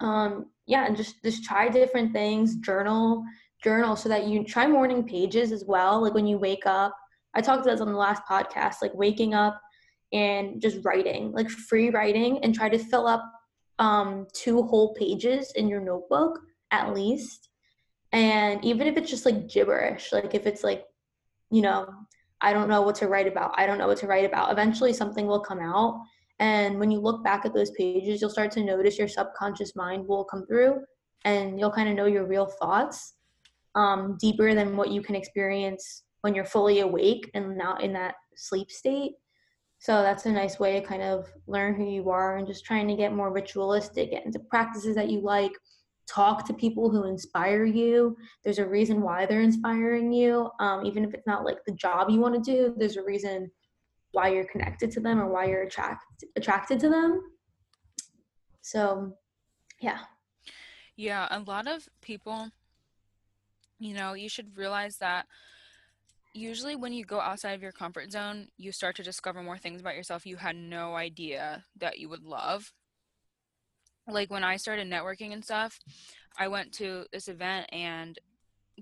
um 0.00 0.46
yeah 0.66 0.86
and 0.86 0.96
just 0.96 1.16
just 1.24 1.44
try 1.44 1.68
different 1.68 2.12
things 2.12 2.56
journal 2.56 3.24
journal 3.62 3.96
so 3.96 4.08
that 4.08 4.26
you 4.26 4.44
try 4.44 4.66
morning 4.66 5.02
pages 5.02 5.50
as 5.50 5.64
well 5.66 6.00
like 6.02 6.14
when 6.14 6.26
you 6.26 6.38
wake 6.38 6.64
up 6.66 6.94
i 7.34 7.40
talked 7.40 7.62
about 7.62 7.72
this 7.72 7.80
on 7.80 7.92
the 7.92 7.98
last 7.98 8.22
podcast 8.30 8.76
like 8.80 8.94
waking 8.94 9.34
up 9.34 9.60
and 10.12 10.60
just 10.60 10.78
writing, 10.84 11.32
like 11.32 11.50
free 11.50 11.90
writing, 11.90 12.42
and 12.42 12.54
try 12.54 12.68
to 12.68 12.78
fill 12.78 13.06
up 13.06 13.22
um, 13.78 14.26
two 14.32 14.62
whole 14.62 14.94
pages 14.94 15.52
in 15.54 15.68
your 15.68 15.80
notebook 15.80 16.38
at 16.70 16.94
least. 16.94 17.47
And 18.12 18.64
even 18.64 18.86
if 18.86 18.96
it's 18.96 19.10
just 19.10 19.26
like 19.26 19.48
gibberish, 19.48 20.12
like 20.12 20.34
if 20.34 20.46
it's 20.46 20.64
like, 20.64 20.84
you 21.50 21.62
know, 21.62 21.86
I 22.40 22.52
don't 22.52 22.68
know 22.68 22.82
what 22.82 22.94
to 22.96 23.08
write 23.08 23.26
about, 23.26 23.54
I 23.56 23.66
don't 23.66 23.78
know 23.78 23.86
what 23.86 23.98
to 23.98 24.06
write 24.06 24.24
about, 24.24 24.52
eventually 24.52 24.92
something 24.92 25.26
will 25.26 25.40
come 25.40 25.60
out. 25.60 26.00
And 26.38 26.78
when 26.78 26.90
you 26.90 27.00
look 27.00 27.24
back 27.24 27.44
at 27.44 27.52
those 27.52 27.72
pages, 27.72 28.20
you'll 28.20 28.30
start 28.30 28.52
to 28.52 28.64
notice 28.64 28.98
your 28.98 29.08
subconscious 29.08 29.74
mind 29.74 30.06
will 30.06 30.24
come 30.24 30.46
through 30.46 30.80
and 31.24 31.58
you'll 31.58 31.72
kind 31.72 31.88
of 31.88 31.96
know 31.96 32.06
your 32.06 32.26
real 32.26 32.46
thoughts 32.46 33.14
um, 33.74 34.16
deeper 34.20 34.54
than 34.54 34.76
what 34.76 34.90
you 34.90 35.02
can 35.02 35.16
experience 35.16 36.04
when 36.20 36.34
you're 36.34 36.44
fully 36.44 36.80
awake 36.80 37.30
and 37.34 37.56
not 37.56 37.82
in 37.82 37.92
that 37.94 38.14
sleep 38.36 38.70
state. 38.70 39.12
So 39.80 40.02
that's 40.02 40.26
a 40.26 40.32
nice 40.32 40.58
way 40.58 40.80
to 40.80 40.86
kind 40.86 41.02
of 41.02 41.26
learn 41.46 41.74
who 41.74 41.88
you 41.88 42.10
are 42.10 42.36
and 42.36 42.46
just 42.46 42.64
trying 42.64 42.88
to 42.88 42.96
get 42.96 43.14
more 43.14 43.32
ritualistic, 43.32 44.10
get 44.10 44.26
into 44.26 44.40
practices 44.40 44.96
that 44.96 45.10
you 45.10 45.20
like, 45.20 45.52
talk 46.08 46.46
to 46.46 46.54
people 46.54 46.90
who 46.90 47.04
inspire 47.04 47.64
you. 47.64 48.16
There's 48.44 48.58
a 48.58 48.66
reason 48.66 49.02
why 49.02 49.26
they're 49.26 49.42
inspiring 49.42 50.12
you. 50.12 50.50
Um, 50.58 50.84
even 50.86 51.04
if 51.04 51.14
it's 51.14 51.26
not 51.26 51.44
like 51.44 51.58
the 51.66 51.74
job 51.74 52.10
you 52.10 52.20
want 52.20 52.42
to 52.42 52.52
do, 52.52 52.74
there's 52.76 52.96
a 52.96 53.04
reason 53.04 53.50
why 54.12 54.28
you're 54.28 54.46
connected 54.46 54.90
to 54.92 55.00
them 55.00 55.20
or 55.20 55.28
why 55.28 55.46
you're 55.46 55.62
attract- 55.62 56.24
attracted 56.36 56.80
to 56.80 56.88
them. 56.88 57.20
So, 58.62 59.14
yeah. 59.80 59.98
Yeah, 60.96 61.28
a 61.30 61.40
lot 61.40 61.66
of 61.66 61.88
people, 62.00 62.48
you 63.78 63.94
know, 63.94 64.14
you 64.14 64.28
should 64.28 64.56
realize 64.56 64.96
that 64.96 65.26
usually 66.34 66.76
when 66.76 66.92
you 66.92 67.04
go 67.04 67.20
outside 67.20 67.52
of 67.52 67.62
your 67.62 67.72
comfort 67.72 68.10
zone, 68.10 68.48
you 68.56 68.72
start 68.72 68.96
to 68.96 69.02
discover 69.02 69.42
more 69.42 69.58
things 69.58 69.80
about 69.80 69.94
yourself 69.94 70.26
you 70.26 70.36
had 70.36 70.56
no 70.56 70.96
idea 70.96 71.64
that 71.78 71.98
you 71.98 72.08
would 72.08 72.24
love. 72.24 72.72
Like 74.08 74.30
when 74.30 74.44
I 74.44 74.56
started 74.56 74.88
networking 74.88 75.32
and 75.32 75.44
stuff, 75.44 75.78
I 76.38 76.48
went 76.48 76.72
to 76.74 77.04
this 77.12 77.28
event 77.28 77.68
and 77.72 78.18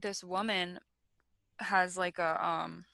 this 0.00 0.22
woman 0.22 0.78
has 1.58 1.96
like 1.96 2.18
a 2.18 2.44
um 2.44 2.84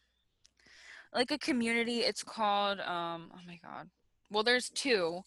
like 1.15 1.31
a 1.31 1.39
community. 1.39 2.01
It's 2.01 2.23
called 2.23 2.81
um 2.81 3.31
oh 3.35 3.41
my 3.47 3.59
god. 3.63 3.89
Well, 4.31 4.43
there's 4.45 4.71
two 4.71 5.23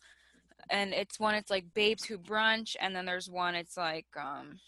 and 0.70 0.93
it's 0.93 1.20
one 1.20 1.36
it's 1.36 1.51
like 1.51 1.74
Babes 1.74 2.06
Who 2.06 2.18
Brunch 2.18 2.76
and 2.80 2.95
then 2.95 3.06
there's 3.06 3.30
one 3.30 3.56
it's 3.56 3.78
like 3.78 4.08
um 4.20 4.60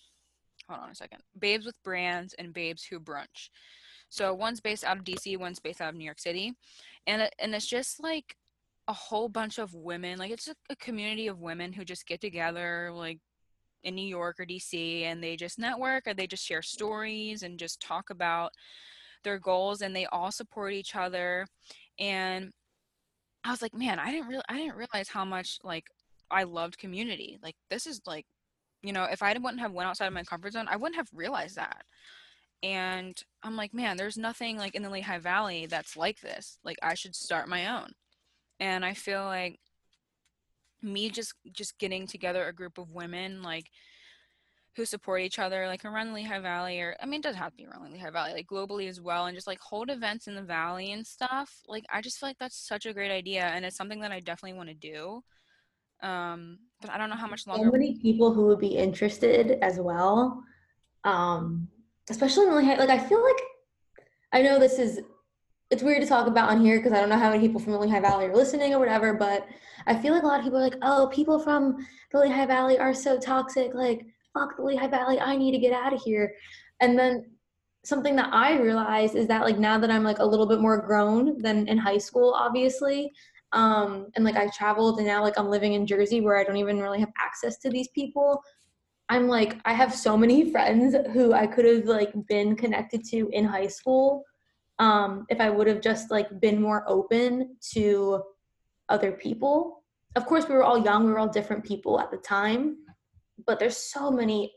hold 0.70 0.82
on 0.82 0.90
a 0.92 0.96
second. 0.96 1.24
Babes 1.40 1.66
with 1.66 1.82
Brands 1.84 2.36
and 2.38 2.54
Babes 2.54 2.84
Who 2.84 3.00
Brunch 3.00 3.50
so 4.10 4.34
one's 4.34 4.62
based 4.62 4.84
out 4.84 4.98
of 4.98 5.04
DC, 5.04 5.38
one's 5.38 5.60
based 5.60 5.82
out 5.82 5.90
of 5.90 5.96
New 5.96 6.06
York 6.06 6.20
City, 6.20 6.54
and 7.06 7.30
and 7.40 7.54
it's 7.54 7.68
just 7.68 8.02
like 8.02 8.38
a 8.88 8.94
whole 8.94 9.30
bunch 9.30 9.58
of 9.60 9.74
women. 9.74 10.18
Like 10.18 10.32
it's 10.32 10.48
a, 10.48 10.56
a 10.70 10.76
community 10.78 11.28
of 11.28 11.40
women 11.40 11.74
who 11.74 11.86
just 11.86 12.08
get 12.08 12.22
together, 12.22 12.92
like 12.94 13.20
in 13.84 13.96
New 13.96 14.08
York 14.08 14.40
or 14.40 14.46
DC, 14.46 15.04
and 15.04 15.24
they 15.24 15.36
just 15.36 15.60
network 15.60 16.08
or 16.08 16.14
they 16.14 16.28
just 16.28 16.46
share 16.46 16.62
stories 16.62 17.44
and 17.44 17.60
just 17.60 17.82
talk 17.82 18.10
about 18.10 18.52
their 19.24 19.40
goals, 19.40 19.82
and 19.82 19.96
they 19.96 20.06
all 20.08 20.32
support 20.32 20.74
each 20.74 20.96
other. 20.96 21.46
And 22.00 22.52
I 23.44 23.52
was 23.52 23.62
like, 23.62 23.74
man, 23.74 24.00
I 24.00 24.12
didn't 24.12 24.28
really, 24.28 24.44
I 24.50 24.58
didn't 24.58 24.76
realize 24.76 25.10
how 25.10 25.26
much 25.26 25.60
like 25.64 25.86
I 26.32 26.44
loved 26.44 26.78
community. 26.78 27.38
Like 27.42 27.56
this 27.70 27.88
is 27.88 28.02
like, 28.06 28.26
you 28.84 28.94
know, 28.94 29.06
if 29.06 29.24
I 29.24 29.34
wouldn't 29.34 29.62
have 29.62 29.74
went 29.74 29.90
outside 29.90 30.08
of 30.08 30.14
my 30.14 30.24
comfort 30.24 30.54
zone, 30.54 30.68
I 30.70 30.78
wouldn't 30.78 30.98
have 30.98 31.10
realized 31.14 31.56
that 31.58 31.84
and 32.64 33.24
i'm 33.44 33.56
like 33.56 33.74
man 33.74 33.98
there's 33.98 34.18
nothing 34.18 34.58
like 34.58 34.74
in 34.74 34.82
the 34.82 34.90
lehigh 34.90 35.20
valley 35.20 35.68
that's 35.68 35.96
like 35.96 36.20
this 36.22 36.58
like 36.64 36.78
i 36.82 36.94
should 36.94 37.16
start 37.16 37.48
my 37.48 37.68
own 37.68 37.92
and 38.60 38.86
i 38.86 38.94
feel 38.94 39.24
like 39.24 39.60
me 40.82 41.10
just 41.10 41.34
just 41.52 41.78
getting 41.80 42.06
together 42.06 42.48
a 42.48 42.54
group 42.54 42.78
of 42.78 42.92
women 42.92 43.42
like 43.42 43.66
who 44.76 44.86
support 44.86 45.22
each 45.22 45.40
other 45.40 45.66
like 45.66 45.84
around 45.86 46.14
lehigh 46.14 46.40
valley 46.40 46.80
or 46.80 46.96
i 47.02 47.06
mean 47.06 47.20
it 47.20 47.24
doesn't 47.24 47.42
have 47.42 47.52
to 47.52 47.58
be 47.58 47.66
around 47.66 47.92
lehigh 47.92 48.12
valley 48.12 48.32
like 48.34 48.48
globally 48.48 48.88
as 48.88 49.02
well 49.02 49.26
and 49.26 49.36
just 49.36 49.48
like 49.48 49.60
hold 49.60 49.90
events 49.90 50.28
in 50.28 50.36
the 50.36 50.42
valley 50.42 50.92
and 50.92 51.06
stuff 51.06 51.52
like 51.68 51.84
i 51.92 52.00
just 52.00 52.20
feel 52.20 52.30
like 52.30 52.38
that's 52.40 52.68
such 52.68 52.86
a 52.86 52.94
great 52.94 53.12
idea 53.12 53.42
and 53.42 53.66
it's 53.66 53.76
something 53.76 54.00
that 54.00 54.12
i 54.12 54.20
definitely 54.20 54.58
want 54.58 54.70
to 54.70 54.76
do. 54.76 55.24
Um 56.04 56.60
but 56.80 56.92
i 56.92 56.98
don't 57.00 57.10
know 57.10 57.16
how 57.16 57.28
much 57.28 57.48
longer 57.48 57.66
so 57.66 57.72
many 57.72 57.98
people 58.00 58.32
who 58.32 58.46
would 58.46 58.60
be 58.60 58.78
interested 58.78 59.58
as 59.64 59.80
well 59.80 60.44
um 61.04 61.68
especially 62.10 62.48
in 62.48 62.56
Lehigh, 62.56 62.78
like 62.78 62.90
I 62.90 63.00
feel 63.00 63.24
like 63.24 63.42
I 64.34 64.42
know 64.42 64.60
this 64.60 64.80
is 64.80 65.02
it's 65.70 65.84
weird 65.84 66.02
to 66.02 66.08
talk 66.08 66.28
about 66.28 66.50
on 66.50 66.62
here 66.62 66.78
because 66.78 66.94
I 66.94 67.00
don't 67.00 67.10
know 67.10 67.18
how 67.18 67.30
many 67.30 67.46
people 67.46 67.60
from 67.60 67.74
Lehigh 67.74 68.00
Valley 68.00 68.26
are 68.26 68.36
listening 68.36 68.74
or 68.74 68.80
whatever, 68.80 69.14
but 69.14 69.48
I 69.86 69.96
feel 69.96 70.14
like 70.14 70.24
a 70.24 70.28
lot 70.28 70.40
of 70.40 70.46
people 70.46 70.60
are 70.60 70.64
like, 70.64 70.78
oh, 70.82 71.10
people 71.14 71.40
from 71.40 71.86
the 72.12 72.20
Lehigh 72.20 72.46
Valley 72.46 72.80
are 72.80 72.94
so 72.94 73.20
toxic. 73.20 73.74
Like, 73.74 74.06
fuck 74.34 74.56
the 74.56 74.64
Lehigh 74.64 74.88
Valley. 74.88 75.20
I 75.20 75.36
need 75.36 75.52
to 75.52 75.58
get 75.58 75.74
out 75.74 75.94
of 75.94 76.02
here. 76.02 76.34
And 76.80 76.98
then 76.98 77.32
something 77.84 78.16
that 78.16 78.34
I 78.34 78.60
realized 78.60 79.16
is 79.16 79.28
that 79.28 79.44
like 79.44 79.58
now 79.58 79.78
that 79.78 79.92
I'm 79.92 80.04
like 80.04 80.20
a 80.20 80.26
little 80.26 80.46
bit 80.46 80.60
more 80.60 80.78
grown 80.78 81.42
than 81.42 81.68
in 81.68 81.78
high 81.78 81.98
school, 81.98 82.34
obviously, 82.34 83.12
um, 83.52 84.08
and 84.16 84.24
like 84.24 84.36
I 84.36 84.50
traveled 84.50 85.00
and 85.00 85.08
now 85.08 85.22
like 85.22 85.38
I'm 85.38 85.50
living 85.50 85.74
in 85.74 85.88
Jersey 85.88 86.22
where 86.22 86.38
I 86.38 86.44
don't 86.44 86.58
even 86.58 86.82
really 86.82 87.00
have 87.00 87.12
access 87.20 87.58
to 87.60 87.70
these 87.70 87.88
people. 87.90 88.42
I'm 89.10 89.28
like, 89.28 89.58
I 89.66 89.74
have 89.74 89.94
so 89.94 90.18
many 90.18 90.52
friends 90.52 90.96
who 91.14 91.34
I 91.34 91.46
could 91.46 91.66
have 91.66 91.86
like 91.86 92.14
been 92.28 92.56
connected 92.56 93.04
to 93.10 93.30
in 93.34 93.46
high 93.46 93.68
school 93.68 94.24
um, 94.80 95.26
if 95.30 95.40
I 95.40 95.50
would 95.50 95.68
have 95.68 95.82
just 95.82 96.12
like 96.12 96.40
been 96.40 96.62
more 96.62 96.84
open 96.88 97.56
to 97.74 98.24
other 98.90 99.12
people. 99.12 99.84
Of 100.16 100.26
course, 100.26 100.48
we 100.48 100.56
were 100.56 100.64
all 100.64 100.84
young, 100.84 101.06
we 101.06 101.12
were 101.12 101.20
all 101.20 101.28
different 101.28 101.64
people 101.64 102.00
at 102.00 102.12
the 102.12 102.18
time, 102.18 102.78
but 103.46 103.60
there's 103.60 103.78
so 103.78 104.12
many 104.12 104.54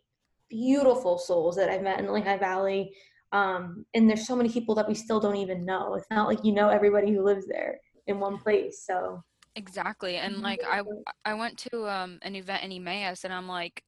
beautiful 0.49 1.19
souls 1.19 1.57
that 1.57 1.69
I've 1.69 1.83
met 1.83 1.99
in 1.99 2.07
the 2.07 2.13
Lehigh 2.13 2.39
Valley. 2.39 2.95
Um, 3.33 3.87
and 3.95 4.09
there's 4.09 4.27
so 4.27 4.35
many 4.35 4.49
people 4.49 4.75
that 4.75 4.89
we 4.89 4.95
still 4.95 5.21
don't 5.21 5.37
even 5.37 5.65
know. 5.65 5.95
It's 5.95 6.07
not 6.11 6.27
like 6.29 6.45
you 6.45 6.53
know 6.53 6.69
everybody 6.69 7.13
who 7.13 7.23
lives 7.23 7.47
there 7.47 7.81
in 8.07 8.19
one 8.19 8.39
place. 8.39 8.85
So 8.87 9.23
exactly. 9.55 10.17
And 10.17 10.39
like 10.39 10.61
I 10.69 10.83
I 11.25 11.35
went 11.35 11.59
to 11.71 11.89
um, 11.89 12.19
an 12.23 12.35
event 12.35 12.65
in 12.65 12.73
Emmaus 12.73 13.25
and 13.25 13.33
I'm 13.33 13.47
like 13.47 13.83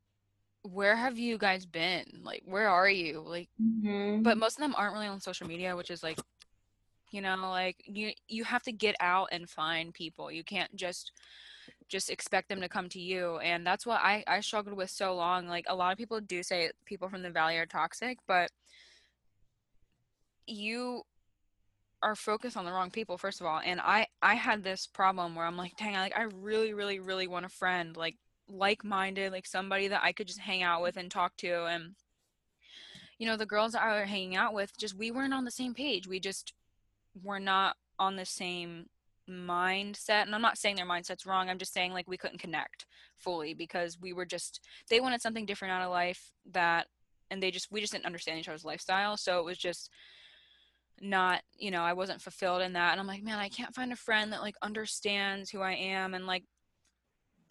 where 0.62 0.96
have 0.96 1.18
you 1.18 1.38
guys 1.38 1.66
been? 1.66 2.20
Like, 2.22 2.42
where 2.44 2.68
are 2.68 2.88
you? 2.88 3.24
Like, 3.26 3.48
mm-hmm. 3.60 4.22
but 4.22 4.38
most 4.38 4.56
of 4.56 4.62
them 4.62 4.74
aren't 4.76 4.94
really 4.94 5.08
on 5.08 5.20
social 5.20 5.46
media, 5.46 5.76
which 5.76 5.90
is 5.90 6.02
like 6.02 6.18
you 7.12 7.20
know 7.20 7.36
like 7.36 7.76
you 7.86 8.10
you 8.26 8.42
have 8.42 8.62
to 8.62 8.72
get 8.72 8.96
out 8.98 9.28
and 9.30 9.48
find 9.48 9.94
people 9.94 10.32
you 10.32 10.42
can't 10.42 10.74
just 10.74 11.12
just 11.88 12.10
expect 12.10 12.48
them 12.48 12.60
to 12.60 12.68
come 12.68 12.88
to 12.88 12.98
you 12.98 13.36
and 13.38 13.64
that's 13.66 13.86
what 13.86 14.00
i 14.02 14.24
i 14.26 14.40
struggled 14.40 14.76
with 14.76 14.90
so 14.90 15.14
long 15.14 15.46
like 15.46 15.66
a 15.68 15.74
lot 15.74 15.92
of 15.92 15.98
people 15.98 16.18
do 16.20 16.42
say 16.42 16.70
people 16.86 17.08
from 17.08 17.22
the 17.22 17.30
valley 17.30 17.56
are 17.58 17.66
toxic 17.66 18.18
but 18.26 18.50
you 20.46 21.02
are 22.02 22.16
focused 22.16 22.56
on 22.56 22.64
the 22.64 22.72
wrong 22.72 22.90
people 22.90 23.16
first 23.16 23.40
of 23.40 23.46
all 23.46 23.60
and 23.64 23.80
i 23.80 24.06
i 24.22 24.34
had 24.34 24.64
this 24.64 24.86
problem 24.86 25.34
where 25.34 25.46
i'm 25.46 25.56
like 25.56 25.76
dang 25.76 25.92
like 25.92 26.16
i 26.16 26.26
really 26.40 26.72
really 26.72 26.98
really 26.98 27.28
want 27.28 27.44
a 27.44 27.50
friend 27.50 27.96
like 27.96 28.16
like-minded 28.48 29.32
like 29.32 29.46
somebody 29.46 29.88
that 29.88 30.02
i 30.02 30.12
could 30.12 30.26
just 30.26 30.40
hang 30.40 30.62
out 30.62 30.82
with 30.82 30.96
and 30.96 31.10
talk 31.10 31.36
to 31.36 31.64
and 31.66 31.94
you 33.22 33.28
know 33.28 33.36
the 33.36 33.46
girls 33.46 33.76
i 33.76 33.86
were 33.86 34.04
hanging 34.04 34.34
out 34.34 34.52
with 34.52 34.76
just 34.76 34.98
we 34.98 35.12
weren't 35.12 35.32
on 35.32 35.44
the 35.44 35.50
same 35.52 35.74
page. 35.74 36.08
We 36.08 36.18
just 36.18 36.54
were 37.22 37.38
not 37.38 37.76
on 37.96 38.16
the 38.16 38.26
same 38.26 38.86
mindset 39.30 40.22
and 40.22 40.34
i'm 40.34 40.42
not 40.42 40.58
saying 40.58 40.74
their 40.74 40.86
mindset's 40.88 41.24
wrong. 41.24 41.48
I'm 41.48 41.58
just 41.58 41.72
saying 41.72 41.92
like 41.92 42.08
we 42.08 42.16
couldn't 42.16 42.40
connect 42.40 42.86
fully 43.16 43.54
because 43.54 43.96
we 44.00 44.12
were 44.12 44.26
just 44.26 44.60
they 44.90 44.98
wanted 44.98 45.22
something 45.22 45.46
different 45.46 45.72
out 45.72 45.82
of 45.82 45.92
life 45.92 46.32
that 46.50 46.88
and 47.30 47.40
they 47.40 47.52
just 47.52 47.70
we 47.70 47.80
just 47.80 47.92
didn't 47.92 48.06
understand 48.06 48.40
each 48.40 48.48
other's 48.48 48.64
lifestyle. 48.64 49.16
So 49.16 49.38
it 49.38 49.44
was 49.44 49.56
just 49.56 49.88
not 51.00 51.42
you 51.56 51.70
know 51.70 51.82
i 51.82 51.92
wasn't 51.92 52.20
fulfilled 52.20 52.62
in 52.62 52.72
that. 52.72 52.90
And 52.90 53.00
i'm 53.00 53.06
like 53.06 53.22
man 53.22 53.38
i 53.38 53.48
can't 53.48 53.74
find 53.74 53.92
a 53.92 53.96
friend 53.96 54.32
that 54.32 54.42
like 54.42 54.56
understands 54.62 55.48
who 55.48 55.60
i 55.60 55.74
am 55.74 56.14
and 56.14 56.26
like 56.26 56.42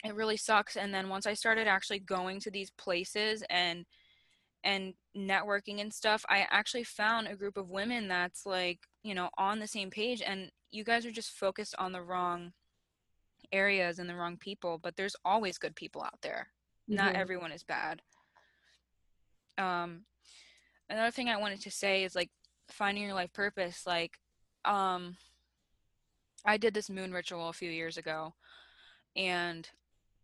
it 0.03 0.15
really 0.15 0.37
sucks 0.37 0.75
and 0.75 0.93
then 0.93 1.09
once 1.09 1.25
i 1.25 1.33
started 1.33 1.67
actually 1.67 1.99
going 1.99 2.39
to 2.39 2.51
these 2.51 2.71
places 2.71 3.43
and 3.49 3.85
and 4.63 4.93
networking 5.17 5.81
and 5.81 5.93
stuff 5.93 6.25
i 6.29 6.45
actually 6.49 6.83
found 6.83 7.27
a 7.27 7.35
group 7.35 7.57
of 7.57 7.69
women 7.69 8.07
that's 8.07 8.45
like 8.45 8.79
you 9.03 9.13
know 9.13 9.29
on 9.37 9.59
the 9.59 9.67
same 9.67 9.89
page 9.89 10.21
and 10.25 10.51
you 10.71 10.83
guys 10.83 11.05
are 11.05 11.11
just 11.11 11.31
focused 11.31 11.75
on 11.77 11.91
the 11.91 12.01
wrong 12.01 12.51
areas 13.51 13.99
and 13.99 14.09
the 14.09 14.15
wrong 14.15 14.37
people 14.37 14.79
but 14.81 14.95
there's 14.95 15.15
always 15.25 15.57
good 15.57 15.75
people 15.75 16.03
out 16.03 16.19
there 16.21 16.47
mm-hmm. 16.89 16.95
not 16.95 17.15
everyone 17.15 17.51
is 17.51 17.63
bad 17.63 18.01
um 19.57 20.03
another 20.89 21.11
thing 21.11 21.27
i 21.27 21.37
wanted 21.37 21.61
to 21.61 21.71
say 21.71 22.03
is 22.03 22.15
like 22.15 22.29
finding 22.69 23.03
your 23.03 23.13
life 23.13 23.33
purpose 23.33 23.83
like 23.85 24.17
um 24.63 25.15
i 26.45 26.55
did 26.55 26.73
this 26.73 26.89
moon 26.89 27.11
ritual 27.11 27.49
a 27.49 27.53
few 27.53 27.69
years 27.69 27.97
ago 27.97 28.33
and 29.15 29.69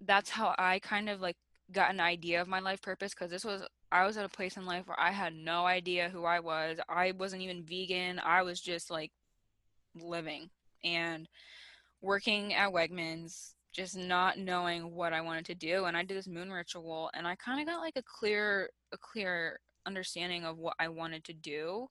that's 0.01 0.29
how 0.29 0.53
i 0.57 0.79
kind 0.79 1.09
of 1.09 1.21
like 1.21 1.37
got 1.71 1.91
an 1.91 1.99
idea 1.99 2.41
of 2.41 2.47
my 2.47 2.59
life 2.59 2.81
purpose 2.81 3.13
because 3.13 3.29
this 3.29 3.43
was 3.43 3.61
i 3.91 4.05
was 4.05 4.17
at 4.17 4.25
a 4.25 4.29
place 4.29 4.57
in 4.57 4.65
life 4.65 4.87
where 4.87 4.99
i 4.99 5.11
had 5.11 5.33
no 5.33 5.65
idea 5.65 6.09
who 6.09 6.23
i 6.23 6.39
was 6.39 6.79
i 6.87 7.11
wasn't 7.17 7.41
even 7.41 7.63
vegan 7.63 8.19
i 8.23 8.41
was 8.41 8.61
just 8.61 8.89
like 8.89 9.11
living 10.01 10.49
and 10.83 11.27
working 12.01 12.53
at 12.53 12.71
wegmans 12.71 13.53
just 13.73 13.97
not 13.97 14.37
knowing 14.37 14.93
what 14.93 15.13
i 15.13 15.21
wanted 15.21 15.45
to 15.45 15.55
do 15.55 15.85
and 15.85 15.97
i 15.97 16.03
did 16.03 16.17
this 16.17 16.27
moon 16.27 16.51
ritual 16.51 17.09
and 17.13 17.27
i 17.27 17.35
kind 17.35 17.59
of 17.59 17.67
got 17.67 17.81
like 17.81 17.97
a 17.97 18.03
clear 18.03 18.69
a 18.93 18.97
clear 18.97 19.59
understanding 19.85 20.45
of 20.45 20.57
what 20.57 20.75
i 20.79 20.87
wanted 20.87 21.23
to 21.23 21.33
do 21.33 21.87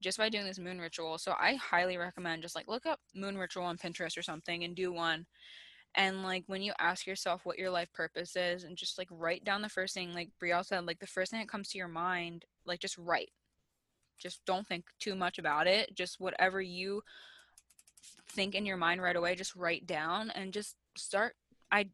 just 0.00 0.18
by 0.18 0.28
doing 0.28 0.46
this 0.46 0.58
moon 0.58 0.80
ritual. 0.80 1.18
So 1.18 1.34
I 1.38 1.54
highly 1.54 1.96
recommend 1.96 2.42
just 2.42 2.56
like 2.56 2.68
look 2.68 2.86
up 2.86 2.98
moon 3.14 3.36
ritual 3.36 3.64
on 3.64 3.76
Pinterest 3.76 4.16
or 4.16 4.22
something 4.22 4.64
and 4.64 4.74
do 4.74 4.92
one. 4.92 5.26
And 5.94 6.22
like 6.22 6.44
when 6.46 6.62
you 6.62 6.72
ask 6.78 7.06
yourself 7.06 7.44
what 7.44 7.58
your 7.58 7.70
life 7.70 7.92
purpose 7.92 8.36
is 8.36 8.64
and 8.64 8.76
just 8.76 8.96
like 8.96 9.08
write 9.10 9.44
down 9.44 9.62
the 9.62 9.68
first 9.68 9.94
thing, 9.94 10.14
like 10.14 10.30
Brielle 10.42 10.64
said, 10.64 10.86
like 10.86 11.00
the 11.00 11.06
first 11.06 11.30
thing 11.30 11.40
that 11.40 11.48
comes 11.48 11.68
to 11.70 11.78
your 11.78 11.88
mind, 11.88 12.44
like 12.64 12.80
just 12.80 12.96
write. 12.96 13.30
Just 14.18 14.44
don't 14.44 14.66
think 14.66 14.84
too 14.98 15.14
much 15.14 15.38
about 15.38 15.66
it. 15.66 15.94
Just 15.94 16.20
whatever 16.20 16.60
you 16.60 17.02
think 18.28 18.54
in 18.54 18.66
your 18.66 18.76
mind 18.76 19.02
right 19.02 19.16
away, 19.16 19.34
just 19.34 19.56
write 19.56 19.86
down 19.86 20.30
and 20.30 20.52
just 20.52 20.76
start 20.96 21.34
I 21.72 21.86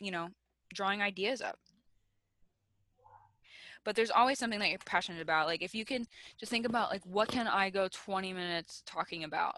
you 0.00 0.10
know, 0.10 0.28
drawing 0.74 1.00
ideas 1.00 1.40
up 1.40 1.58
but 3.86 3.94
there's 3.94 4.10
always 4.10 4.38
something 4.38 4.58
that 4.58 4.68
you're 4.68 4.78
passionate 4.84 5.22
about 5.22 5.46
like 5.46 5.62
if 5.62 5.74
you 5.74 5.84
can 5.86 6.04
just 6.38 6.50
think 6.50 6.66
about 6.66 6.90
like 6.90 7.06
what 7.06 7.28
can 7.28 7.46
i 7.46 7.70
go 7.70 7.88
20 7.90 8.32
minutes 8.34 8.82
talking 8.84 9.24
about 9.24 9.54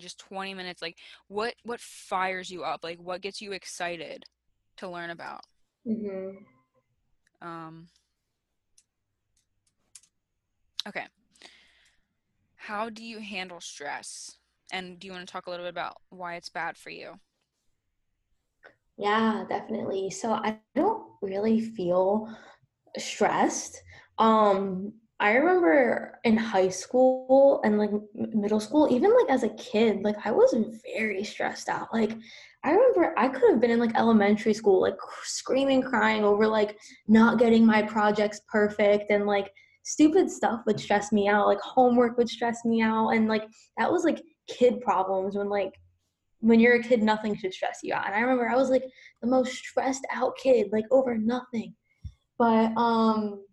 just 0.00 0.18
20 0.18 0.54
minutes 0.54 0.82
like 0.82 0.96
what 1.28 1.54
what 1.64 1.80
fires 1.80 2.50
you 2.50 2.62
up? 2.64 2.80
Like 2.84 2.98
what 3.00 3.20
gets 3.22 3.40
you 3.40 3.52
excited 3.52 4.24
to 4.78 4.88
learn 4.88 5.10
about? 5.10 5.42
Mm-hmm. 5.86 6.36
um 7.46 7.88
okay. 10.88 11.06
How 12.56 12.90
do 12.90 13.02
you 13.04 13.20
handle 13.20 13.60
stress? 13.60 14.36
And 14.72 14.98
do 15.00 15.06
you 15.06 15.12
want 15.12 15.26
to 15.26 15.32
talk 15.32 15.46
a 15.46 15.50
little 15.50 15.64
bit 15.66 15.70
about 15.70 15.96
why 16.10 16.36
it's 16.36 16.48
bad 16.48 16.76
for 16.76 16.90
you? 16.90 17.18
Yeah 18.96 19.44
definitely. 19.48 20.10
So 20.10 20.32
i 20.32 20.58
don't 20.74 21.04
really 21.22 21.60
feel 21.60 22.28
stressed. 22.98 23.82
Um, 24.18 24.92
I 25.20 25.32
remember 25.32 26.18
in 26.24 26.34
high 26.38 26.70
school 26.70 27.60
and 27.62 27.76
like 27.76 27.90
middle 28.14 28.58
school, 28.58 28.88
even 28.90 29.14
like 29.14 29.28
as 29.28 29.42
a 29.42 29.50
kid, 29.50 30.02
like 30.02 30.16
I 30.24 30.30
was 30.30 30.54
very 30.96 31.22
stressed 31.24 31.68
out. 31.68 31.92
Like 31.92 32.16
I 32.64 32.70
remember 32.70 33.14
I 33.18 33.28
could 33.28 33.50
have 33.50 33.60
been 33.60 33.70
in 33.70 33.78
like 33.78 33.94
elementary 33.96 34.54
school, 34.54 34.80
like 34.80 34.96
screaming, 35.24 35.82
crying 35.82 36.24
over 36.24 36.46
like 36.46 36.78
not 37.06 37.38
getting 37.38 37.66
my 37.66 37.82
projects 37.82 38.40
perfect 38.50 39.10
and 39.10 39.26
like 39.26 39.52
stupid 39.82 40.30
stuff 40.30 40.62
would 40.66 40.80
stress 40.80 41.12
me 41.12 41.28
out. 41.28 41.46
Like 41.46 41.60
homework 41.60 42.16
would 42.16 42.28
stress 42.30 42.64
me 42.64 42.80
out. 42.80 43.10
And 43.10 43.28
like 43.28 43.44
that 43.76 43.92
was 43.92 44.04
like 44.04 44.22
kid 44.48 44.80
problems 44.80 45.36
when 45.36 45.50
like 45.50 45.74
when 46.38 46.60
you're 46.60 46.76
a 46.76 46.82
kid, 46.82 47.02
nothing 47.02 47.36
should 47.36 47.52
stress 47.52 47.80
you 47.82 47.92
out. 47.92 48.06
And 48.06 48.14
I 48.14 48.20
remember 48.20 48.48
I 48.48 48.56
was 48.56 48.70
like 48.70 48.84
the 49.20 49.28
most 49.28 49.52
stressed 49.52 50.06
out 50.10 50.32
kid, 50.42 50.68
like 50.72 50.86
over 50.90 51.18
nothing. 51.18 51.74
But 52.38 52.72
um 52.78 53.44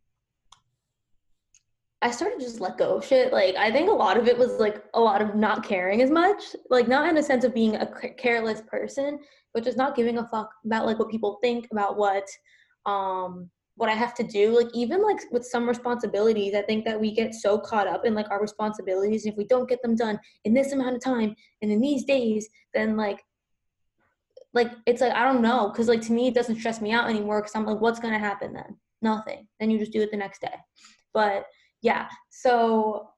I 2.02 2.12
started 2.12 2.40
just 2.40 2.60
let 2.60 2.78
go 2.78 2.98
of 2.98 3.06
shit. 3.06 3.34
Like 3.34 3.56
I 3.56 3.72
think 3.72 3.90
a 3.90 3.94
lot 3.94 4.18
of 4.18 4.28
it 4.28 4.38
was 4.38 4.54
like 4.60 4.84
a 4.94 5.00
lot 5.00 5.22
of 5.22 5.36
not 5.36 5.64
caring 5.64 6.02
as 6.02 6.12
much, 6.12 6.56
like 6.70 6.88
not 6.88 7.10
in 7.10 7.18
a 7.18 7.24
sense 7.24 7.44
of 7.44 7.54
being 7.54 7.76
a 7.76 7.88
careless 8.18 8.62
person, 8.68 9.20
but 9.54 9.64
just 9.64 9.78
not 9.78 9.96
giving 9.96 10.20
a 10.20 10.28
fuck 10.28 10.50
about 10.66 10.86
like 10.86 11.00
what 11.00 11.10
people 11.10 11.40
think 11.42 11.68
about 11.72 11.98
what 11.98 12.28
um 12.86 13.50
what 13.76 13.90
I 13.90 13.94
have 13.94 14.14
to 14.16 14.24
do. 14.24 14.56
Like 14.56 14.70
even 14.74 15.02
like 15.02 15.18
with 15.32 15.46
some 15.46 15.68
responsibilities, 15.68 16.54
I 16.54 16.62
think 16.62 16.86
that 16.86 17.00
we 17.00 17.12
get 17.12 17.34
so 17.34 17.58
caught 17.58 17.88
up 17.88 18.06
in 18.06 18.14
like 18.14 18.30
our 18.30 18.42
responsibilities. 18.42 19.26
And 19.26 19.34
if 19.34 19.38
we 19.38 19.46
don't 19.46 19.70
get 19.70 19.82
them 19.82 19.96
done 19.96 20.20
in 20.46 20.54
this 20.54 20.74
amount 20.74 20.96
of 20.96 21.04
time 21.04 21.36
and 21.62 21.72
in 21.72 21.82
these 21.82 22.04
days, 22.04 22.48
then 22.76 22.96
like 22.96 23.24
like 24.54 24.72
it's 24.86 25.02
like 25.02 25.14
I 25.14 25.24
don't 25.24 25.42
know 25.42 25.70
because 25.70 25.88
like 25.88 26.02
to 26.04 26.12
me 26.12 26.28
it 26.28 26.36
doesn't 26.36 26.60
stress 26.60 26.80
me 26.80 26.92
out 26.92 27.10
anymore 27.10 27.42
because 27.42 27.56
I'm 27.56 27.66
like 27.66 27.82
what's 27.82 28.00
gonna 28.00 28.20
happen 28.20 28.54
then 28.54 28.78
nothing 29.02 29.48
then 29.60 29.70
you 29.70 29.78
just 29.78 29.92
do 29.92 30.02
it 30.02 30.10
the 30.10 30.18
next 30.18 30.42
day 30.42 30.56
but 31.14 31.46
yeah 31.82 32.08
so 32.30 33.10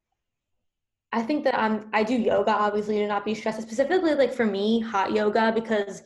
I 1.12 1.24
think 1.24 1.44
that 1.46 1.58
I'm 1.58 1.90
I 1.92 2.04
do 2.04 2.16
yoga 2.16 2.52
obviously 2.52 3.00
to 3.00 3.08
not 3.08 3.26
be 3.26 3.34
stressed 3.34 3.62
specifically 3.62 4.14
like 4.14 4.34
for 4.34 4.46
me 4.46 4.80
hot 4.80 5.12
yoga 5.12 5.52
because 5.54 6.04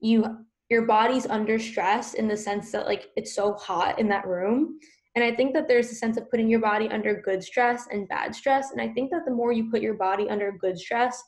you 0.00 0.38
your 0.68 0.82
body's 0.82 1.26
under 1.26 1.58
stress 1.58 2.14
in 2.14 2.28
the 2.28 2.36
sense 2.36 2.72
that 2.72 2.86
like 2.86 3.08
it's 3.16 3.34
so 3.34 3.54
hot 3.54 3.98
in 3.98 4.08
that 4.08 4.26
room. 4.26 4.78
And 5.14 5.24
I 5.24 5.34
think 5.34 5.54
that 5.54 5.68
there's 5.68 5.90
a 5.90 5.94
sense 5.94 6.16
of 6.16 6.28
putting 6.30 6.48
your 6.48 6.60
body 6.60 6.88
under 6.88 7.22
good 7.22 7.42
stress 7.42 7.86
and 7.90 8.08
bad 8.08 8.34
stress. 8.34 8.72
And 8.72 8.80
I 8.80 8.88
think 8.88 9.10
that 9.12 9.24
the 9.24 9.30
more 9.30 9.52
you 9.52 9.70
put 9.70 9.80
your 9.80 9.94
body 9.94 10.28
under 10.28 10.52
good 10.52 10.78
stress 10.78 11.22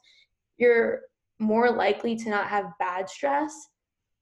you're 0.58 1.00
more 1.38 1.70
likely 1.70 2.16
to 2.16 2.30
not 2.30 2.48
have 2.48 2.72
bad 2.78 3.08
stress 3.08 3.52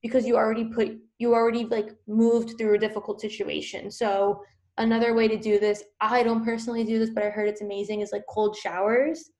because 0.03 0.27
you 0.27 0.37
already 0.37 0.65
put 0.65 0.99
you 1.19 1.33
already 1.33 1.65
like 1.65 1.91
moved 2.07 2.59
through 2.59 2.75
a 2.75 2.79
difficult 2.79 3.21
situation. 3.21 3.91
So 3.91 4.43
another 4.79 5.15
way 5.15 5.29
to 5.29 5.37
do 5.37 5.59
this 5.59 5.85
i 6.01 6.23
don't 6.23 6.45
personally 6.45 6.85
do 6.85 6.99
this 6.99 7.11
but 7.11 7.23
i 7.23 7.31
heard 7.31 7.49
it's 7.49 7.63
amazing 7.63 8.01
is 8.01 8.13
like 8.13 8.25
cold 8.29 8.57
showers 8.57 9.31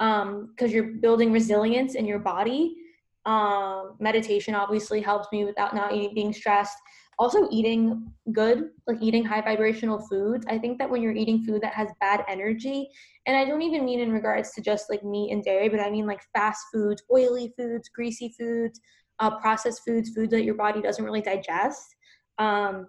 um 0.00 0.50
because 0.54 0.72
you're 0.72 0.92
building 1.00 1.32
resilience 1.32 1.94
in 1.94 2.06
your 2.06 2.18
body. 2.18 2.76
Um 3.24 3.96
meditation 3.98 4.54
obviously 4.54 5.00
helps 5.00 5.28
me 5.32 5.44
without 5.44 5.74
not 5.74 5.90
being 5.90 6.32
stressed. 6.32 6.76
Also 7.18 7.48
eating 7.50 8.12
good 8.32 8.70
like 8.86 8.98
eating 9.00 9.24
high 9.24 9.40
vibrational 9.40 9.98
foods. 9.98 10.44
I 10.48 10.58
think 10.58 10.78
that 10.78 10.90
when 10.90 11.02
you're 11.02 11.12
eating 11.12 11.42
food 11.44 11.62
that 11.62 11.72
has 11.72 11.88
bad 12.00 12.24
energy 12.28 12.88
and 13.26 13.36
i 13.36 13.44
don't 13.44 13.62
even 13.62 13.84
mean 13.84 14.00
in 14.00 14.12
regards 14.12 14.52
to 14.52 14.60
just 14.60 14.88
like 14.90 15.02
meat 15.02 15.32
and 15.32 15.42
dairy 15.42 15.68
but 15.68 15.80
i 15.80 15.90
mean 15.90 16.06
like 16.06 16.20
fast 16.32 16.64
foods 16.72 17.02
oily 17.12 17.52
foods 17.56 17.88
greasy 17.88 18.32
foods 18.38 18.80
uh, 19.18 19.36
processed 19.38 19.82
foods 19.84 20.10
foods 20.10 20.30
that 20.30 20.44
your 20.44 20.54
body 20.54 20.82
doesn't 20.82 21.04
really 21.04 21.22
digest. 21.22 21.96
Um, 22.38 22.88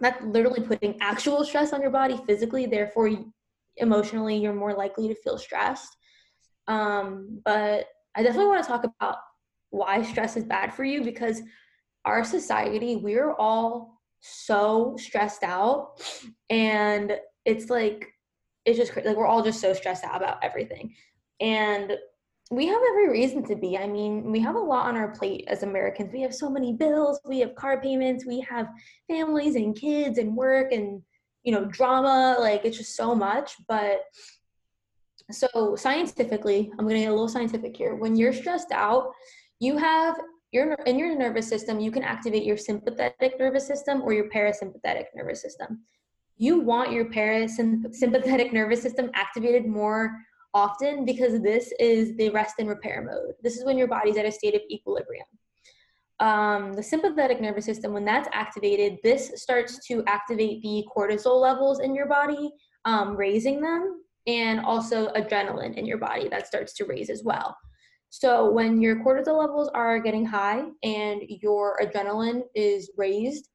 that's 0.00 0.22
literally 0.24 0.60
putting 0.60 0.96
actual 1.00 1.44
stress 1.44 1.72
on 1.72 1.80
your 1.80 1.90
body 1.90 2.20
physically 2.26 2.66
therefore 2.66 3.10
emotionally 3.76 4.36
you're 4.36 4.54
more 4.54 4.74
likely 4.74 5.08
to 5.08 5.14
feel 5.14 5.38
stressed 5.38 5.96
um, 6.66 7.40
but 7.44 7.86
i 8.14 8.22
definitely 8.22 8.46
want 8.46 8.62
to 8.62 8.68
talk 8.68 8.84
about 8.84 9.16
why 9.70 10.02
stress 10.02 10.36
is 10.36 10.44
bad 10.44 10.72
for 10.72 10.84
you 10.84 11.02
because 11.02 11.42
our 12.04 12.24
society, 12.24 12.96
we're 12.96 13.32
all 13.32 14.00
so 14.20 14.96
stressed 14.98 15.42
out. 15.42 16.00
And 16.50 17.16
it's 17.44 17.70
like 17.70 18.08
it's 18.64 18.78
just 18.78 18.96
like 18.96 19.04
we're 19.16 19.26
all 19.26 19.42
just 19.42 19.60
so 19.60 19.74
stressed 19.74 20.04
out 20.04 20.16
about 20.16 20.42
everything. 20.42 20.94
And 21.40 21.96
we 22.50 22.66
have 22.66 22.80
every 22.90 23.08
reason 23.08 23.42
to 23.46 23.56
be. 23.56 23.78
I 23.78 23.86
mean, 23.86 24.30
we 24.30 24.40
have 24.40 24.54
a 24.54 24.60
lot 24.60 24.86
on 24.86 24.96
our 24.96 25.08
plate 25.08 25.44
as 25.48 25.62
Americans. 25.62 26.12
We 26.12 26.20
have 26.22 26.34
so 26.34 26.50
many 26.50 26.74
bills, 26.74 27.18
we 27.24 27.40
have 27.40 27.54
car 27.54 27.80
payments, 27.80 28.26
we 28.26 28.40
have 28.40 28.68
families 29.08 29.54
and 29.56 29.74
kids 29.74 30.18
and 30.18 30.36
work 30.36 30.72
and, 30.72 31.02
you 31.42 31.52
know, 31.52 31.64
drama. 31.64 32.36
Like, 32.38 32.64
it's 32.64 32.76
just 32.76 32.96
so 32.96 33.14
much. 33.14 33.54
But 33.66 34.02
so, 35.30 35.74
scientifically, 35.74 36.70
I'm 36.72 36.84
going 36.86 36.96
to 36.96 37.00
get 37.00 37.08
a 37.08 37.12
little 37.12 37.28
scientific 37.28 37.76
here. 37.76 37.94
When 37.94 38.14
you're 38.14 38.32
stressed 38.32 38.72
out, 38.72 39.12
you 39.58 39.78
have 39.78 40.16
your 40.52 40.74
in 40.86 40.98
your 40.98 41.16
nervous 41.18 41.48
system, 41.48 41.80
you 41.80 41.90
can 41.90 42.04
activate 42.04 42.44
your 42.44 42.58
sympathetic 42.58 43.38
nervous 43.38 43.66
system 43.66 44.02
or 44.02 44.12
your 44.12 44.28
parasympathetic 44.28 45.06
nervous 45.14 45.40
system. 45.40 45.80
You 46.36 46.60
want 46.60 46.92
your 46.92 47.06
parasympathetic 47.06 48.52
nervous 48.52 48.82
system 48.82 49.10
activated 49.14 49.66
more 49.66 50.16
often 50.54 51.04
because 51.04 51.40
this 51.42 51.72
is 51.78 52.16
the 52.16 52.30
rest 52.30 52.54
and 52.58 52.68
repair 52.68 53.02
mode. 53.02 53.34
This 53.42 53.56
is 53.56 53.64
when 53.64 53.76
your 53.76 53.88
body's 53.88 54.16
at 54.16 54.24
a 54.24 54.32
state 54.32 54.54
of 54.54 54.62
equilibrium. 54.70 55.26
Um, 56.20 56.72
the 56.74 56.82
sympathetic 56.82 57.40
nervous 57.40 57.64
system, 57.64 57.92
when 57.92 58.04
that's 58.04 58.28
activated, 58.32 58.98
this 59.02 59.32
starts 59.34 59.84
to 59.88 60.04
activate 60.06 60.62
the 60.62 60.84
cortisol 60.96 61.40
levels 61.40 61.80
in 61.80 61.94
your 61.94 62.06
body, 62.06 62.52
um, 62.84 63.16
raising 63.16 63.60
them, 63.60 64.02
and 64.26 64.60
also 64.60 65.08
adrenaline 65.14 65.76
in 65.76 65.84
your 65.84 65.98
body 65.98 66.28
that 66.28 66.46
starts 66.46 66.72
to 66.74 66.84
raise 66.84 67.10
as 67.10 67.24
well. 67.24 67.56
So 68.10 68.48
when 68.48 68.80
your 68.80 69.04
cortisol 69.04 69.38
levels 69.38 69.68
are 69.74 69.98
getting 69.98 70.24
high 70.24 70.62
and 70.84 71.22
your 71.42 71.76
adrenaline 71.82 72.42
is 72.54 72.92
raised, 72.96 73.48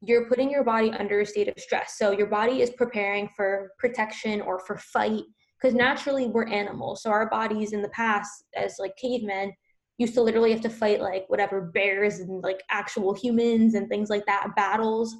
you're 0.00 0.28
putting 0.28 0.50
your 0.50 0.64
body 0.64 0.90
under 0.90 1.20
a 1.20 1.26
state 1.26 1.46
of 1.46 1.54
stress. 1.56 1.96
So 1.98 2.10
your 2.10 2.26
body 2.26 2.62
is 2.62 2.70
preparing 2.70 3.28
for 3.36 3.70
protection 3.78 4.40
or 4.40 4.58
for 4.58 4.76
fight 4.76 5.22
because 5.62 5.74
naturally 5.74 6.26
we're 6.26 6.48
animals. 6.48 7.02
So 7.02 7.10
our 7.10 7.28
bodies 7.28 7.72
in 7.72 7.82
the 7.82 7.88
past, 7.90 8.44
as 8.56 8.76
like 8.78 8.96
cavemen, 8.96 9.52
used 9.98 10.14
to 10.14 10.22
literally 10.22 10.50
have 10.50 10.60
to 10.62 10.70
fight 10.70 11.00
like 11.00 11.24
whatever 11.28 11.60
bears 11.60 12.18
and 12.18 12.42
like 12.42 12.60
actual 12.70 13.14
humans 13.14 13.74
and 13.74 13.88
things 13.88 14.10
like 14.10 14.26
that, 14.26 14.56
battles. 14.56 15.14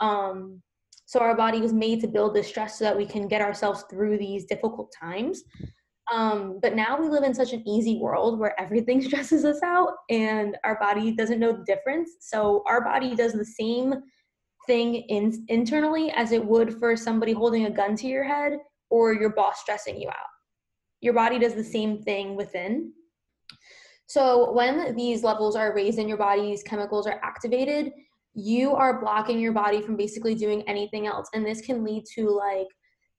Um, 0.00 0.60
so 1.06 1.20
our 1.20 1.36
body 1.36 1.60
was 1.60 1.72
made 1.72 2.00
to 2.00 2.08
build 2.08 2.34
this 2.34 2.48
stress 2.48 2.78
so 2.78 2.84
that 2.84 2.96
we 2.96 3.06
can 3.06 3.28
get 3.28 3.42
ourselves 3.42 3.84
through 3.88 4.18
these 4.18 4.46
difficult 4.46 4.92
times. 4.98 5.42
Um, 6.12 6.58
but 6.60 6.74
now 6.74 6.98
we 7.00 7.08
live 7.08 7.22
in 7.22 7.34
such 7.34 7.52
an 7.52 7.66
easy 7.66 7.98
world 7.98 8.38
where 8.38 8.58
everything 8.60 9.00
stresses 9.06 9.44
us 9.44 9.62
out 9.62 9.92
and 10.10 10.56
our 10.64 10.78
body 10.80 11.12
doesn't 11.12 11.38
know 11.38 11.52
the 11.52 11.64
difference. 11.64 12.10
So 12.20 12.64
our 12.66 12.82
body 12.82 13.14
does 13.14 13.32
the 13.32 13.44
same 13.44 13.94
thing 14.66 14.94
in, 14.94 15.44
internally 15.48 16.10
as 16.10 16.32
it 16.32 16.44
would 16.44 16.78
for 16.80 16.96
somebody 16.96 17.32
holding 17.32 17.66
a 17.66 17.70
gun 17.70 17.94
to 17.96 18.08
your 18.08 18.24
head 18.24 18.58
or 18.90 19.12
your 19.12 19.30
boss 19.30 19.60
stressing 19.60 20.00
you 20.00 20.08
out. 20.08 20.32
Your 21.00 21.14
body 21.14 21.38
does 21.38 21.54
the 21.54 21.64
same 21.64 22.02
thing 22.02 22.36
within. 22.36 22.92
So 24.06 24.52
when 24.52 24.94
these 24.94 25.22
levels 25.22 25.56
are 25.56 25.74
raised 25.74 25.98
in 25.98 26.08
your 26.08 26.18
body, 26.18 26.42
these 26.42 26.62
chemicals 26.62 27.06
are 27.06 27.20
activated, 27.22 27.92
you 28.34 28.74
are 28.74 29.00
blocking 29.00 29.40
your 29.40 29.52
body 29.52 29.80
from 29.80 29.96
basically 29.96 30.34
doing 30.34 30.62
anything 30.68 31.06
else. 31.06 31.28
And 31.34 31.46
this 31.46 31.60
can 31.60 31.84
lead 31.84 32.04
to 32.14 32.28
like 32.30 32.66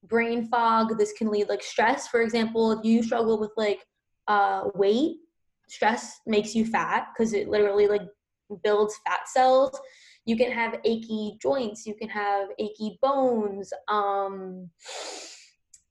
brain 0.03 0.47
fog. 0.47 0.97
This 0.97 1.13
can 1.13 1.29
lead 1.29 1.49
like 1.49 1.63
stress. 1.63 2.07
For 2.07 2.21
example, 2.21 2.71
if 2.71 2.85
you 2.85 3.01
struggle 3.01 3.39
with 3.39 3.51
like 3.57 3.85
uh, 4.27 4.65
weight, 4.75 5.17
stress 5.67 6.19
makes 6.27 6.53
you 6.53 6.65
fat 6.65 7.07
because 7.13 7.33
it 7.33 7.47
literally 7.47 7.87
like 7.87 8.03
builds 8.63 8.99
fat 9.05 9.27
cells. 9.27 9.79
You 10.25 10.35
can 10.35 10.51
have 10.51 10.79
achy 10.83 11.37
joints. 11.41 11.85
You 11.85 11.95
can 11.95 12.09
have 12.09 12.49
achy 12.59 12.99
bones. 13.01 13.71
Um, 13.87 14.69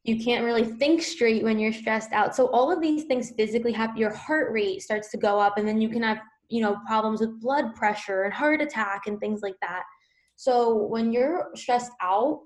you 0.04 0.22
can't 0.22 0.44
really 0.44 0.64
think 0.64 1.02
straight 1.02 1.42
when 1.42 1.58
you're 1.58 1.72
stressed 1.72 2.12
out. 2.12 2.36
So 2.36 2.48
all 2.48 2.70
of 2.70 2.80
these 2.80 3.04
things 3.04 3.32
physically 3.36 3.72
happen 3.72 3.96
your 3.96 4.14
heart 4.14 4.52
rate 4.52 4.82
starts 4.82 5.10
to 5.10 5.16
go 5.16 5.40
up 5.40 5.56
and 5.56 5.66
then 5.66 5.80
you 5.80 5.88
can 5.88 6.02
have 6.02 6.18
you 6.50 6.60
know 6.60 6.78
problems 6.86 7.20
with 7.20 7.40
blood 7.40 7.74
pressure 7.74 8.24
and 8.24 8.32
heart 8.32 8.60
attack 8.60 9.06
and 9.06 9.18
things 9.18 9.40
like 9.42 9.56
that. 9.62 9.82
So 10.36 10.74
when 10.74 11.12
you're 11.12 11.50
stressed 11.54 11.92
out 12.00 12.40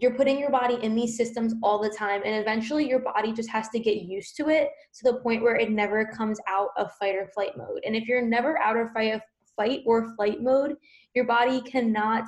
you're 0.00 0.14
putting 0.14 0.38
your 0.38 0.50
body 0.50 0.78
in 0.82 0.94
these 0.94 1.16
systems 1.16 1.54
all 1.60 1.82
the 1.82 1.90
time 1.90 2.22
and 2.24 2.36
eventually 2.36 2.88
your 2.88 3.00
body 3.00 3.32
just 3.32 3.50
has 3.50 3.68
to 3.70 3.80
get 3.80 4.02
used 4.02 4.36
to 4.36 4.48
it 4.48 4.68
to 4.94 5.10
the 5.10 5.18
point 5.18 5.42
where 5.42 5.56
it 5.56 5.72
never 5.72 6.04
comes 6.04 6.38
out 6.46 6.68
of 6.76 6.92
fight 7.00 7.16
or 7.16 7.26
flight 7.34 7.56
mode. 7.56 7.80
And 7.84 7.96
if 7.96 8.06
you're 8.06 8.22
never 8.22 8.56
out 8.58 8.76
of 8.76 8.92
fight 8.92 9.20
fight 9.56 9.80
or 9.86 10.14
flight 10.14 10.40
mode 10.40 10.76
your 11.14 11.24
body 11.24 11.60
cannot 11.62 12.24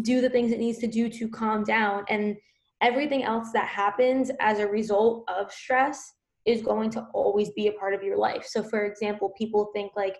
do 0.00 0.22
the 0.22 0.30
things 0.30 0.52
it 0.52 0.58
needs 0.58 0.78
to 0.78 0.86
do 0.86 1.08
to 1.08 1.28
calm 1.28 1.64
down. 1.64 2.04
And 2.08 2.36
everything 2.82 3.22
else 3.22 3.52
that 3.52 3.68
happens 3.68 4.30
as 4.40 4.58
a 4.58 4.66
result 4.66 5.24
of 5.28 5.52
stress 5.52 6.12
is 6.44 6.62
going 6.62 6.90
to 6.90 7.06
always 7.14 7.50
be 7.50 7.68
a 7.68 7.72
part 7.72 7.94
of 7.94 8.02
your 8.02 8.18
life. 8.18 8.44
So, 8.46 8.62
for 8.62 8.84
example, 8.84 9.32
people 9.38 9.70
think 9.72 9.92
like 9.96 10.18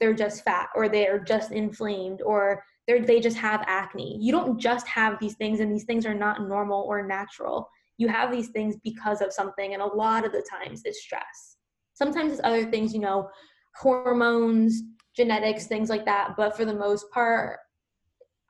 they're 0.00 0.14
just 0.14 0.42
fat 0.42 0.70
or 0.74 0.88
they're 0.88 1.18
just 1.18 1.52
inflamed 1.52 2.22
or 2.22 2.64
they 2.86 3.00
they 3.00 3.20
just 3.20 3.36
have 3.36 3.62
acne. 3.66 4.18
You 4.20 4.32
don't 4.32 4.58
just 4.58 4.86
have 4.88 5.18
these 5.20 5.34
things, 5.34 5.60
and 5.60 5.70
these 5.70 5.84
things 5.84 6.06
are 6.06 6.14
not 6.14 6.48
normal 6.48 6.82
or 6.88 7.06
natural. 7.06 7.68
You 7.98 8.08
have 8.08 8.32
these 8.32 8.48
things 8.48 8.76
because 8.82 9.20
of 9.20 9.32
something, 9.32 9.74
and 9.74 9.82
a 9.82 9.86
lot 9.86 10.24
of 10.24 10.32
the 10.32 10.44
times 10.50 10.82
it's 10.84 11.02
stress. 11.02 11.56
Sometimes 11.92 12.32
it's 12.32 12.40
other 12.42 12.70
things, 12.70 12.94
you 12.94 13.00
know, 13.00 13.28
hormones, 13.76 14.82
genetics, 15.14 15.66
things 15.66 15.90
like 15.90 16.06
that. 16.06 16.34
But 16.36 16.56
for 16.56 16.64
the 16.64 16.74
most 16.74 17.10
part, 17.10 17.58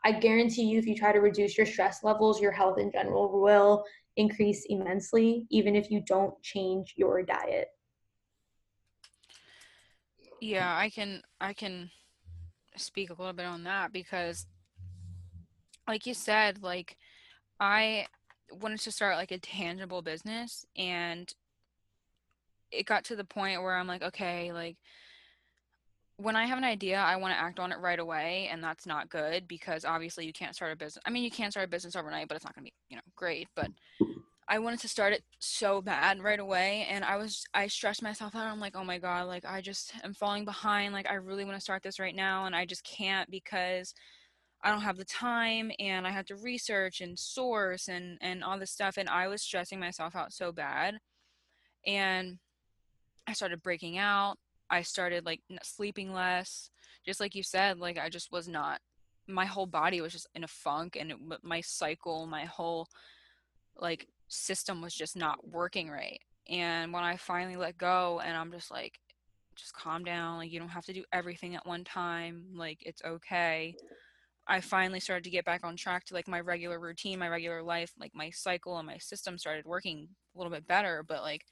I 0.05 0.13
guarantee 0.13 0.65
you, 0.65 0.79
if 0.79 0.87
you 0.87 0.95
try 0.95 1.13
to 1.13 1.21
reduce 1.21 1.57
your 1.57 1.67
stress 1.67 2.03
levels, 2.03 2.41
your 2.41 2.53
health 2.53 2.79
in 2.79 2.91
general 2.91 3.41
will 3.41 3.85
increase 4.17 4.67
immensely, 4.69 5.47
even 5.51 5.77
if 5.77 5.91
you 5.91 6.01
don't 6.01 6.41
change 6.43 6.95
your 6.97 7.23
diet. 7.23 7.69
Yeah, 10.41 10.75
I 10.75 10.89
can 10.89 11.23
I 11.41 11.53
can 11.53 11.91
speak 12.77 13.11
a 13.11 13.15
little 13.15 13.35
bit 13.35 13.47
on 13.47 13.65
that 13.65 13.93
because 13.93 14.47
like 15.87 16.07
you 16.07 16.15
said, 16.15 16.63
like 16.63 16.97
I 17.59 18.07
wanted 18.51 18.81
to 18.81 18.93
start 18.93 19.17
like 19.17 19.33
a 19.33 19.39
tangible 19.39 20.03
business 20.03 20.65
and 20.77 21.33
it 22.71 22.87
got 22.87 23.05
to 23.05 23.17
the 23.17 23.25
point 23.25 23.63
where 23.63 23.77
I'm 23.77 23.87
like, 23.87 24.03
okay, 24.03 24.53
like 24.53 24.77
when 26.21 26.37
I 26.37 26.45
have 26.45 26.59
an 26.59 26.65
idea, 26.65 26.99
I 26.99 27.17
want 27.17 27.33
to 27.35 27.41
act 27.41 27.59
on 27.59 27.73
it 27.73 27.79
right 27.79 27.99
away, 27.99 28.49
and 28.53 28.63
that's 28.63 28.87
not 28.87 29.09
good 29.09 29.49
because 29.49 29.85
obviously 29.85 30.27
you 30.27 30.33
can't 30.33 30.55
start 30.55 30.73
a 30.73 30.77
business. 30.77 31.03
I 31.07 31.11
mean, 31.11 31.25
you 31.25 31.31
can 31.31 31.51
start 31.51 31.67
a 31.67 31.69
business 31.69 31.97
overnight, 31.97 32.29
but 32.29 32.37
it's 32.37 32.45
not 32.45 32.55
going 32.55 32.67
to 32.67 32.71
be, 32.71 32.75
you 32.89 32.97
know, 32.97 33.03
great. 33.17 33.49
But 33.55 33.71
I 34.47 34.59
wanted 34.59 34.81
to 34.81 34.89
start 34.89 35.13
it 35.13 35.23
so 35.39 35.81
bad 35.81 36.23
right 36.23 36.39
away, 36.39 36.87
and 36.91 37.05
I 37.05 37.17
was 37.17 37.45
I 37.55 37.69
stressed 37.69 38.03
myself 38.03 38.35
out. 38.35 38.47
I'm 38.47 38.61
like, 38.61 38.77
oh 38.77 38.85
my 38.85 38.99
god, 38.99 39.29
like 39.29 39.45
I 39.45 39.61
just 39.61 39.93
am 40.05 40.13
falling 40.15 40.45
behind. 40.45 40.93
Like 40.93 41.11
I 41.11 41.15
really 41.15 41.45
want 41.45 41.57
to 41.57 41.63
start 41.63 41.83
this 41.83 41.99
right 41.99 42.15
now, 42.15 42.45
and 42.45 42.55
I 42.55 42.67
just 42.67 42.85
can't 42.85 43.31
because 43.31 43.95
I 44.63 44.71
don't 44.71 44.83
have 44.83 44.99
the 44.99 45.05
time, 45.05 45.71
and 45.79 46.07
I 46.07 46.11
have 46.11 46.27
to 46.27 46.37
research 46.37 47.01
and 47.01 47.19
source 47.19 47.89
and 47.89 48.19
and 48.21 48.45
all 48.45 48.59
this 48.59 48.73
stuff, 48.73 48.97
and 48.99 49.09
I 49.09 49.29
was 49.29 49.43
stressing 49.43 49.81
myself 49.81 50.15
out 50.15 50.33
so 50.33 50.53
bad, 50.53 50.99
and 51.87 52.39
I 53.27 53.33
started 53.33 53.63
breaking 53.63 53.97
out 53.97 54.39
I 54.71 54.83
started 54.83 55.27
like 55.27 55.41
sleeping 55.63 56.13
less. 56.13 56.71
Just 57.05 57.21
like 57.21 57.35
you 57.35 57.43
said, 57.43 57.79
like 57.79 57.99
I 57.99 58.09
just 58.09 58.33
was 58.33 58.49
not. 58.49 58.81
My 59.27 59.45
whole 59.45 59.67
body 59.67 60.01
was 60.01 60.13
just 60.13 60.29
in 60.35 60.45
a 60.45 60.49
funk, 60.49 60.97
and 60.99 61.13
it, 61.13 61.17
my 61.43 61.61
cycle, 61.61 62.27
my 62.27 62.45
whole 62.45 62.89
like 63.77 64.09
system 64.29 64.81
was 64.83 64.95
just 64.95 65.17
not 65.17 65.47
working 65.49 65.91
right. 65.91 66.21
And 66.49 66.93
when 66.93 67.05
I 67.05 67.17
finally 67.17 67.57
let 67.57 67.79
go, 67.79 68.21
and 68.25 68.37
I'm 68.37 68.53
just 68.53 68.71
like, 68.71 68.99
just 69.57 69.75
calm 69.75 70.05
down. 70.05 70.39
Like 70.39 70.51
you 70.53 70.59
don't 70.59 70.69
have 70.69 70.87
to 70.87 70.93
do 70.93 71.05
everything 71.13 71.55
at 71.55 71.67
one 71.67 71.85
time. 71.85 72.45
Like 72.55 72.79
it's 72.81 73.03
okay. 73.05 73.75
I 74.47 74.61
finally 74.61 75.01
started 75.01 75.25
to 75.25 75.31
get 75.31 75.45
back 75.45 75.65
on 75.65 75.77
track 75.77 76.05
to 76.07 76.15
like 76.15 76.27
my 76.27 76.41
regular 76.41 76.81
routine, 76.81 77.19
my 77.19 77.29
regular 77.29 77.63
life, 77.63 77.93
like 77.99 78.13
my 78.15 78.31
cycle 78.31 78.79
and 78.79 78.87
my 78.87 78.99
system 78.99 79.39
started 79.39 79.65
working 79.65 80.09
a 80.35 80.39
little 80.39 80.51
bit 80.51 80.67
better, 80.67 81.05
but 81.07 81.23
like 81.23 81.45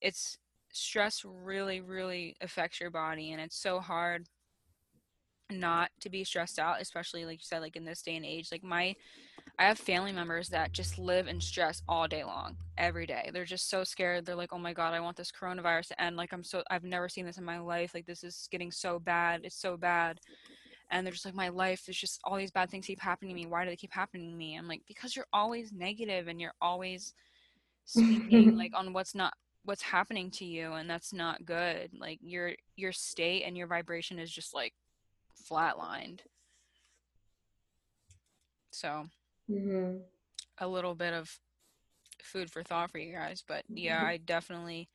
it's 0.00 0.38
stress 0.76 1.24
really, 1.24 1.80
really 1.80 2.36
affects 2.40 2.80
your 2.80 2.90
body, 2.90 3.32
and 3.32 3.40
it's 3.40 3.56
so 3.56 3.80
hard 3.80 4.28
not 5.50 5.90
to 6.00 6.10
be 6.10 6.24
stressed 6.24 6.58
out, 6.58 6.80
especially 6.80 7.24
like 7.24 7.38
you 7.38 7.44
said, 7.44 7.60
like 7.60 7.76
in 7.76 7.84
this 7.84 8.02
day 8.02 8.16
and 8.16 8.24
age. 8.24 8.48
Like 8.50 8.64
my, 8.64 8.94
I 9.58 9.64
have 9.64 9.78
family 9.78 10.12
members 10.12 10.48
that 10.48 10.72
just 10.72 10.98
live 10.98 11.28
in 11.28 11.40
stress 11.40 11.82
all 11.88 12.08
day 12.08 12.24
long, 12.24 12.56
every 12.76 13.06
day. 13.06 13.30
They're 13.32 13.44
just 13.44 13.70
so 13.70 13.84
scared. 13.84 14.26
They're 14.26 14.34
like, 14.34 14.52
oh 14.52 14.58
my 14.58 14.72
god, 14.72 14.92
I 14.92 15.00
want 15.00 15.16
this 15.16 15.32
coronavirus 15.32 15.88
to 15.88 16.02
end. 16.02 16.16
Like 16.16 16.32
I'm 16.32 16.44
so, 16.44 16.62
I've 16.70 16.84
never 16.84 17.08
seen 17.08 17.26
this 17.26 17.38
in 17.38 17.44
my 17.44 17.58
life. 17.58 17.92
Like 17.94 18.06
this 18.06 18.24
is 18.24 18.48
getting 18.50 18.70
so 18.72 18.98
bad. 18.98 19.42
It's 19.44 19.60
so 19.60 19.76
bad. 19.76 20.18
And 20.90 21.04
they're 21.04 21.12
just 21.12 21.24
like, 21.24 21.34
my 21.34 21.48
life, 21.48 21.88
is 21.88 21.96
just 21.96 22.20
all 22.24 22.36
these 22.36 22.52
bad 22.52 22.70
things 22.70 22.86
keep 22.86 23.00
happening 23.00 23.30
to 23.30 23.34
me. 23.34 23.46
Why 23.46 23.64
do 23.64 23.70
they 23.70 23.76
keep 23.76 23.92
happening 23.92 24.30
to 24.30 24.36
me? 24.36 24.56
I'm 24.56 24.68
like, 24.68 24.82
because 24.86 25.16
you're 25.16 25.26
always 25.32 25.72
negative 25.72 26.28
and 26.28 26.40
you're 26.40 26.54
always 26.60 27.14
speaking 27.84 28.56
like 28.58 28.72
on 28.74 28.92
what's 28.92 29.14
not 29.14 29.34
what's 29.66 29.82
happening 29.82 30.30
to 30.30 30.44
you 30.44 30.72
and 30.72 30.88
that's 30.88 31.12
not 31.12 31.44
good 31.44 31.90
like 31.98 32.18
your 32.22 32.52
your 32.76 32.92
state 32.92 33.42
and 33.42 33.56
your 33.56 33.66
vibration 33.66 34.18
is 34.18 34.30
just 34.30 34.54
like 34.54 34.72
flatlined 35.48 36.20
so 38.70 39.06
mm-hmm. 39.50 39.96
a 40.58 40.68
little 40.68 40.94
bit 40.94 41.12
of 41.12 41.38
food 42.22 42.50
for 42.50 42.62
thought 42.62 42.90
for 42.90 42.98
you 42.98 43.14
guys. 43.14 43.42
But 43.46 43.64
yeah, 43.68 44.02
I 44.04 44.18
definitely 44.18 44.88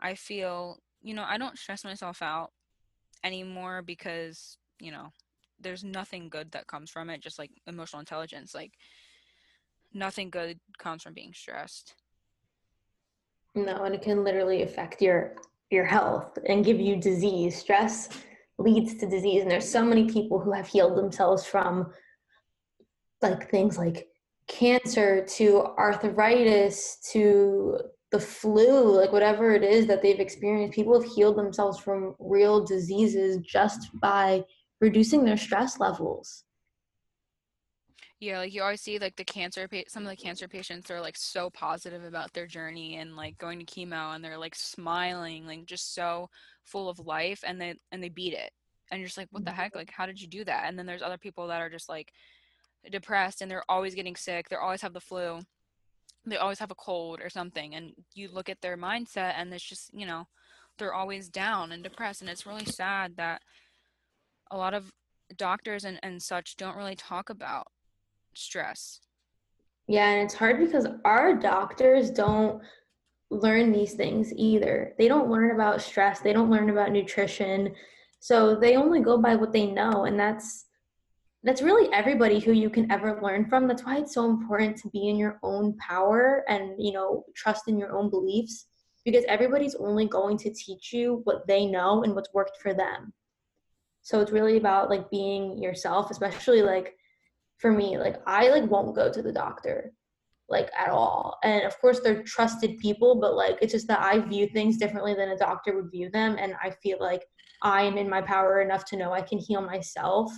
I 0.00 0.14
feel, 0.14 0.78
you 1.02 1.14
know, 1.14 1.24
I 1.26 1.38
don't 1.38 1.58
stress 1.58 1.84
myself 1.84 2.22
out 2.22 2.50
anymore 3.22 3.82
because, 3.82 4.58
you 4.80 4.90
know, 4.90 5.12
there's 5.60 5.84
nothing 5.84 6.28
good 6.28 6.50
that 6.52 6.66
comes 6.66 6.90
from 6.90 7.08
it, 7.10 7.22
just 7.22 7.38
like 7.38 7.50
emotional 7.66 8.00
intelligence. 8.00 8.54
Like 8.54 8.72
nothing 9.94 10.30
good 10.30 10.58
comes 10.78 11.02
from 11.02 11.14
being 11.14 11.32
stressed. 11.32 11.94
No, 13.56 13.84
and 13.84 13.94
it 13.94 14.02
can 14.02 14.22
literally 14.22 14.62
affect 14.62 15.00
your 15.00 15.34
your 15.70 15.84
health 15.84 16.38
and 16.46 16.64
give 16.64 16.78
you 16.78 16.96
disease. 16.96 17.58
Stress 17.58 18.08
leads 18.58 18.94
to 18.94 19.08
disease 19.08 19.42
and 19.42 19.50
there's 19.50 19.68
so 19.68 19.84
many 19.84 20.08
people 20.08 20.38
who 20.38 20.52
have 20.52 20.66
healed 20.66 20.96
themselves 20.96 21.44
from 21.44 21.92
like 23.20 23.50
things 23.50 23.76
like 23.76 24.06
cancer 24.46 25.24
to 25.24 25.62
arthritis 25.78 26.98
to 27.12 27.78
the 28.12 28.20
flu, 28.20 28.96
like 28.96 29.12
whatever 29.12 29.52
it 29.54 29.64
is 29.64 29.86
that 29.86 30.02
they've 30.02 30.20
experienced, 30.20 30.74
people 30.76 31.00
have 31.00 31.10
healed 31.12 31.36
themselves 31.36 31.78
from 31.78 32.14
real 32.18 32.64
diseases 32.64 33.38
just 33.38 33.88
by 34.00 34.44
reducing 34.80 35.24
their 35.24 35.36
stress 35.36 35.80
levels. 35.80 36.44
Yeah, 38.18 38.38
like 38.38 38.54
you 38.54 38.62
always 38.62 38.80
see 38.80 38.98
like 38.98 39.16
the 39.16 39.24
cancer 39.24 39.68
pa- 39.68 39.82
some 39.88 40.04
of 40.04 40.08
the 40.08 40.16
cancer 40.16 40.48
patients 40.48 40.90
are 40.90 41.02
like 41.02 41.18
so 41.18 41.50
positive 41.50 42.02
about 42.02 42.32
their 42.32 42.46
journey 42.46 42.96
and 42.96 43.14
like 43.14 43.36
going 43.36 43.58
to 43.58 43.66
chemo 43.66 44.14
and 44.14 44.24
they're 44.24 44.38
like 44.38 44.54
smiling, 44.54 45.46
like 45.46 45.66
just 45.66 45.94
so 45.94 46.30
full 46.64 46.88
of 46.88 46.98
life 46.98 47.44
and 47.46 47.60
they 47.60 47.74
and 47.92 48.02
they 48.02 48.08
beat 48.08 48.32
it. 48.32 48.52
And 48.90 49.00
you're 49.00 49.08
just 49.08 49.18
like, 49.18 49.28
what 49.32 49.44
the 49.44 49.50
mm-hmm. 49.50 49.60
heck? 49.60 49.74
Like 49.74 49.90
how 49.90 50.06
did 50.06 50.20
you 50.20 50.28
do 50.28 50.44
that? 50.44 50.64
And 50.66 50.78
then 50.78 50.86
there's 50.86 51.02
other 51.02 51.18
people 51.18 51.48
that 51.48 51.60
are 51.60 51.68
just 51.68 51.90
like 51.90 52.10
depressed 52.90 53.42
and 53.42 53.50
they're 53.50 53.64
always 53.68 53.94
getting 53.94 54.16
sick, 54.16 54.48
they 54.48 54.56
always 54.56 54.82
have 54.82 54.94
the 54.94 55.00
flu. 55.00 55.40
They 56.24 56.36
always 56.38 56.58
have 56.58 56.70
a 56.70 56.76
cold 56.76 57.20
or 57.22 57.28
something 57.28 57.74
and 57.74 57.92
you 58.14 58.28
look 58.32 58.48
at 58.48 58.60
their 58.62 58.76
mindset 58.78 59.34
and 59.36 59.52
it's 59.52 59.62
just, 59.62 59.92
you 59.92 60.06
know, 60.06 60.26
they're 60.78 60.94
always 60.94 61.28
down 61.28 61.70
and 61.70 61.82
depressed 61.82 62.22
and 62.22 62.30
it's 62.30 62.46
really 62.46 62.64
sad 62.64 63.16
that 63.16 63.42
a 64.50 64.56
lot 64.56 64.74
of 64.74 64.90
doctors 65.36 65.84
and, 65.84 66.00
and 66.02 66.22
such 66.22 66.56
don't 66.56 66.76
really 66.76 66.96
talk 66.96 67.30
about 67.30 67.66
stress. 68.36 69.00
Yeah, 69.88 70.10
and 70.10 70.22
it's 70.22 70.34
hard 70.34 70.58
because 70.58 70.86
our 71.04 71.34
doctors 71.34 72.10
don't 72.10 72.60
learn 73.30 73.72
these 73.72 73.94
things 73.94 74.32
either. 74.34 74.94
They 74.98 75.08
don't 75.08 75.30
learn 75.30 75.52
about 75.52 75.82
stress, 75.82 76.20
they 76.20 76.32
don't 76.32 76.50
learn 76.50 76.70
about 76.70 76.92
nutrition. 76.92 77.74
So 78.20 78.56
they 78.56 78.76
only 78.76 79.00
go 79.00 79.18
by 79.18 79.36
what 79.36 79.52
they 79.52 79.66
know 79.66 80.04
and 80.04 80.18
that's 80.18 80.66
that's 81.46 81.62
really 81.62 81.88
everybody 81.92 82.40
who 82.40 82.50
you 82.50 82.68
can 82.68 82.90
ever 82.90 83.20
learn 83.22 83.46
from. 83.46 83.68
That's 83.68 83.84
why 83.84 83.98
it's 83.98 84.14
so 84.14 84.28
important 84.28 84.76
to 84.78 84.88
be 84.88 85.08
in 85.08 85.16
your 85.16 85.38
own 85.44 85.76
power 85.78 86.44
and, 86.48 86.72
you 86.76 86.92
know, 86.92 87.24
trust 87.36 87.68
in 87.68 87.78
your 87.78 87.96
own 87.96 88.10
beliefs 88.10 88.66
because 89.04 89.24
everybody's 89.28 89.76
only 89.76 90.08
going 90.08 90.36
to 90.38 90.52
teach 90.52 90.92
you 90.92 91.20
what 91.22 91.46
they 91.46 91.64
know 91.64 92.02
and 92.02 92.16
what's 92.16 92.34
worked 92.34 92.56
for 92.60 92.74
them. 92.74 93.12
So 94.02 94.20
it's 94.20 94.32
really 94.32 94.56
about 94.56 94.90
like 94.90 95.08
being 95.08 95.62
yourself, 95.62 96.10
especially 96.10 96.62
like 96.62 96.96
for 97.58 97.72
me, 97.72 97.98
like 97.98 98.20
I 98.26 98.48
like 98.48 98.70
won't 98.70 98.94
go 98.94 99.10
to 99.10 99.22
the 99.22 99.32
doctor 99.32 99.92
like 100.48 100.70
at 100.78 100.90
all. 100.90 101.38
And 101.42 101.64
of 101.64 101.78
course 101.80 102.00
they're 102.00 102.22
trusted 102.22 102.78
people, 102.78 103.20
but 103.20 103.34
like 103.34 103.58
it's 103.60 103.72
just 103.72 103.88
that 103.88 104.00
I 104.00 104.20
view 104.20 104.46
things 104.48 104.76
differently 104.76 105.14
than 105.14 105.30
a 105.30 105.36
doctor 105.36 105.74
would 105.74 105.90
view 105.90 106.10
them 106.10 106.36
and 106.38 106.54
I 106.62 106.70
feel 106.70 106.98
like 107.00 107.24
I 107.62 107.82
am 107.82 107.96
in 107.98 108.08
my 108.08 108.20
power 108.20 108.60
enough 108.60 108.84
to 108.86 108.96
know 108.96 109.12
I 109.12 109.22
can 109.22 109.38
heal 109.38 109.62
myself 109.62 110.30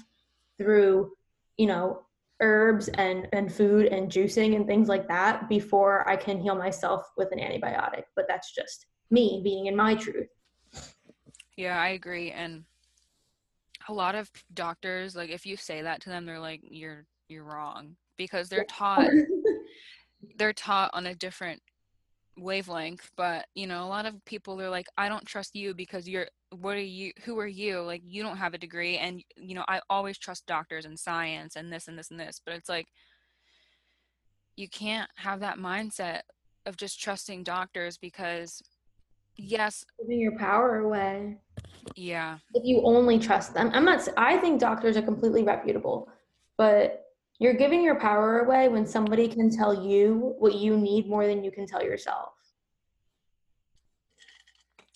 through, 0.57 1.13
you 1.57 1.67
know, 1.67 2.03
herbs 2.41 2.89
and 2.89 3.27
and 3.33 3.53
food 3.53 3.87
and 3.87 4.11
juicing 4.11 4.55
and 4.55 4.67
things 4.67 4.89
like 4.89 5.09
that 5.09 5.49
before 5.49 6.09
I 6.09 6.17
can 6.17 6.41
heal 6.41 6.55
myself 6.55 7.03
with 7.17 7.33
an 7.33 7.41
antibiotic. 7.41 8.05
But 8.15 8.27
that's 8.29 8.55
just 8.55 8.87
me 9.11 9.41
being 9.43 9.67
in 9.67 9.77
my 9.77 9.95
truth. 9.95 10.29
Yeah, 11.57 11.81
I 11.81 11.89
agree 11.89 12.31
and 12.31 12.65
a 13.89 13.93
lot 13.93 14.15
of 14.15 14.31
doctors 14.55 15.17
like 15.17 15.31
if 15.31 15.45
you 15.47 15.57
say 15.57 15.83
that 15.83 16.01
to 16.01 16.09
them 16.09 16.27
they're 16.27 16.39
like 16.39 16.61
you're 16.63 17.05
you're 17.29 17.45
wrong 17.45 17.97
because 18.17 18.49
they're 18.49 18.65
taught 18.65 19.11
they're 20.39 20.53
taught 20.53 20.91
on 20.93 21.07
a 21.07 21.15
different 21.15 21.61
wavelength 22.37 23.11
but 23.17 23.47
you 23.55 23.67
know 23.67 23.85
a 23.85 23.89
lot 23.89 24.07
of 24.07 24.15
people 24.25 24.61
are 24.61 24.71
like 24.71 24.87
i 24.97 25.09
don't 25.09 25.27
trust 25.27 25.57
you 25.57 25.75
because 25.75 26.09
you're 26.09 26.29
what 26.51 26.77
are 26.77 26.81
you 26.81 27.13
who 27.25 27.39
are 27.39 27.47
you? 27.47 27.81
Like 27.81 28.03
you 28.05 28.23
don't 28.23 28.37
have 28.37 28.55
a 28.55 28.59
degree 28.59 28.97
and 28.97 29.23
you 29.37 29.55
know 29.55 29.65
i 29.69 29.81
always 29.91 30.19
trust 30.19 30.47
doctors 30.47 30.85
and 30.85 30.99
science 30.99 31.57
and 31.57 31.73
this 31.73 31.89
and 31.89 31.99
this 31.99 32.11
and 32.11 32.19
this 32.19 32.41
but 32.45 32.55
it's 32.55 32.69
like 32.69 32.87
you 34.57 34.69
can't 34.69 35.11
have 35.17 35.41
that 35.41 35.59
mindset 35.59 36.21
of 36.67 36.77
just 36.77 37.01
trusting 37.01 37.45
doctors 37.45 37.97
because 37.99 38.63
yes 39.37 39.85
giving 40.01 40.21
your 40.21 40.37
power 40.39 40.79
away 40.79 41.37
yeah. 41.97 42.39
If 42.55 42.65
you 42.65 42.83
only 42.85 43.19
trust 43.19 43.55
them. 43.55 43.71
I'm 43.73 43.85
not 43.85 44.07
I 44.17 44.39
think 44.39 44.61
doctors 44.61 44.97
are 44.97 45.03
completely 45.03 45.43
reputable, 45.43 46.11
but 46.57 47.05
you're 47.39 47.55
giving 47.55 47.83
your 47.83 47.95
power 47.95 48.41
away 48.41 48.69
when 48.69 48.87
somebody 48.87 49.29
can 49.29 49.51
tell 49.51 49.87
you 49.87 50.35
what 50.39 50.55
you 50.55 50.77
need 50.77 51.09
more 51.09 51.27
than 51.27 51.45
you 51.45 51.51
can 51.51 51.67
tell 51.67 51.83
yourself. 51.83 52.33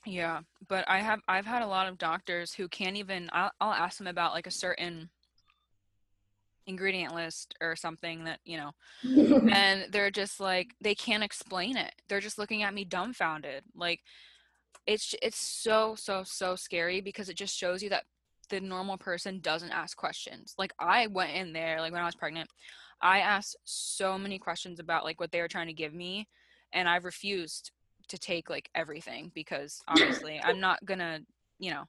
Yeah, 0.05 0.41
but 0.69 0.85
I 0.89 0.99
have 0.99 1.21
I've 1.29 1.47
had 1.47 1.63
a 1.63 1.67
lot 1.67 1.89
of 1.89 1.99
doctors 1.99 2.55
who 2.55 2.69
can't 2.69 2.97
even 2.97 3.29
I'll, 3.33 3.53
I'll 3.61 3.73
ask 3.73 3.99
them 3.99 4.09
about 4.09 4.33
like 4.33 4.47
a 4.47 4.51
certain 4.51 5.11
ingredient 6.67 7.15
list 7.15 7.55
or 7.61 7.77
something 7.77 8.25
that 8.25 8.39
you 8.45 8.57
know 8.57 8.71
and 9.53 9.87
they're 9.91 10.11
just 10.11 10.39
like 10.41 10.75
they 10.81 10.95
can't 10.95 11.25
explain 11.25 11.77
it 11.77 11.93
they're 12.09 12.21
just 12.21 12.39
looking 12.39 12.63
at 12.63 12.73
me 12.73 12.85
dumbfounded 12.85 13.65
like 13.75 14.01
it's 14.87 15.15
it's 15.23 15.39
so 15.39 15.95
so 15.95 16.23
so 16.25 16.57
scary 16.57 17.01
because 17.01 17.29
it 17.29 17.37
just 17.37 17.57
shows 17.57 17.83
you 17.83 17.91
that 17.91 18.05
the 18.51 18.61
normal 18.61 18.99
person 18.99 19.41
doesn't 19.41 19.71
ask 19.71 19.97
questions. 19.97 20.55
Like 20.59 20.73
I 20.79 21.07
went 21.07 21.33
in 21.33 21.53
there 21.53 21.81
like 21.81 21.93
when 21.93 22.03
I 22.03 22.07
was 22.07 22.15
pregnant, 22.15 22.49
I 23.01 23.21
asked 23.21 23.57
so 23.65 24.19
many 24.19 24.39
questions 24.39 24.79
about 24.79 25.05
like 25.05 25.21
what 25.21 25.33
they 25.33 25.41
were 25.41 25.49
trying 25.49 25.69
to 25.69 25.73
give 25.73 25.95
me 25.95 26.29
and 26.73 26.89
I 26.89 26.97
refused 26.97 27.71
to 28.09 28.19
take 28.19 28.51
like 28.51 28.69
everything 28.75 29.31
because 29.35 29.81
obviously 29.89 30.41
I'm 30.43 30.61
not 30.61 30.85
going 30.85 31.01
to, 31.01 31.21
you 31.59 31.71
know. 31.71 31.85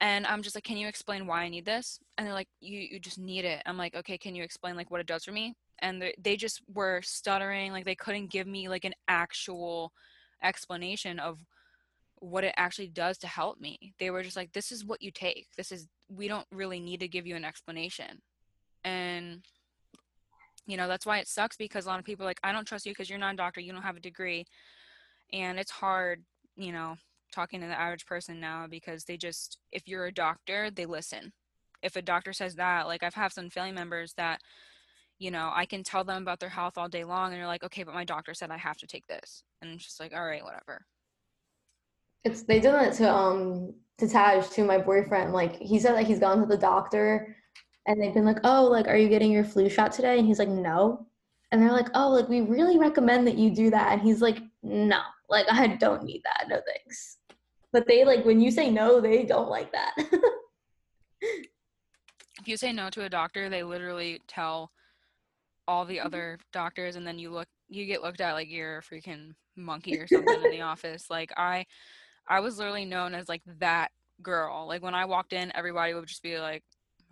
And 0.00 0.26
I'm 0.26 0.42
just 0.42 0.54
like, 0.54 0.62
"Can 0.62 0.76
you 0.76 0.86
explain 0.86 1.26
why 1.26 1.42
I 1.42 1.48
need 1.48 1.64
this?" 1.64 1.98
And 2.16 2.24
they're 2.24 2.34
like, 2.34 2.46
"You 2.60 2.78
you 2.78 3.00
just 3.00 3.18
need 3.18 3.44
it." 3.44 3.60
I'm 3.66 3.76
like, 3.76 3.96
"Okay, 3.96 4.16
can 4.16 4.36
you 4.36 4.44
explain 4.44 4.76
like 4.76 4.92
what 4.92 5.00
it 5.00 5.08
does 5.08 5.24
for 5.24 5.32
me?" 5.32 5.54
And 5.80 6.00
they, 6.00 6.14
they 6.22 6.36
just 6.36 6.62
were 6.72 7.00
stuttering 7.02 7.72
like 7.72 7.84
they 7.84 7.96
couldn't 7.96 8.30
give 8.30 8.46
me 8.46 8.68
like 8.68 8.84
an 8.84 8.94
actual 9.08 9.92
explanation 10.40 11.18
of 11.18 11.40
what 12.20 12.44
it 12.44 12.54
actually 12.56 12.88
does 12.88 13.18
to 13.18 13.26
help 13.26 13.60
me. 13.60 13.94
They 13.98 14.10
were 14.10 14.22
just 14.22 14.36
like, 14.36 14.52
this 14.52 14.72
is 14.72 14.84
what 14.84 15.02
you 15.02 15.10
take. 15.10 15.46
This 15.56 15.72
is, 15.72 15.88
we 16.08 16.28
don't 16.28 16.46
really 16.52 16.80
need 16.80 17.00
to 17.00 17.08
give 17.08 17.26
you 17.26 17.36
an 17.36 17.44
explanation. 17.44 18.20
And, 18.84 19.44
you 20.66 20.76
know, 20.76 20.88
that's 20.88 21.06
why 21.06 21.18
it 21.18 21.28
sucks 21.28 21.56
because 21.56 21.86
a 21.86 21.88
lot 21.88 21.98
of 21.98 22.04
people 22.04 22.26
like, 22.26 22.40
I 22.42 22.52
don't 22.52 22.66
trust 22.66 22.86
you 22.86 22.92
because 22.92 23.10
you're 23.10 23.18
not 23.18 23.34
a 23.34 23.36
doctor, 23.36 23.60
you 23.60 23.72
don't 23.72 23.82
have 23.82 23.96
a 23.96 24.00
degree. 24.00 24.46
And 25.32 25.58
it's 25.58 25.70
hard, 25.70 26.22
you 26.56 26.72
know, 26.72 26.96
talking 27.32 27.60
to 27.60 27.66
the 27.66 27.78
average 27.78 28.06
person 28.06 28.40
now 28.40 28.66
because 28.68 29.04
they 29.04 29.16
just, 29.16 29.58
if 29.72 29.86
you're 29.86 30.06
a 30.06 30.12
doctor, 30.12 30.70
they 30.70 30.86
listen. 30.86 31.32
If 31.82 31.96
a 31.96 32.02
doctor 32.02 32.32
says 32.32 32.56
that, 32.56 32.86
like 32.86 33.02
I've 33.02 33.14
had 33.14 33.32
some 33.32 33.50
family 33.50 33.72
members 33.72 34.14
that, 34.16 34.40
you 35.18 35.30
know, 35.30 35.50
I 35.54 35.66
can 35.66 35.82
tell 35.82 36.04
them 36.04 36.22
about 36.22 36.40
their 36.40 36.48
health 36.48 36.78
all 36.78 36.88
day 36.88 37.04
long 37.04 37.32
and 37.32 37.40
they're 37.40 37.46
like, 37.46 37.64
okay, 37.64 37.82
but 37.82 37.94
my 37.94 38.04
doctor 38.04 38.34
said 38.34 38.50
I 38.50 38.56
have 38.56 38.78
to 38.78 38.86
take 38.86 39.06
this. 39.06 39.42
And 39.60 39.72
it's 39.72 39.84
just 39.84 40.00
like, 40.00 40.14
all 40.14 40.24
right, 40.24 40.44
whatever 40.44 40.84
it's 42.24 42.42
they 42.42 42.60
did 42.60 42.72
that 42.72 42.94
to 42.94 43.12
um 43.12 43.74
to 43.98 44.08
Taj 44.08 44.48
to 44.50 44.64
my 44.64 44.78
boyfriend. 44.78 45.32
Like 45.32 45.56
he 45.56 45.78
said 45.78 45.94
like 45.94 46.06
he's 46.06 46.20
gone 46.20 46.40
to 46.40 46.46
the 46.46 46.56
doctor 46.56 47.36
and 47.86 48.00
they've 48.00 48.14
been 48.14 48.24
like, 48.24 48.38
Oh, 48.44 48.64
like 48.64 48.86
are 48.88 48.96
you 48.96 49.08
getting 49.08 49.32
your 49.32 49.44
flu 49.44 49.68
shot 49.68 49.92
today? 49.92 50.18
And 50.18 50.26
he's 50.26 50.38
like, 50.38 50.48
No. 50.48 51.06
And 51.50 51.62
they're 51.62 51.72
like, 51.72 51.88
Oh, 51.94 52.10
like 52.10 52.28
we 52.28 52.40
really 52.42 52.78
recommend 52.78 53.26
that 53.26 53.36
you 53.36 53.50
do 53.54 53.70
that. 53.70 53.92
And 53.92 54.02
he's 54.02 54.20
like, 54.20 54.38
No, 54.62 55.00
like 55.28 55.46
I 55.50 55.66
don't 55.66 56.04
need 56.04 56.22
that. 56.24 56.48
No 56.48 56.60
thanks. 56.66 57.18
But 57.72 57.86
they 57.86 58.04
like 58.04 58.24
when 58.24 58.40
you 58.40 58.50
say 58.50 58.70
no, 58.70 59.00
they 59.00 59.24
don't 59.24 59.50
like 59.50 59.72
that. 59.72 59.94
if 61.20 62.46
you 62.46 62.56
say 62.56 62.72
no 62.72 62.88
to 62.90 63.04
a 63.04 63.10
doctor, 63.10 63.48
they 63.48 63.62
literally 63.62 64.20
tell 64.26 64.70
all 65.66 65.84
the 65.84 66.00
other 66.00 66.38
doctors 66.52 66.96
and 66.96 67.06
then 67.06 67.18
you 67.18 67.30
look 67.30 67.46
you 67.68 67.84
get 67.84 68.02
looked 68.02 68.22
at 68.22 68.32
like 68.32 68.48
you're 68.50 68.78
a 68.78 68.82
freaking 68.82 69.32
monkey 69.54 69.98
or 69.98 70.06
something 70.06 70.42
in 70.44 70.50
the 70.50 70.60
office. 70.62 71.10
Like 71.10 71.30
I 71.36 71.66
I 72.28 72.40
was 72.40 72.58
literally 72.58 72.84
known 72.84 73.14
as 73.14 73.28
like 73.28 73.42
that 73.58 73.90
girl. 74.22 74.66
Like 74.66 74.82
when 74.82 74.94
I 74.94 75.06
walked 75.06 75.32
in, 75.32 75.50
everybody 75.54 75.94
would 75.94 76.06
just 76.06 76.22
be 76.22 76.38
like, 76.38 76.62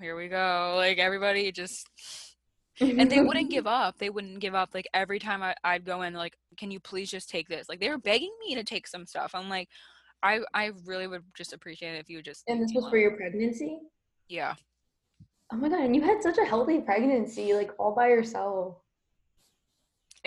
"Here 0.01 0.17
we 0.17 0.29
go!" 0.29 0.75
Like 0.77 0.99
everybody 0.99 1.51
just, 1.53 1.89
and 2.81 3.11
they 3.11 3.21
wouldn't 3.23 3.51
give 3.51 3.67
up. 3.67 3.99
They 3.99 4.11
wouldn't 4.11 4.41
give 4.41 4.55
up. 4.55 4.71
Like 4.75 4.89
every 4.93 5.19
time 5.19 5.43
I, 5.43 5.55
I'd 5.64 5.85
go 5.85 6.03
in, 6.03 6.14
like, 6.14 6.37
"Can 6.57 6.71
you 6.71 6.81
please 6.81 7.11
just 7.11 7.31
take 7.31 7.49
this?" 7.49 7.69
Like 7.69 7.81
they 7.81 7.89
were 7.89 7.99
begging 7.99 8.33
me 8.47 8.55
to 8.57 8.64
take 8.64 8.87
some 8.87 9.07
stuff. 9.07 9.35
I'm 9.35 9.49
like, 9.49 9.69
I 10.23 10.41
I 10.53 10.73
really 10.85 11.07
would 11.07 11.25
just 11.37 11.53
appreciate 11.53 11.95
it 11.95 12.01
if 12.01 12.11
you 12.11 12.19
would 12.19 12.25
just. 12.25 12.45
And 12.49 12.62
this 12.62 12.73
was 12.75 12.89
for 12.91 12.99
your 12.99 13.17
pregnancy. 13.17 13.79
Yeah. 14.29 14.55
Oh 15.53 15.57
my 15.57 15.69
god! 15.69 15.81
And 15.81 15.95
you 15.95 16.03
had 16.03 16.23
such 16.23 16.39
a 16.39 16.45
healthy 16.45 16.81
pregnancy, 16.81 17.55
like 17.55 17.71
all 17.79 17.95
by 17.95 18.09
yourself. 18.09 18.77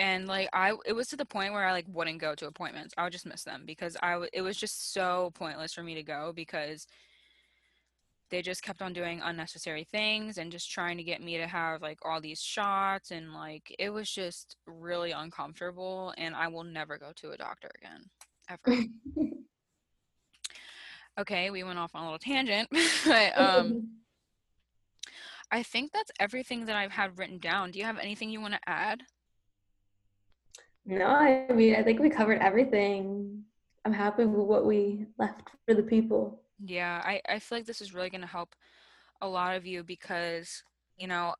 And 0.00 0.26
like 0.26 0.48
I 0.52 0.72
it 0.86 0.94
was 0.94 1.08
to 1.08 1.16
the 1.16 1.26
point 1.26 1.52
where 1.52 1.64
I 1.64 1.72
like 1.72 1.84
wouldn't 1.86 2.20
go 2.20 2.34
to 2.34 2.46
appointments. 2.46 2.94
I 2.96 3.04
would 3.04 3.12
just 3.12 3.26
miss 3.26 3.44
them 3.44 3.64
because 3.66 3.96
I 4.02 4.12
w- 4.12 4.30
it 4.32 4.40
was 4.40 4.56
just 4.56 4.92
so 4.92 5.30
pointless 5.34 5.74
for 5.74 5.82
me 5.82 5.94
to 5.94 6.02
go 6.02 6.32
because 6.34 6.86
they 8.30 8.40
just 8.40 8.62
kept 8.62 8.80
on 8.80 8.92
doing 8.92 9.20
unnecessary 9.22 9.84
things 9.84 10.38
and 10.38 10.50
just 10.50 10.70
trying 10.70 10.96
to 10.96 11.02
get 11.02 11.22
me 11.22 11.36
to 11.36 11.46
have 11.46 11.82
like 11.82 11.98
all 12.02 12.20
these 12.20 12.40
shots 12.40 13.10
and 13.10 13.34
like 13.34 13.74
it 13.78 13.90
was 13.90 14.10
just 14.10 14.56
really 14.66 15.10
uncomfortable 15.10 16.14
and 16.16 16.34
I 16.34 16.48
will 16.48 16.64
never 16.64 16.96
go 16.96 17.12
to 17.16 17.32
a 17.32 17.36
doctor 17.36 17.70
again 17.76 18.04
ever. 18.48 18.84
okay, 21.20 21.50
we 21.50 21.62
went 21.62 21.78
off 21.78 21.94
on 21.94 22.02
a 22.02 22.04
little 22.06 22.18
tangent, 22.18 22.70
but 23.04 23.38
um 23.38 23.90
I 25.52 25.62
think 25.62 25.92
that's 25.92 26.12
everything 26.18 26.66
that 26.66 26.76
I've 26.76 26.92
had 26.92 27.18
written 27.18 27.38
down. 27.38 27.72
Do 27.72 27.80
you 27.80 27.84
have 27.84 27.98
anything 27.98 28.30
you 28.30 28.40
want 28.40 28.54
to 28.54 28.68
add? 28.68 29.02
No, 30.90 31.06
I 31.06 31.46
mean, 31.52 31.76
I 31.76 31.84
think 31.84 32.00
we 32.00 32.10
covered 32.10 32.40
everything. 32.40 33.44
I'm 33.84 33.92
happy 33.92 34.24
with 34.24 34.44
what 34.44 34.66
we 34.66 35.06
left 35.18 35.48
for 35.64 35.72
the 35.72 35.84
people. 35.84 36.42
Yeah, 36.58 37.00
I, 37.04 37.20
I 37.28 37.38
feel 37.38 37.58
like 37.58 37.66
this 37.66 37.80
is 37.80 37.94
really 37.94 38.10
going 38.10 38.22
to 38.22 38.26
help 38.26 38.56
a 39.20 39.28
lot 39.28 39.54
of 39.54 39.64
you 39.64 39.84
because, 39.84 40.64
you 40.98 41.06
know, 41.06 41.36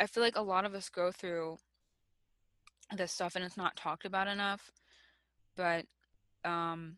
I 0.00 0.06
feel 0.06 0.22
like 0.24 0.36
a 0.36 0.42
lot 0.42 0.64
of 0.64 0.74
us 0.74 0.88
go 0.88 1.12
through 1.12 1.58
this 2.96 3.12
stuff 3.12 3.36
and 3.36 3.44
it's 3.44 3.56
not 3.56 3.76
talked 3.76 4.04
about 4.04 4.26
enough. 4.26 4.68
But, 5.56 5.84
um, 6.44 6.96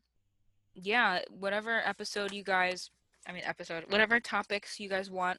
yeah, 0.74 1.20
whatever 1.28 1.82
episode 1.84 2.32
you 2.32 2.42
guys, 2.42 2.90
I 3.28 3.32
mean, 3.32 3.42
episode, 3.44 3.84
whatever 3.90 4.20
topics 4.20 4.80
you 4.80 4.88
guys 4.88 5.10
want 5.10 5.38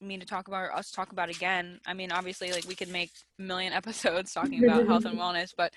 me 0.00 0.18
to 0.18 0.26
talk 0.26 0.48
about 0.48 0.64
or 0.64 0.74
us 0.74 0.90
talk 0.90 1.12
about 1.12 1.28
again. 1.28 1.80
I 1.86 1.94
mean, 1.94 2.12
obviously, 2.12 2.52
like 2.52 2.66
we 2.68 2.74
could 2.74 2.88
make 2.88 3.10
a 3.38 3.42
million 3.42 3.72
episodes 3.82 4.32
talking 4.32 4.64
about 4.64 4.86
health 4.86 5.04
and 5.04 5.18
wellness, 5.18 5.52
but 5.56 5.72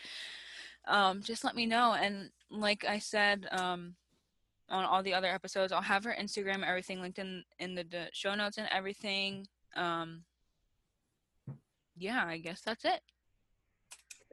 um, 0.87 1.21
just 1.21 1.43
let 1.43 1.55
me 1.55 1.65
know. 1.65 1.93
And 1.93 2.29
like 2.49 2.85
I 2.85 2.99
said 2.99 3.47
um, 3.51 3.95
on 4.69 4.85
all 4.85 5.03
the 5.03 5.13
other 5.13 5.27
episodes, 5.27 5.71
I'll 5.71 5.81
have 5.81 6.03
her 6.03 6.15
Instagram, 6.19 6.65
everything 6.65 7.01
linked 7.01 7.19
in 7.19 7.43
in 7.59 7.75
the, 7.75 7.83
the 7.83 8.07
show 8.13 8.35
notes 8.35 8.57
and 8.57 8.67
everything. 8.71 9.47
Um, 9.75 10.23
yeah, 11.97 12.25
I 12.25 12.37
guess 12.37 12.61
that's 12.61 12.85
it. 12.85 13.01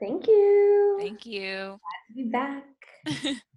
Thank 0.00 0.26
you. 0.26 0.96
Thank 1.00 1.26
you. 1.26 1.78
Glad 1.80 2.06
to 2.08 2.14
be 2.14 2.24
back. 2.24 2.64